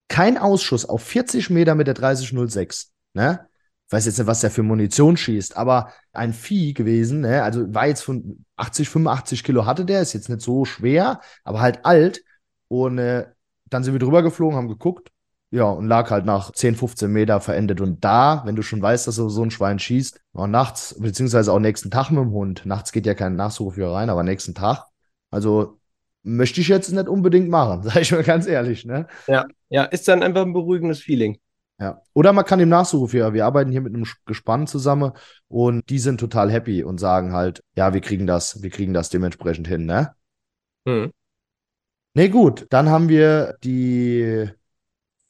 Kein 0.09 0.37
Ausschuss 0.37 0.85
auf 0.85 1.01
40 1.03 1.49
Meter 1.49 1.75
mit 1.75 1.87
der 1.87 1.93
3006. 1.93 2.91
Ne? 3.13 3.47
Ich 3.87 3.93
weiß 3.93 4.05
jetzt 4.05 4.17
nicht, 4.17 4.27
was 4.27 4.41
der 4.41 4.51
für 4.51 4.63
Munition 4.63 5.17
schießt, 5.17 5.55
aber 5.55 5.93
ein 6.11 6.33
Vieh 6.33 6.73
gewesen, 6.73 7.21
ne? 7.21 7.41
also 7.41 7.73
war 7.73 7.87
jetzt 7.87 8.03
von 8.03 8.45
80, 8.57 8.89
85 8.89 9.43
Kilo 9.43 9.65
hatte 9.65 9.85
der, 9.85 10.01
ist 10.01 10.13
jetzt 10.13 10.29
nicht 10.29 10.41
so 10.41 10.65
schwer, 10.65 11.21
aber 11.43 11.61
halt 11.61 11.85
alt. 11.85 12.21
Und 12.67 12.97
äh, 12.97 13.27
dann 13.65 13.83
sind 13.83 13.93
wir 13.93 13.99
drüber 13.99 14.23
geflogen, 14.23 14.57
haben 14.57 14.67
geguckt, 14.67 15.09
ja, 15.51 15.63
und 15.63 15.87
lag 15.87 16.11
halt 16.11 16.25
nach 16.25 16.51
10, 16.51 16.75
15 16.75 17.11
Meter 17.11 17.41
verendet. 17.41 17.81
Und 17.81 18.03
da, 18.03 18.43
wenn 18.45 18.55
du 18.55 18.61
schon 18.61 18.81
weißt, 18.81 19.07
dass 19.07 19.15
du 19.15 19.29
so 19.29 19.41
ein 19.43 19.51
Schwein 19.51 19.79
schießt, 19.79 20.21
auch 20.33 20.47
nachts, 20.47 20.95
beziehungsweise 20.99 21.51
auch 21.51 21.59
nächsten 21.59 21.89
Tag 21.89 22.11
mit 22.11 22.19
dem 22.19 22.31
Hund, 22.31 22.65
nachts 22.65 22.91
geht 22.91 23.05
ja 23.05 23.15
kein 23.15 23.35
Nachsuchführer 23.35 23.95
rein, 23.95 24.09
aber 24.09 24.23
nächsten 24.23 24.53
Tag, 24.53 24.85
also 25.31 25.79
möchte 26.21 26.61
ich 26.61 26.67
jetzt 26.67 26.91
nicht 26.91 27.07
unbedingt 27.07 27.49
machen, 27.49 27.83
sage 27.83 28.01
ich 28.01 28.11
mal 28.11 28.23
ganz 28.23 28.45
ehrlich, 28.45 28.85
ne? 28.85 29.07
Ja, 29.27 29.45
ja, 29.69 29.85
ist 29.85 30.07
dann 30.07 30.21
einfach 30.21 30.41
ein 30.41 30.53
beruhigendes 30.53 30.99
Feeling. 30.99 31.39
Ja. 31.79 32.01
Oder 32.13 32.33
man 32.33 32.45
kann 32.45 32.59
dem 32.59 32.69
Nachsuchführer, 32.69 33.33
wir 33.33 33.45
arbeiten 33.45 33.71
hier 33.71 33.81
mit 33.81 33.95
einem 33.95 34.05
Gespann 34.25 34.67
zusammen 34.67 35.13
und 35.47 35.89
die 35.89 35.99
sind 35.99 36.19
total 36.19 36.51
happy 36.51 36.83
und 36.83 36.99
sagen 36.99 37.31
halt, 37.33 37.63
ja, 37.75 37.93
wir 37.93 38.01
kriegen 38.01 38.27
das, 38.27 38.61
wir 38.61 38.69
kriegen 38.69 38.93
das 38.93 39.09
dementsprechend 39.09 39.67
hin, 39.67 39.85
ne? 39.85 40.13
Hm. 40.85 41.11
Nee, 42.15 42.29
gut, 42.29 42.67
dann 42.69 42.89
haben 42.89 43.07
wir 43.07 43.55
die 43.63 44.49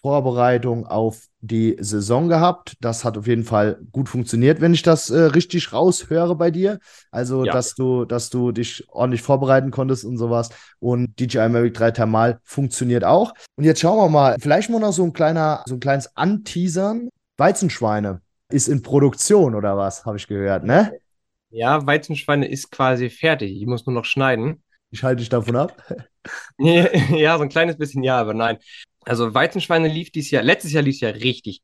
Vorbereitung 0.02 0.88
auf 0.88 1.28
die 1.42 1.76
Saison 1.80 2.30
gehabt. 2.30 2.76
Das 2.82 3.04
hat 3.04 3.18
auf 3.18 3.28
jeden 3.28 3.44
Fall 3.44 3.80
gut 3.92 4.08
funktioniert, 4.08 4.62
wenn 4.62 4.74
ich 4.74 4.82
das 4.82 5.10
äh, 5.10 5.20
richtig 5.20 5.74
raushöre 5.74 6.36
bei 6.36 6.52
dir. 6.52 6.80
Also, 7.12 7.44
ja. 7.44 7.54
dass 7.54 7.76
du, 7.76 8.06
dass 8.06 8.30
du 8.30 8.52
dich 8.52 8.86
ordentlich 8.90 9.22
vorbereiten 9.22 9.72
konntest 9.72 10.06
und 10.06 10.18
sowas. 10.18 10.50
Und 10.80 11.20
DJI 11.20 11.50
Mavic 11.50 11.74
3 11.74 11.92
Thermal 11.92 12.40
funktioniert 12.44 13.04
auch. 13.04 13.34
Und 13.56 13.66
jetzt 13.66 13.82
schauen 13.82 13.98
wir 13.98 14.10
mal, 14.10 14.38
vielleicht 14.40 14.70
mal 14.70 14.80
noch 14.80 14.94
so 14.94 15.04
ein 15.04 15.14
kleiner, 15.14 15.64
so 15.66 15.76
ein 15.76 15.80
kleines 15.80 16.16
Anteasern. 16.16 17.10
Weizenschweine 17.38 18.22
ist 18.52 18.68
in 18.68 18.82
Produktion 18.82 19.56
oder 19.56 19.78
was, 19.78 20.06
habe 20.06 20.18
ich 20.18 20.28
gehört, 20.28 20.64
ne? 20.64 20.94
Ja, 21.52 21.86
Weizenschweine 21.86 22.48
ist 22.48 22.72
quasi 22.72 23.10
fertig. 23.10 23.52
Ich 23.60 23.66
muss 23.66 23.86
nur 23.86 23.94
noch 23.94 24.06
schneiden. 24.06 24.64
Ich 24.92 25.04
halte 25.04 25.20
dich 25.20 25.30
davon 25.30 25.56
ab. 25.56 25.84
ja, 26.58 27.38
so 27.38 27.44
ein 27.44 27.50
kleines 27.50 27.78
bisschen 27.78 28.04
ja, 28.04 28.20
aber 28.20 28.34
nein. 28.34 28.58
Also 29.06 29.34
Weizenschweine 29.34 29.88
lief 29.88 30.12
dieses 30.12 30.32
Jahr, 30.32 30.44
letztes 30.44 30.74
Jahr 30.74 30.84
lief 30.84 30.96
es 30.96 31.02
ja 31.02 31.10
richtig 31.10 31.62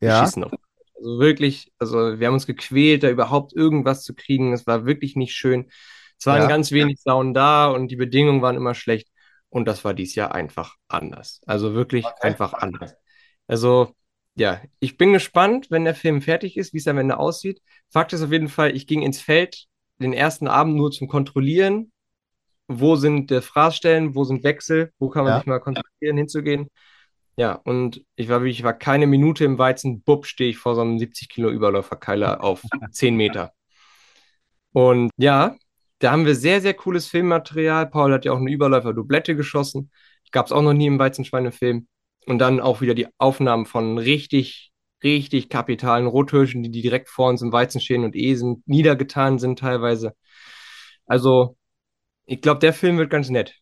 ja. 0.00 0.20
beschissen 0.20 0.44
auf. 0.44 0.52
Also 0.96 1.18
wirklich, 1.20 1.72
also 1.78 2.18
wir 2.18 2.26
haben 2.26 2.34
uns 2.34 2.46
gequält, 2.46 3.02
da 3.02 3.10
überhaupt 3.10 3.52
irgendwas 3.52 4.02
zu 4.02 4.14
kriegen. 4.14 4.52
Es 4.52 4.66
war 4.66 4.84
wirklich 4.84 5.16
nicht 5.16 5.34
schön. 5.34 5.70
Es 6.18 6.26
waren 6.26 6.42
ja. 6.42 6.48
ganz 6.48 6.72
wenig 6.72 7.00
Sauen 7.00 7.34
da 7.34 7.68
und 7.68 7.88
die 7.88 7.96
Bedingungen 7.96 8.42
waren 8.42 8.56
immer 8.56 8.74
schlecht. 8.74 9.08
Und 9.48 9.66
das 9.66 9.84
war 9.84 9.94
dieses 9.94 10.14
Jahr 10.14 10.34
einfach 10.34 10.74
anders. 10.88 11.40
Also 11.46 11.74
wirklich 11.74 12.04
okay. 12.04 12.14
einfach 12.20 12.52
anders. 12.52 12.94
Also 13.46 13.94
ja, 14.34 14.60
ich 14.78 14.96
bin 14.96 15.12
gespannt, 15.12 15.70
wenn 15.70 15.84
der 15.84 15.94
Film 15.94 16.22
fertig 16.22 16.56
ist, 16.56 16.72
wie 16.72 16.78
es 16.78 16.86
am 16.86 16.98
Ende 16.98 17.18
aussieht. 17.18 17.60
Fakt 17.90 18.12
ist 18.12 18.22
auf 18.22 18.30
jeden 18.30 18.48
Fall, 18.48 18.76
ich 18.76 18.86
ging 18.86 19.02
ins 19.02 19.20
Feld 19.20 19.66
den 19.98 20.12
ersten 20.12 20.46
Abend 20.46 20.76
nur 20.76 20.90
zum 20.90 21.08
Kontrollieren, 21.08 21.92
wo 22.68 22.96
sind 22.96 23.30
der 23.30 23.42
Fraßstellen, 23.42 24.14
wo 24.14 24.24
sind 24.24 24.44
Wechsel, 24.44 24.92
wo 24.98 25.08
kann 25.08 25.24
man 25.24 25.32
ja. 25.32 25.38
sich 25.38 25.46
mal 25.46 25.58
konzentrieren, 25.58 26.18
hinzugehen. 26.18 26.68
Ja, 27.36 27.52
und 27.52 28.04
ich 28.16 28.28
war 28.28 28.40
wirklich, 28.40 28.58
ich 28.58 28.64
war 28.64 28.74
keine 28.74 29.06
Minute 29.06 29.44
im 29.44 29.58
Weizen, 29.58 30.02
bupp, 30.02 30.26
stehe 30.26 30.50
ich 30.50 30.58
vor 30.58 30.74
so 30.74 30.82
einem 30.82 30.98
70 30.98 31.28
Kilo 31.28 31.50
Überläuferkeiler 31.50 32.42
auf 32.42 32.62
10 32.92 33.16
Meter. 33.16 33.52
Und 34.72 35.10
ja, 35.16 35.56
da 35.98 36.12
haben 36.12 36.26
wir 36.26 36.34
sehr, 36.34 36.60
sehr 36.60 36.74
cooles 36.74 37.06
Filmmaterial. 37.08 37.88
Paul 37.88 38.12
hat 38.12 38.24
ja 38.24 38.32
auch 38.32 38.38
eine 38.38 38.50
Überläufer-Dublette 38.50 39.34
geschossen. 39.34 39.90
Gab 40.30 40.46
es 40.46 40.52
auch 40.52 40.62
noch 40.62 40.74
nie 40.74 40.86
im 40.86 40.98
Weizenschweinefilm. 40.98 41.88
Und 42.26 42.38
dann 42.38 42.60
auch 42.60 42.80
wieder 42.80 42.94
die 42.94 43.08
Aufnahmen 43.18 43.66
von 43.66 43.98
richtig, 43.98 44.72
richtig 45.02 45.48
kapitalen 45.48 46.06
Rothirschen, 46.06 46.62
die 46.62 46.70
direkt 46.70 47.08
vor 47.08 47.28
uns 47.30 47.40
im 47.40 47.52
Weizen 47.52 47.80
stehen 47.80 48.04
und 48.04 48.14
eh 48.14 48.34
sind, 48.34 48.66
niedergetan 48.68 49.38
sind 49.38 49.58
teilweise. 49.60 50.12
Also 51.06 51.56
ich 52.28 52.42
glaube, 52.42 52.60
der 52.60 52.74
Film 52.74 52.98
wird 52.98 53.10
ganz 53.10 53.30
nett. 53.30 53.54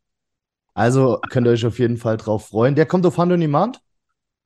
Also 0.74 1.20
könnt 1.30 1.46
ihr 1.46 1.52
euch 1.52 1.64
auf 1.64 1.78
jeden 1.78 1.96
Fall 1.96 2.16
drauf 2.16 2.48
freuen. 2.48 2.74
Der 2.74 2.84
kommt 2.84 3.06
auf 3.06 3.16
Hand 3.16 3.32
on 3.32 3.40
Demand? 3.40 3.80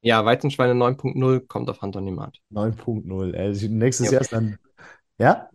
Ja, 0.02 0.24
Weizenschweine 0.24 0.74
9.0 0.74 1.46
kommt 1.46 1.68
auf 1.70 1.80
Hand 1.82 1.96
on 1.96 2.04
Demand. 2.04 2.38
9.0. 2.52 3.34
Also 3.34 3.66
nächstes 3.68 4.06
ja. 4.06 4.12
Jahr 4.12 4.20
ist 4.20 4.32
dann. 4.32 4.58
Ja? 5.18 5.48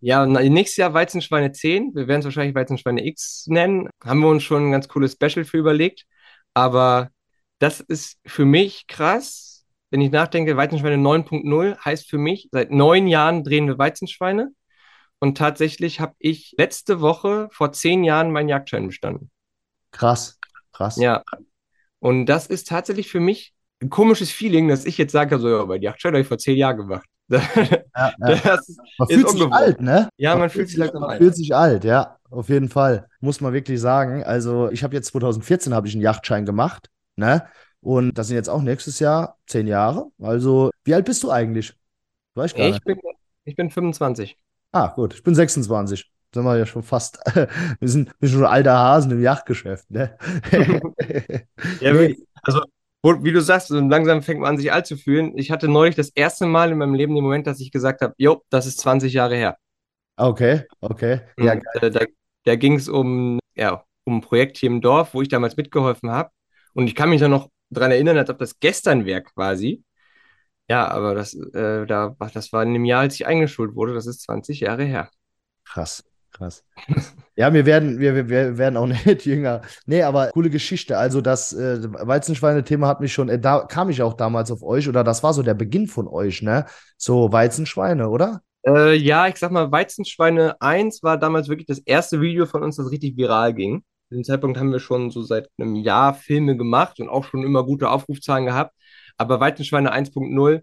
ja, 0.00 0.26
nächstes 0.26 0.76
Jahr 0.76 0.94
Weizenschweine 0.94 1.52
10. 1.52 1.94
Wir 1.94 2.08
werden 2.08 2.20
es 2.20 2.24
wahrscheinlich 2.24 2.54
Weizenschweine 2.54 3.06
X 3.06 3.46
nennen. 3.46 3.88
Haben 4.04 4.20
wir 4.20 4.28
uns 4.28 4.42
schon 4.42 4.68
ein 4.68 4.72
ganz 4.72 4.88
cooles 4.88 5.12
Special 5.12 5.44
für 5.44 5.58
überlegt. 5.58 6.04
Aber 6.54 7.10
das 7.60 7.80
ist 7.80 8.18
für 8.26 8.44
mich 8.44 8.86
krass. 8.88 9.64
Wenn 9.90 10.00
ich 10.00 10.10
nachdenke, 10.10 10.56
Weizenschweine 10.56 10.96
9.0 10.96 11.78
heißt 11.84 12.10
für 12.10 12.18
mich, 12.18 12.48
seit 12.52 12.70
neun 12.70 13.06
Jahren 13.06 13.44
drehen 13.44 13.68
wir 13.68 13.78
Weizenschweine. 13.78 14.50
Und 15.20 15.36
tatsächlich 15.36 16.00
habe 16.00 16.14
ich 16.18 16.54
letzte 16.58 17.00
Woche 17.00 17.48
vor 17.50 17.72
zehn 17.72 18.04
Jahren 18.04 18.30
meinen 18.30 18.48
Jagdschein 18.48 18.86
bestanden. 18.86 19.30
Krass, 19.90 20.38
krass. 20.72 20.96
Ja. 20.96 21.22
Und 21.98 22.26
das 22.26 22.46
ist 22.46 22.68
tatsächlich 22.68 23.10
für 23.10 23.20
mich 23.20 23.52
ein 23.80 23.90
komisches 23.90 24.30
Feeling, 24.30 24.68
dass 24.68 24.84
ich 24.84 24.98
jetzt 24.98 25.12
sage, 25.12 25.38
so, 25.38 25.48
ja, 25.48 25.64
mein 25.64 25.82
Jagdschein 25.82 26.12
habe 26.12 26.22
ich 26.22 26.28
vor 26.28 26.38
zehn 26.38 26.56
Jahren 26.56 26.76
gemacht. 26.76 27.08
Ja, 27.98 28.12
ja. 28.20 28.58
man 28.98 29.08
fühlt 29.08 29.28
sich 29.28 29.52
alt, 29.52 29.80
ne? 29.80 30.08
Ja, 30.16 30.30
man, 30.30 30.40
man 30.40 30.50
fühlt 30.50 30.68
sich 30.68 30.76
langsam 30.76 31.02
alt. 31.02 31.10
Man 31.10 31.18
fühlt 31.18 31.36
sich 31.36 31.54
alt, 31.54 31.82
ja, 31.82 32.16
auf 32.30 32.48
jeden 32.48 32.68
Fall. 32.68 33.08
Muss 33.20 33.40
man 33.40 33.52
wirklich 33.52 33.80
sagen. 33.80 34.22
Also, 34.22 34.70
ich 34.70 34.84
habe 34.84 34.94
jetzt 34.94 35.08
2014 35.08 35.74
habe 35.74 35.88
ich 35.88 35.94
einen 35.94 36.02
Yachtschein 36.02 36.46
gemacht, 36.46 36.88
ne? 37.16 37.46
Und 37.80 38.16
das 38.16 38.28
sind 38.28 38.36
jetzt 38.36 38.48
auch 38.48 38.62
nächstes 38.62 39.00
Jahr 39.00 39.36
zehn 39.46 39.66
Jahre. 39.66 40.06
Also, 40.22 40.70
wie 40.84 40.94
alt 40.94 41.04
bist 41.04 41.24
du 41.24 41.30
eigentlich? 41.30 41.74
Weiß 42.34 42.52
ich 42.52 42.56
gar 42.56 42.68
nicht. 42.68 42.84
Bin, 42.84 42.98
ich 43.44 43.56
bin 43.56 43.68
25. 43.68 44.38
Ah, 44.72 44.88
gut, 44.94 45.14
ich 45.14 45.22
bin 45.22 45.34
26. 45.34 46.10
Sind 46.34 46.44
wir 46.44 46.58
ja 46.58 46.66
schon 46.66 46.82
fast, 46.82 47.18
wir 47.80 47.88
sind, 47.88 48.12
wir 48.20 48.28
sind 48.28 48.38
schon 48.38 48.46
alter 48.46 48.76
Hasen 48.76 49.12
im 49.12 49.22
Yachtgeschäft, 49.22 49.90
ne? 49.90 50.16
ja, 51.80 51.92
also, 52.42 52.60
wie 53.02 53.32
du 53.32 53.40
sagst, 53.40 53.70
langsam 53.70 54.22
fängt 54.22 54.40
man 54.40 54.50
an, 54.50 54.58
sich 54.58 54.70
alt 54.70 54.86
zu 54.86 54.96
fühlen. 54.98 55.38
Ich 55.38 55.50
hatte 55.50 55.68
neulich 55.68 55.94
das 55.94 56.10
erste 56.10 56.44
Mal 56.44 56.70
in 56.70 56.78
meinem 56.78 56.94
Leben 56.94 57.14
den 57.14 57.24
Moment, 57.24 57.46
dass 57.46 57.60
ich 57.60 57.72
gesagt 57.72 58.02
habe, 58.02 58.14
jo, 58.18 58.42
das 58.50 58.66
ist 58.66 58.78
20 58.80 59.14
Jahre 59.14 59.36
her. 59.36 59.56
Okay, 60.16 60.64
okay. 60.80 61.20
Ja, 61.38 61.52
Und, 61.52 61.62
äh, 61.80 61.90
da, 61.90 62.04
da 62.44 62.56
ging 62.56 62.74
es 62.74 62.88
um, 62.88 63.38
ja, 63.54 63.84
um 64.04 64.18
ein 64.18 64.20
Projekt 64.20 64.58
hier 64.58 64.68
im 64.68 64.80
Dorf, 64.80 65.14
wo 65.14 65.22
ich 65.22 65.28
damals 65.28 65.56
mitgeholfen 65.56 66.10
habe. 66.10 66.30
Und 66.74 66.88
ich 66.88 66.94
kann 66.94 67.08
mich 67.08 67.20
da 67.20 67.28
noch 67.28 67.48
dran 67.70 67.90
erinnern, 67.90 68.18
als 68.18 68.28
ob 68.28 68.38
das 68.38 68.58
gestern 68.60 69.04
wäre 69.06 69.22
quasi. 69.22 69.82
Ja, 70.68 70.88
aber 70.88 71.14
das, 71.14 71.34
äh, 71.34 71.86
da, 71.86 72.14
das 72.34 72.52
war 72.52 72.62
in 72.62 72.74
dem 72.74 72.84
Jahr, 72.84 73.00
als 73.00 73.14
ich 73.14 73.26
eingeschult 73.26 73.74
wurde. 73.74 73.94
Das 73.94 74.06
ist 74.06 74.22
20 74.22 74.60
Jahre 74.60 74.84
her. 74.84 75.10
Krass, 75.64 76.04
krass. 76.32 76.62
ja, 77.36 77.52
wir 77.54 77.64
werden, 77.64 77.98
wir, 77.98 78.28
wir 78.28 78.58
werden 78.58 78.76
auch 78.76 78.86
nicht 79.06 79.24
jünger. 79.24 79.62
Nee, 79.86 80.02
aber 80.02 80.28
coole 80.28 80.50
Geschichte. 80.50 80.98
Also 80.98 81.20
das 81.20 81.54
äh, 81.54 81.78
Weizenschweine-Thema 81.82 82.86
hat 82.86 83.00
mich 83.00 83.12
schon, 83.12 83.28
äh, 83.30 83.38
da 83.38 83.60
kam 83.60 83.88
ich 83.88 84.02
auch 84.02 84.14
damals 84.14 84.50
auf 84.50 84.62
euch 84.62 84.88
oder 84.88 85.04
das 85.04 85.22
war 85.22 85.32
so 85.32 85.42
der 85.42 85.54
Beginn 85.54 85.86
von 85.86 86.06
euch, 86.06 86.42
ne? 86.42 86.66
So 86.98 87.32
Weizenschweine, 87.32 88.08
oder? 88.10 88.42
Äh, 88.66 88.94
ja, 88.96 89.26
ich 89.28 89.36
sag 89.36 89.50
mal, 89.50 89.72
Weizenschweine 89.72 90.60
1 90.60 91.02
war 91.02 91.16
damals 91.16 91.48
wirklich 91.48 91.66
das 91.66 91.78
erste 91.78 92.20
Video 92.20 92.44
von 92.44 92.62
uns, 92.62 92.76
das 92.76 92.90
richtig 92.90 93.16
viral 93.16 93.54
ging. 93.54 93.84
Zu 94.08 94.14
dem 94.16 94.24
Zeitpunkt 94.24 94.58
haben 94.58 94.72
wir 94.72 94.80
schon 94.80 95.10
so 95.10 95.22
seit 95.22 95.48
einem 95.58 95.76
Jahr 95.76 96.14
Filme 96.14 96.56
gemacht 96.56 97.00
und 97.00 97.08
auch 97.08 97.24
schon 97.24 97.42
immer 97.42 97.64
gute 97.64 97.88
Aufrufzahlen 97.88 98.46
gehabt. 98.46 98.74
Aber 99.18 99.40
Weizenschweine 99.40 99.92
1.0 99.92 100.62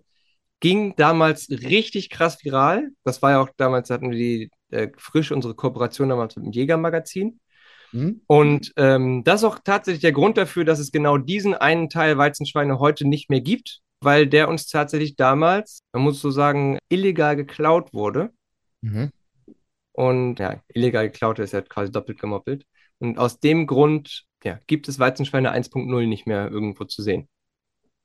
ging 0.59 0.95
damals 0.95 1.49
richtig 1.49 2.09
krass 2.09 2.43
viral. 2.43 2.89
Das 3.03 3.21
war 3.21 3.31
ja 3.31 3.41
auch 3.41 3.49
damals, 3.57 3.89
hatten 3.89 4.11
wir 4.11 4.17
die 4.17 4.51
äh, 4.71 4.89
frisch 4.97 5.31
unsere 5.31 5.53
Kooperation 5.53 6.09
damals 6.09 6.35
mit 6.35 6.45
dem 6.45 6.51
Jägermagazin. 6.51 7.39
Mhm. 7.91 8.21
Und 8.27 8.73
ähm, 8.77 9.23
das 9.23 9.41
ist 9.41 9.45
auch 9.45 9.59
tatsächlich 9.63 10.01
der 10.01 10.11
Grund 10.11 10.37
dafür, 10.37 10.65
dass 10.65 10.79
es 10.79 10.91
genau 10.91 11.17
diesen 11.17 11.53
einen 11.53 11.89
Teil 11.89 12.17
Weizenschweine 12.17 12.79
heute 12.79 13.07
nicht 13.07 13.29
mehr 13.29 13.41
gibt, 13.41 13.81
weil 14.01 14.27
der 14.27 14.49
uns 14.49 14.67
tatsächlich 14.67 15.15
damals, 15.15 15.81
man 15.93 16.03
muss 16.03 16.21
so 16.21 16.31
sagen, 16.31 16.77
illegal 16.89 17.35
geklaut 17.35 17.93
wurde. 17.93 18.31
Mhm. 18.81 19.11
Und 19.91 20.39
ja, 20.39 20.61
illegal 20.73 21.09
geklaut 21.09 21.39
ist 21.39 21.53
ja 21.53 21.61
quasi 21.61 21.91
doppelt 21.91 22.19
gemoppelt. 22.19 22.65
Und 22.99 23.17
aus 23.17 23.39
dem 23.39 23.65
Grund 23.67 24.25
ja, 24.43 24.59
gibt 24.67 24.87
es 24.87 24.99
Weizenschweine 24.99 25.53
1.0 25.53 26.07
nicht 26.07 26.27
mehr 26.27 26.49
irgendwo 26.49 26.83
zu 26.83 27.01
sehen. 27.01 27.27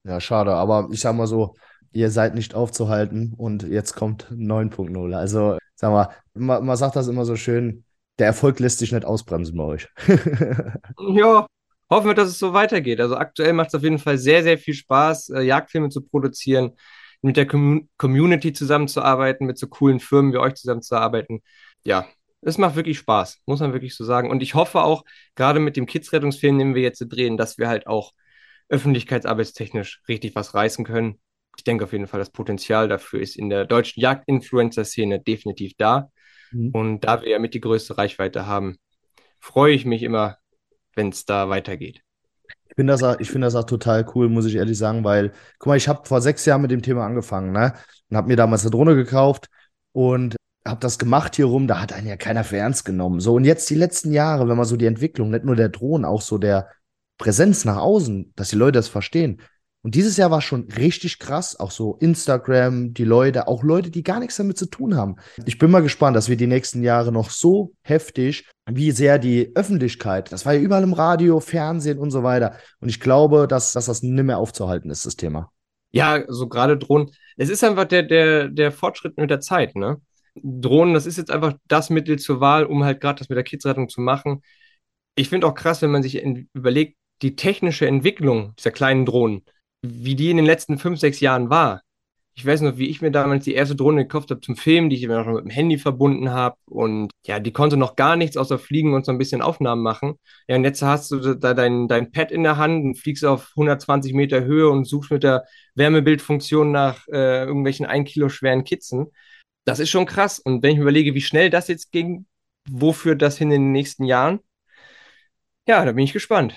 Ja, 0.04 0.20
schade, 0.20 0.52
aber 0.52 0.88
ich 0.92 1.00
sag 1.00 1.14
mal 1.14 1.26
so, 1.26 1.54
ihr 1.92 2.10
seid 2.10 2.34
nicht 2.34 2.54
aufzuhalten 2.54 3.34
und 3.36 3.62
jetzt 3.64 3.94
kommt 3.94 4.30
9.0. 4.30 5.14
Also, 5.14 5.58
sag 5.74 5.90
mal, 5.92 6.08
man, 6.34 6.64
man 6.64 6.76
sagt 6.76 6.96
das 6.96 7.08
immer 7.08 7.24
so 7.24 7.36
schön, 7.36 7.84
der 8.18 8.26
Erfolg 8.26 8.60
lässt 8.60 8.78
sich 8.78 8.92
nicht 8.92 9.04
ausbremsen 9.04 9.56
bei 9.56 9.64
euch. 9.64 9.88
ja, 11.14 11.46
hoffen 11.88 12.06
wir, 12.06 12.14
dass 12.14 12.28
es 12.28 12.38
so 12.38 12.52
weitergeht. 12.52 13.00
Also 13.00 13.16
aktuell 13.16 13.52
macht 13.52 13.68
es 13.68 13.74
auf 13.74 13.82
jeden 13.82 13.98
Fall 13.98 14.18
sehr, 14.18 14.42
sehr 14.42 14.58
viel 14.58 14.74
Spaß, 14.74 15.30
äh, 15.30 15.40
Jagdfilme 15.40 15.88
zu 15.88 16.02
produzieren, 16.02 16.72
mit 17.22 17.36
der 17.36 17.46
Com 17.46 17.88
Community 17.96 18.52
zusammenzuarbeiten, 18.52 19.46
mit 19.46 19.58
so 19.58 19.66
coolen 19.68 20.00
Firmen 20.00 20.32
wie 20.32 20.38
euch 20.38 20.54
zusammenzuarbeiten. 20.54 21.42
Ja, 21.84 22.06
es 22.42 22.58
macht 22.58 22.76
wirklich 22.76 22.98
Spaß, 22.98 23.40
muss 23.46 23.60
man 23.60 23.72
wirklich 23.72 23.94
so 23.94 24.04
sagen. 24.04 24.30
Und 24.30 24.42
ich 24.42 24.54
hoffe 24.54 24.82
auch, 24.82 25.04
gerade 25.34 25.60
mit 25.60 25.76
dem 25.76 25.86
Kids-Rettungsfilm, 25.86 26.58
den 26.58 26.74
wir 26.74 26.82
jetzt 26.82 27.04
drehen, 27.08 27.36
dass 27.36 27.58
wir 27.58 27.68
halt 27.68 27.86
auch 27.86 28.12
öffentlichkeitsarbeitstechnisch 28.70 30.02
richtig 30.08 30.34
was 30.34 30.54
reißen 30.54 30.84
können. 30.84 31.20
Ich 31.56 31.64
denke 31.64 31.84
auf 31.84 31.92
jeden 31.92 32.06
Fall, 32.06 32.20
das 32.20 32.30
Potenzial 32.30 32.88
dafür 32.88 33.20
ist 33.20 33.36
in 33.36 33.50
der 33.50 33.66
deutschen 33.66 34.00
Jagd-Influencer-Szene 34.00 35.20
definitiv 35.20 35.74
da. 35.76 36.10
Mhm. 36.52 36.70
Und 36.70 37.00
da 37.00 37.20
wir 37.20 37.28
ja 37.28 37.38
mit 37.38 37.54
die 37.54 37.60
größte 37.60 37.98
Reichweite 37.98 38.46
haben, 38.46 38.78
freue 39.40 39.74
ich 39.74 39.84
mich 39.84 40.02
immer, 40.02 40.38
wenn 40.94 41.10
es 41.10 41.26
da 41.26 41.48
weitergeht. 41.48 42.02
Ich 42.68 42.76
finde 42.76 42.92
das, 42.92 43.02
auch, 43.02 43.16
find 43.20 43.44
das 43.44 43.56
auch 43.56 43.64
total 43.64 44.06
cool, 44.14 44.28
muss 44.28 44.46
ich 44.46 44.54
ehrlich 44.54 44.78
sagen, 44.78 45.02
weil, 45.02 45.32
guck 45.58 45.66
mal, 45.66 45.76
ich 45.76 45.88
habe 45.88 46.06
vor 46.06 46.20
sechs 46.20 46.46
Jahren 46.46 46.62
mit 46.62 46.70
dem 46.70 46.82
Thema 46.82 47.04
angefangen, 47.04 47.52
ne? 47.52 47.74
Und 48.08 48.16
habe 48.16 48.28
mir 48.28 48.36
damals 48.36 48.62
eine 48.62 48.70
Drohne 48.70 48.94
gekauft 48.94 49.48
und 49.92 50.36
habe 50.64 50.80
das 50.80 50.98
gemacht 50.98 51.36
hier 51.36 51.46
rum, 51.46 51.66
da 51.66 51.80
hat 51.80 51.92
einen 51.92 52.06
ja 52.06 52.16
keiner 52.16 52.44
für 52.44 52.58
ernst 52.58 52.84
genommen. 52.84 53.18
So, 53.20 53.34
und 53.34 53.44
jetzt 53.44 53.68
die 53.70 53.74
letzten 53.74 54.12
Jahre, 54.12 54.48
wenn 54.48 54.56
man 54.56 54.66
so 54.66 54.76
die 54.76 54.86
Entwicklung, 54.86 55.30
nicht 55.30 55.44
nur 55.44 55.56
der 55.56 55.68
Drohnen, 55.68 56.04
auch 56.04 56.22
so 56.22 56.38
der 56.38 56.68
Präsenz 57.20 57.64
nach 57.66 57.76
außen, 57.76 58.32
dass 58.34 58.48
die 58.48 58.56
Leute 58.56 58.78
das 58.78 58.88
verstehen. 58.88 59.42
Und 59.82 59.94
dieses 59.94 60.16
Jahr 60.16 60.30
war 60.30 60.40
schon 60.40 60.68
richtig 60.72 61.18
krass, 61.18 61.58
auch 61.58 61.70
so 61.70 61.96
Instagram, 62.00 62.92
die 62.92 63.04
Leute, 63.04 63.46
auch 63.46 63.62
Leute, 63.62 63.90
die 63.90 64.02
gar 64.02 64.20
nichts 64.20 64.36
damit 64.36 64.58
zu 64.58 64.66
tun 64.66 64.96
haben. 64.96 65.16
Ich 65.46 65.58
bin 65.58 65.70
mal 65.70 65.80
gespannt, 65.80 66.16
dass 66.16 66.28
wir 66.28 66.36
die 66.36 66.46
nächsten 66.46 66.82
Jahre 66.82 67.12
noch 67.12 67.30
so 67.30 67.72
heftig, 67.82 68.46
wie 68.70 68.90
sehr 68.90 69.18
die 69.18 69.52
Öffentlichkeit, 69.54 70.32
das 70.32 70.44
war 70.44 70.54
ja 70.54 70.60
überall 70.60 70.82
im 70.82 70.92
Radio, 70.92 71.40
Fernsehen 71.40 71.98
und 71.98 72.10
so 72.10 72.22
weiter. 72.22 72.56
Und 72.80 72.88
ich 72.88 73.00
glaube, 73.00 73.46
dass, 73.48 73.72
dass 73.72 73.86
das 73.86 74.02
nicht 74.02 74.24
mehr 74.24 74.38
aufzuhalten 74.38 74.90
ist, 74.90 75.06
das 75.06 75.16
Thema. 75.16 75.50
Ja, 75.92 76.24
so 76.28 76.48
gerade 76.48 76.76
Drohnen. 76.76 77.10
Es 77.36 77.48
ist 77.48 77.64
einfach 77.64 77.84
der, 77.84 78.02
der, 78.02 78.48
der 78.48 78.72
Fortschritt 78.72 79.16
mit 79.16 79.30
der 79.30 79.40
Zeit, 79.40 79.76
ne? 79.76 80.00
Drohnen, 80.34 80.94
das 80.94 81.06
ist 81.06 81.18
jetzt 81.18 81.30
einfach 81.30 81.54
das 81.68 81.90
Mittel 81.90 82.18
zur 82.18 82.40
Wahl, 82.40 82.64
um 82.64 82.84
halt 82.84 83.00
gerade 83.00 83.18
das 83.18 83.28
mit 83.28 83.36
der 83.36 83.44
Kidsrettung 83.44 83.88
zu 83.88 84.00
machen. 84.00 84.42
Ich 85.16 85.28
finde 85.28 85.46
auch 85.46 85.54
krass, 85.54 85.82
wenn 85.82 85.90
man 85.90 86.02
sich 86.02 86.22
überlegt, 86.52 86.96
die 87.22 87.36
technische 87.36 87.86
Entwicklung 87.86 88.54
dieser 88.56 88.70
kleinen 88.70 89.06
Drohnen, 89.06 89.42
wie 89.82 90.14
die 90.14 90.30
in 90.30 90.36
den 90.36 90.46
letzten 90.46 90.78
fünf, 90.78 90.98
sechs 90.98 91.20
Jahren 91.20 91.50
war. 91.50 91.82
Ich 92.34 92.46
weiß 92.46 92.62
noch, 92.62 92.78
wie 92.78 92.88
ich 92.88 93.02
mir 93.02 93.10
damals 93.10 93.44
die 93.44 93.54
erste 93.54 93.76
Drohne 93.76 94.04
gekauft 94.04 94.30
habe 94.30 94.40
zum 94.40 94.56
Filmen, 94.56 94.88
die 94.88 94.96
ich 94.96 95.06
mir 95.06 95.22
noch 95.22 95.34
mit 95.34 95.44
dem 95.44 95.50
Handy 95.50 95.78
verbunden 95.78 96.30
habe. 96.30 96.56
Und 96.66 97.10
ja, 97.26 97.38
die 97.40 97.52
konnte 97.52 97.76
noch 97.76 97.96
gar 97.96 98.16
nichts 98.16 98.36
außer 98.36 98.58
fliegen 98.58 98.94
und 98.94 99.04
so 99.04 99.12
ein 99.12 99.18
bisschen 99.18 99.42
Aufnahmen 99.42 99.82
machen. 99.82 100.14
Ja, 100.48 100.56
und 100.56 100.64
jetzt 100.64 100.80
hast 100.80 101.10
du 101.10 101.34
da 101.34 101.54
dein, 101.54 101.88
dein 101.88 102.12
Pad 102.12 102.32
in 102.32 102.44
der 102.44 102.56
Hand 102.56 102.84
und 102.84 102.98
fliegst 102.98 103.24
auf 103.24 103.50
120 103.56 104.14
Meter 104.14 104.44
Höhe 104.44 104.70
und 104.70 104.86
suchst 104.86 105.10
mit 105.10 105.22
der 105.22 105.44
Wärmebildfunktion 105.74 106.70
nach 106.70 107.06
äh, 107.08 107.44
irgendwelchen 107.44 107.84
ein 107.84 108.04
Kilo 108.04 108.28
schweren 108.28 108.64
Kitzen 108.64 109.08
das 109.64 109.78
ist 109.78 109.90
schon 109.90 110.06
krass. 110.06 110.38
Und 110.38 110.62
wenn 110.62 110.72
ich 110.72 110.76
mir 110.78 110.82
überlege, 110.82 111.14
wie 111.14 111.20
schnell 111.20 111.50
das 111.50 111.68
jetzt 111.68 111.92
ging, 111.92 112.26
wofür 112.68 113.14
das 113.14 113.38
hin 113.38 113.50
in 113.50 113.62
den 113.62 113.72
nächsten 113.72 114.04
Jahren, 114.04 114.40
ja, 115.66 115.84
da 115.84 115.92
bin 115.92 116.04
ich 116.04 116.12
gespannt. 116.12 116.54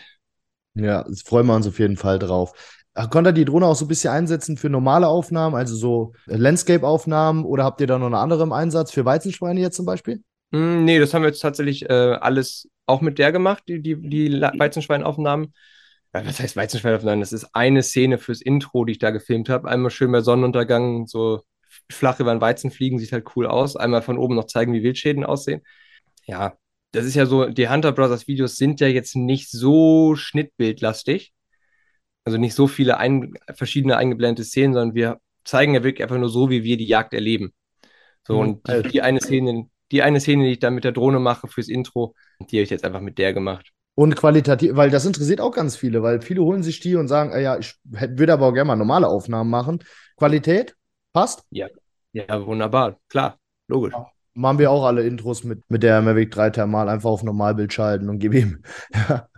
Ja, 0.75 1.03
das 1.03 1.21
freuen 1.21 1.47
wir 1.47 1.55
uns 1.55 1.67
auf 1.67 1.79
jeden 1.79 1.97
Fall 1.97 2.19
drauf. 2.19 2.53
Konnte 3.09 3.31
ihr 3.31 3.33
die 3.33 3.45
Drohne 3.45 3.65
auch 3.65 3.75
so 3.75 3.85
ein 3.85 3.87
bisschen 3.87 4.11
einsetzen 4.11 4.57
für 4.57 4.69
normale 4.69 5.07
Aufnahmen, 5.07 5.55
also 5.55 5.75
so 5.75 6.13
Landscape-Aufnahmen 6.27 7.43
oder 7.43 7.63
habt 7.63 7.81
ihr 7.81 7.87
da 7.87 7.97
noch 7.97 8.07
eine 8.07 8.19
andere 8.19 8.43
im 8.43 8.51
Einsatz 8.51 8.91
für 8.91 9.03
Weizenschweine 9.03 9.59
jetzt 9.59 9.75
zum 9.75 9.85
Beispiel? 9.85 10.21
Mm, 10.51 10.85
nee, 10.85 10.99
das 10.99 11.13
haben 11.13 11.23
wir 11.23 11.29
jetzt 11.29 11.41
tatsächlich 11.41 11.89
äh, 11.89 11.93
alles 11.93 12.69
auch 12.85 13.01
mit 13.01 13.17
der 13.17 13.31
gemacht, 13.31 13.63
die, 13.67 13.81
die, 13.81 13.95
die 13.95 14.41
Weizenschweinaufnahmen. 14.41 15.53
Ja, 16.13 16.25
was 16.25 16.39
heißt 16.39 16.55
Weizenschweinaufnahmen? 16.55 17.21
Das 17.21 17.33
ist 17.33 17.47
eine 17.53 17.81
Szene 17.81 18.19
fürs 18.19 18.41
Intro, 18.41 18.85
die 18.85 18.91
ich 18.91 18.99
da 18.99 19.09
gefilmt 19.09 19.49
habe. 19.49 19.67
Einmal 19.67 19.89
schön 19.89 20.11
bei 20.11 20.21
Sonnenuntergang, 20.21 21.07
so 21.07 21.41
flach 21.91 22.19
über 22.19 22.35
den 22.35 22.41
Weizen 22.41 22.69
fliegen, 22.69 22.99
sieht 22.99 23.11
halt 23.11 23.25
cool 23.35 23.47
aus. 23.47 23.75
Einmal 23.75 24.03
von 24.03 24.19
oben 24.19 24.35
noch 24.35 24.45
zeigen, 24.45 24.73
wie 24.73 24.83
Wildschäden 24.83 25.23
aussehen. 25.23 25.63
Ja, 26.25 26.53
das 26.93 27.05
ist 27.05 27.15
ja 27.15 27.25
so, 27.25 27.45
die 27.47 27.69
Hunter 27.69 27.91
Brothers 27.91 28.27
Videos 28.27 28.55
sind 28.55 28.79
ja 28.79 28.87
jetzt 28.87 29.15
nicht 29.15 29.49
so 29.49 30.15
schnittbildlastig. 30.15 31.33
Also 32.23 32.37
nicht 32.37 32.53
so 32.53 32.67
viele 32.67 32.97
ein, 32.97 33.33
verschiedene 33.53 33.97
eingeblendete 33.97 34.45
Szenen, 34.45 34.73
sondern 34.73 34.95
wir 34.95 35.19
zeigen 35.43 35.73
ja 35.73 35.83
wirklich 35.83 36.03
einfach 36.03 36.19
nur 36.19 36.29
so, 36.29 36.49
wie 36.49 36.63
wir 36.63 36.77
die 36.77 36.85
Jagd 36.85 37.13
erleben. 37.13 37.51
So, 38.25 38.35
mhm. 38.35 38.39
und 38.39 38.67
die, 38.67 38.89
die, 38.89 39.01
eine 39.01 39.19
Szene, 39.19 39.69
die 39.91 40.03
eine 40.03 40.21
Szene, 40.21 40.45
die 40.45 40.51
ich 40.51 40.59
dann 40.59 40.75
mit 40.75 40.83
der 40.83 40.91
Drohne 40.91 41.19
mache 41.19 41.47
fürs 41.47 41.67
Intro, 41.67 42.15
die 42.39 42.57
habe 42.57 42.63
ich 42.63 42.69
jetzt 42.69 42.85
einfach 42.85 43.01
mit 43.01 43.17
der 43.17 43.33
gemacht. 43.33 43.71
Und 43.95 44.15
qualitativ, 44.15 44.75
weil 44.75 44.91
das 44.91 45.05
interessiert 45.05 45.41
auch 45.41 45.51
ganz 45.51 45.75
viele, 45.75 46.03
weil 46.03 46.21
viele 46.21 46.43
holen 46.43 46.63
sich 46.63 46.79
die 46.79 46.95
und 46.95 47.07
sagen, 47.07 47.33
ah 47.33 47.39
ja, 47.39 47.57
ich 47.57 47.75
würde 47.83 48.33
aber 48.33 48.47
auch 48.47 48.53
gerne 48.53 48.67
mal 48.67 48.75
normale 48.75 49.07
Aufnahmen 49.07 49.49
machen. 49.49 49.83
Qualität? 50.15 50.75
Passt? 51.11 51.43
Ja, 51.49 51.67
ja 52.13 52.45
wunderbar. 52.45 52.99
Klar, 53.09 53.37
logisch. 53.67 53.93
Ja. 53.93 54.07
Machen 54.35 54.59
wir 54.59 54.71
auch 54.71 54.85
alle 54.85 55.03
Intros 55.03 55.43
mit, 55.43 55.61
mit 55.69 55.83
der 55.83 56.01
Mavic 56.01 56.31
3 56.31 56.49
Thermal 56.49 56.89
einfach 56.89 57.09
auf 57.09 57.23
Normalbild 57.23 57.71
schalten 57.71 58.09
und 58.09 58.19
gib 58.19 58.33
ihm. 58.33 58.63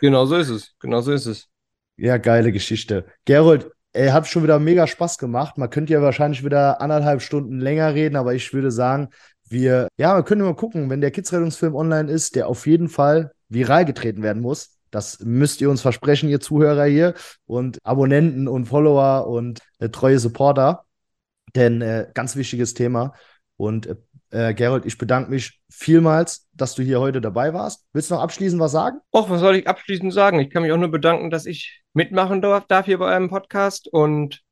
Genau 0.00 0.26
so 0.26 0.36
ist 0.36 0.50
es. 0.50 0.74
Genau 0.80 1.00
so 1.00 1.12
ist 1.12 1.26
es. 1.26 1.48
Ja, 1.96 2.18
geile 2.18 2.52
Geschichte. 2.52 3.06
Gerold, 3.24 3.70
ey, 3.92 4.08
hat 4.08 4.26
schon 4.26 4.42
wieder 4.42 4.58
mega 4.58 4.86
Spaß 4.86 5.18
gemacht. 5.18 5.58
Man 5.58 5.70
könnte 5.70 5.92
ja 5.92 6.02
wahrscheinlich 6.02 6.44
wieder 6.44 6.80
anderthalb 6.80 7.22
Stunden 7.22 7.58
länger 7.58 7.94
reden, 7.94 8.16
aber 8.16 8.34
ich 8.34 8.52
würde 8.52 8.70
sagen, 8.70 9.08
wir, 9.48 9.88
ja, 9.96 10.14
wir 10.16 10.22
können 10.22 10.42
mal 10.42 10.54
gucken, 10.54 10.90
wenn 10.90 11.00
der 11.00 11.10
Kids-Rettungsfilm 11.10 11.74
online 11.74 12.10
ist, 12.10 12.36
der 12.36 12.48
auf 12.48 12.66
jeden 12.66 12.88
Fall 12.88 13.32
viral 13.48 13.84
getreten 13.84 14.22
werden 14.22 14.42
muss. 14.42 14.76
Das 14.90 15.20
müsst 15.20 15.60
ihr 15.60 15.70
uns 15.70 15.82
versprechen, 15.82 16.28
ihr 16.28 16.40
Zuhörer 16.40 16.84
hier 16.84 17.14
und 17.46 17.78
Abonnenten 17.84 18.48
und 18.48 18.66
Follower 18.66 19.26
und 19.26 19.60
äh, 19.78 19.88
treue 19.88 20.18
Supporter. 20.18 20.84
Denn 21.54 21.82
äh, 21.82 22.08
ganz 22.14 22.36
wichtiges 22.36 22.74
Thema. 22.74 23.14
Und 23.56 23.86
äh, 23.86 23.96
äh, 24.30 24.54
Gerold, 24.54 24.84
ich 24.86 24.98
bedanke 24.98 25.30
mich 25.30 25.60
vielmals, 25.70 26.48
dass 26.52 26.74
du 26.74 26.82
hier 26.82 27.00
heute 27.00 27.20
dabei 27.20 27.54
warst. 27.54 27.86
Willst 27.92 28.10
du 28.10 28.14
noch 28.14 28.22
abschließend 28.22 28.60
was 28.60 28.72
sagen? 28.72 28.98
Och, 29.14 29.30
was 29.30 29.40
soll 29.40 29.56
ich 29.56 29.66
abschließend 29.66 30.12
sagen? 30.12 30.38
Ich 30.40 30.50
kann 30.50 30.62
mich 30.62 30.72
auch 30.72 30.78
nur 30.78 30.90
bedanken, 30.90 31.30
dass 31.30 31.46
ich 31.46 31.82
mitmachen 31.94 32.42
darf, 32.42 32.66
darf 32.66 32.86
hier 32.86 32.98
bei 32.98 33.14
einem 33.14 33.30
Podcast. 33.30 33.88
Und 33.88 34.42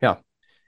ja, 0.00 0.20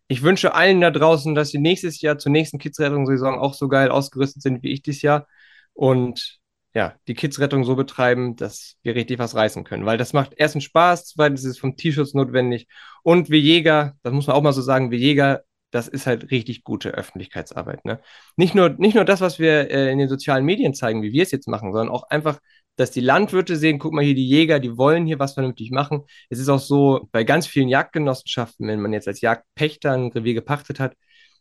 ich 0.06 0.22
wünsche 0.22 0.54
allen 0.54 0.80
da 0.80 0.90
draußen, 0.90 1.34
dass 1.34 1.50
sie 1.50 1.58
nächstes 1.58 2.00
Jahr 2.00 2.18
zur 2.18 2.32
nächsten 2.32 2.58
Kids-Rettungssaison 2.58 3.38
auch 3.38 3.54
so 3.54 3.68
geil 3.68 3.90
ausgerüstet 3.90 4.42
sind 4.42 4.62
wie 4.62 4.72
ich 4.72 4.82
dieses 4.82 5.02
Jahr. 5.02 5.26
Und 5.72 6.38
ja, 6.74 6.94
die 7.06 7.14
Kids-Rettung 7.14 7.64
so 7.64 7.76
betreiben, 7.76 8.36
dass 8.36 8.76
wir 8.82 8.94
richtig 8.94 9.18
was 9.18 9.34
reißen 9.34 9.64
können. 9.64 9.86
Weil 9.86 9.96
das 9.96 10.12
macht 10.12 10.34
erstens 10.36 10.64
Spaß, 10.64 11.06
zweitens 11.06 11.44
ist 11.44 11.52
es 11.52 11.58
vom 11.58 11.76
T-Shirts 11.76 12.14
notwendig. 12.14 12.66
Und 13.02 13.30
wir 13.30 13.40
Jäger, 13.40 13.94
das 14.02 14.12
muss 14.12 14.26
man 14.26 14.36
auch 14.36 14.42
mal 14.42 14.52
so 14.52 14.62
sagen, 14.62 14.90
wir 14.90 14.98
Jäger 14.98 15.42
das 15.74 15.88
ist 15.88 16.06
halt 16.06 16.30
richtig 16.30 16.62
gute 16.62 16.90
Öffentlichkeitsarbeit. 16.90 17.84
Ne? 17.84 18.00
Nicht, 18.36 18.54
nur, 18.54 18.68
nicht 18.70 18.94
nur 18.94 19.04
das, 19.04 19.20
was 19.20 19.40
wir 19.40 19.70
äh, 19.72 19.90
in 19.90 19.98
den 19.98 20.08
sozialen 20.08 20.44
Medien 20.44 20.72
zeigen, 20.72 21.02
wie 21.02 21.12
wir 21.12 21.24
es 21.24 21.32
jetzt 21.32 21.48
machen, 21.48 21.72
sondern 21.72 21.92
auch 21.92 22.04
einfach, 22.10 22.38
dass 22.76 22.92
die 22.92 23.00
Landwirte 23.00 23.56
sehen, 23.56 23.80
guck 23.80 23.92
mal 23.92 24.04
hier, 24.04 24.14
die 24.14 24.28
Jäger, 24.28 24.60
die 24.60 24.76
wollen 24.76 25.04
hier 25.04 25.18
was 25.18 25.34
vernünftig 25.34 25.72
machen. 25.72 26.04
Es 26.30 26.38
ist 26.38 26.48
auch 26.48 26.60
so, 26.60 27.08
bei 27.10 27.24
ganz 27.24 27.48
vielen 27.48 27.68
Jagdgenossenschaften, 27.68 28.68
wenn 28.68 28.80
man 28.80 28.92
jetzt 28.92 29.08
als 29.08 29.20
Jagdpächter 29.20 29.92
ein 29.92 30.12
Revier 30.12 30.34
gepachtet 30.34 30.78
hat, 30.78 30.94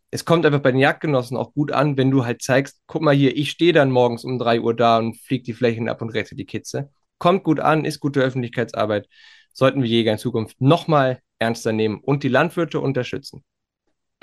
es 0.10 0.26
kommt 0.26 0.48
einfach 0.48 0.62
bei 0.62 0.72
den 0.72 0.80
Jagdgenossen 0.80 1.38
auch 1.38 1.54
gut 1.54 1.72
an, 1.72 1.98
wenn 1.98 2.10
du 2.10 2.26
halt 2.26 2.42
zeigst, 2.42 2.82
guck 2.88 3.04
mal 3.04 3.16
hier, 3.16 3.38
ich 3.38 3.52
stehe 3.52 3.74
dann 3.74 3.92
morgens 3.92 4.24
um 4.24 4.40
drei 4.40 4.62
Uhr 4.62 4.76
da 4.76 4.98
und 4.98 5.20
fliege 5.20 5.44
die 5.44 5.54
Flächen 5.54 5.90
ab 5.90 6.02
und 6.02 6.10
rette 6.10 6.36
die 6.36 6.46
Kitze. 6.46 6.90
Kommt 7.20 7.44
gut 7.44 7.60
an, 7.60 7.86
ist 7.86 8.00
gute 8.00 8.22
Öffentlichkeitsarbeit. 8.22 9.08
Sollten 9.54 9.84
wir 9.84 9.90
Jäger 9.90 10.12
in 10.12 10.18
Zukunft 10.18 10.60
nochmal 10.60 11.20
ernster 11.40 11.72
nehmen 11.72 12.00
und 12.00 12.24
die 12.24 12.30
Landwirte 12.30 12.80
unterstützen. 12.80 13.44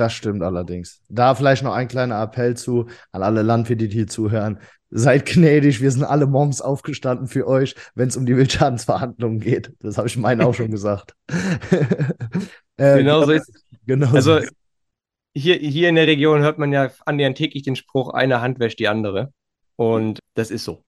Das 0.01 0.15
stimmt 0.15 0.43
allerdings. 0.43 1.03
Da 1.11 1.35
vielleicht 1.35 1.63
noch 1.63 1.75
ein 1.75 1.87
kleiner 1.87 2.23
Appell 2.23 2.57
zu 2.57 2.87
an 3.13 3.23
alle 3.23 3.43
Landwirte, 3.43 3.87
die 3.87 3.95
hier 3.95 4.07
zuhören. 4.07 4.59
Seid 4.89 5.27
gnädig, 5.27 5.83
wir 5.83 5.91
sind 5.91 6.05
alle 6.05 6.27
Moms 6.27 6.63
aufgestanden 6.63 7.27
für 7.27 7.47
euch, 7.47 7.75
wenn 7.95 8.09
es 8.09 8.17
um 8.17 8.25
die 8.25 8.35
Wildschadensverhandlungen 8.35 9.41
geht. 9.41 9.75
Das 9.81 9.99
habe 9.99 10.09
ich 10.09 10.17
meinen 10.17 10.41
auch 10.41 10.55
schon 10.55 10.71
gesagt. 10.71 11.15
äh, 12.79 12.97
genau 12.97 13.27
so 13.27 13.33
ist 13.33 13.51
es. 13.51 13.63
Genau 13.85 14.11
also 14.15 14.41
hier, 15.35 15.57
hier 15.57 15.91
in 15.91 15.97
der 15.97 16.07
Region 16.07 16.41
hört 16.41 16.57
man 16.57 16.73
ja 16.73 16.91
annähernd 17.05 17.37
täglich 17.37 17.65
den 17.65 17.77
Spruch, 17.77 18.15
eine 18.15 18.41
Hand 18.41 18.59
wäscht 18.59 18.79
die 18.79 18.89
andere. 18.89 19.35
Und 19.77 20.19
das 20.33 20.51
ist 20.51 20.65
so. 20.65 20.83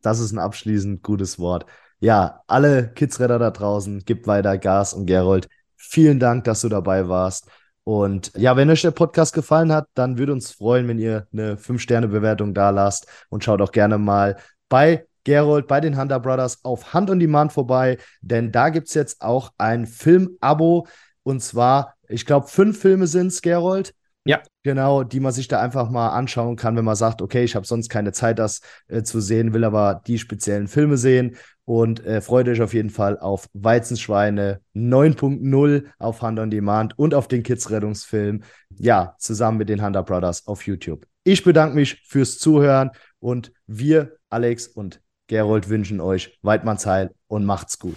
Das 0.00 0.20
ist 0.20 0.32
ein 0.32 0.38
abschließend 0.38 1.02
gutes 1.02 1.38
Wort. 1.38 1.66
Ja, 2.00 2.40
alle 2.46 2.94
Kidsräder 2.94 3.38
da 3.38 3.50
draußen, 3.50 4.06
gibt 4.06 4.26
weiter 4.26 4.56
Gas 4.56 4.94
und 4.94 5.04
Gerold. 5.04 5.48
Vielen 5.76 6.18
Dank, 6.18 6.44
dass 6.44 6.62
du 6.62 6.70
dabei 6.70 7.10
warst. 7.10 7.50
Und 7.84 8.32
ja, 8.36 8.56
wenn 8.56 8.70
euch 8.70 8.82
der 8.82 8.92
Podcast 8.92 9.34
gefallen 9.34 9.70
hat, 9.70 9.88
dann 9.94 10.16
würde 10.16 10.32
uns 10.32 10.52
freuen, 10.52 10.88
wenn 10.88 10.98
ihr 10.98 11.26
eine 11.32 11.56
5-Sterne-Bewertung 11.56 12.54
da 12.54 12.70
lasst 12.70 13.06
und 13.28 13.44
schaut 13.44 13.60
auch 13.60 13.72
gerne 13.72 13.98
mal 13.98 14.36
bei 14.70 15.06
Gerold, 15.24 15.66
bei 15.66 15.80
den 15.80 15.98
Hunter 15.98 16.20
Brothers 16.20 16.64
auf 16.64 16.92
Hand 16.92 17.10
on 17.10 17.18
Demand 17.18 17.52
vorbei, 17.52 17.98
denn 18.20 18.52
da 18.52 18.68
gibt 18.68 18.88
es 18.88 18.94
jetzt 18.94 19.22
auch 19.22 19.52
ein 19.58 19.86
Film-Abo. 19.86 20.86
Und 21.22 21.42
zwar, 21.42 21.94
ich 22.08 22.26
glaube, 22.26 22.48
fünf 22.48 22.78
Filme 22.78 23.06
sind 23.06 23.28
es, 23.28 23.40
Gerold. 23.40 23.94
Ja. 24.26 24.42
Genau, 24.62 25.02
die 25.02 25.20
man 25.20 25.32
sich 25.32 25.48
da 25.48 25.60
einfach 25.60 25.90
mal 25.90 26.08
anschauen 26.08 26.56
kann, 26.56 26.76
wenn 26.76 26.84
man 26.84 26.96
sagt, 26.96 27.20
okay, 27.20 27.44
ich 27.44 27.54
habe 27.54 27.66
sonst 27.66 27.90
keine 27.90 28.12
Zeit, 28.12 28.38
das 28.38 28.60
äh, 28.88 29.02
zu 29.02 29.20
sehen, 29.20 29.52
will 29.52 29.64
aber 29.64 30.02
die 30.06 30.18
speziellen 30.18 30.66
Filme 30.66 30.96
sehen. 30.96 31.36
Und 31.66 32.04
äh, 32.04 32.20
freut 32.20 32.48
euch 32.48 32.60
auf 32.60 32.74
jeden 32.74 32.90
Fall 32.90 33.18
auf 33.18 33.48
Weizenschweine 33.54 34.60
9.0 34.74 35.84
auf 35.98 36.20
Hand 36.20 36.38
on 36.38 36.50
Demand 36.50 36.98
und 36.98 37.14
auf 37.14 37.26
den 37.26 37.42
Kids-Rettungsfilm. 37.42 38.42
Ja, 38.76 39.14
zusammen 39.18 39.58
mit 39.58 39.68
den 39.68 39.82
Hunter 39.82 40.02
Brothers 40.02 40.46
auf 40.46 40.66
YouTube. 40.66 41.06
Ich 41.24 41.42
bedanke 41.42 41.74
mich 41.74 42.02
fürs 42.06 42.38
Zuhören 42.38 42.90
und 43.18 43.52
wir, 43.66 44.16
Alex 44.28 44.66
und 44.66 45.00
Gerold, 45.26 45.70
wünschen 45.70 46.00
euch 46.00 46.38
Weidmannsheil 46.42 47.14
und 47.28 47.46
macht's 47.46 47.78
gut. 47.78 47.96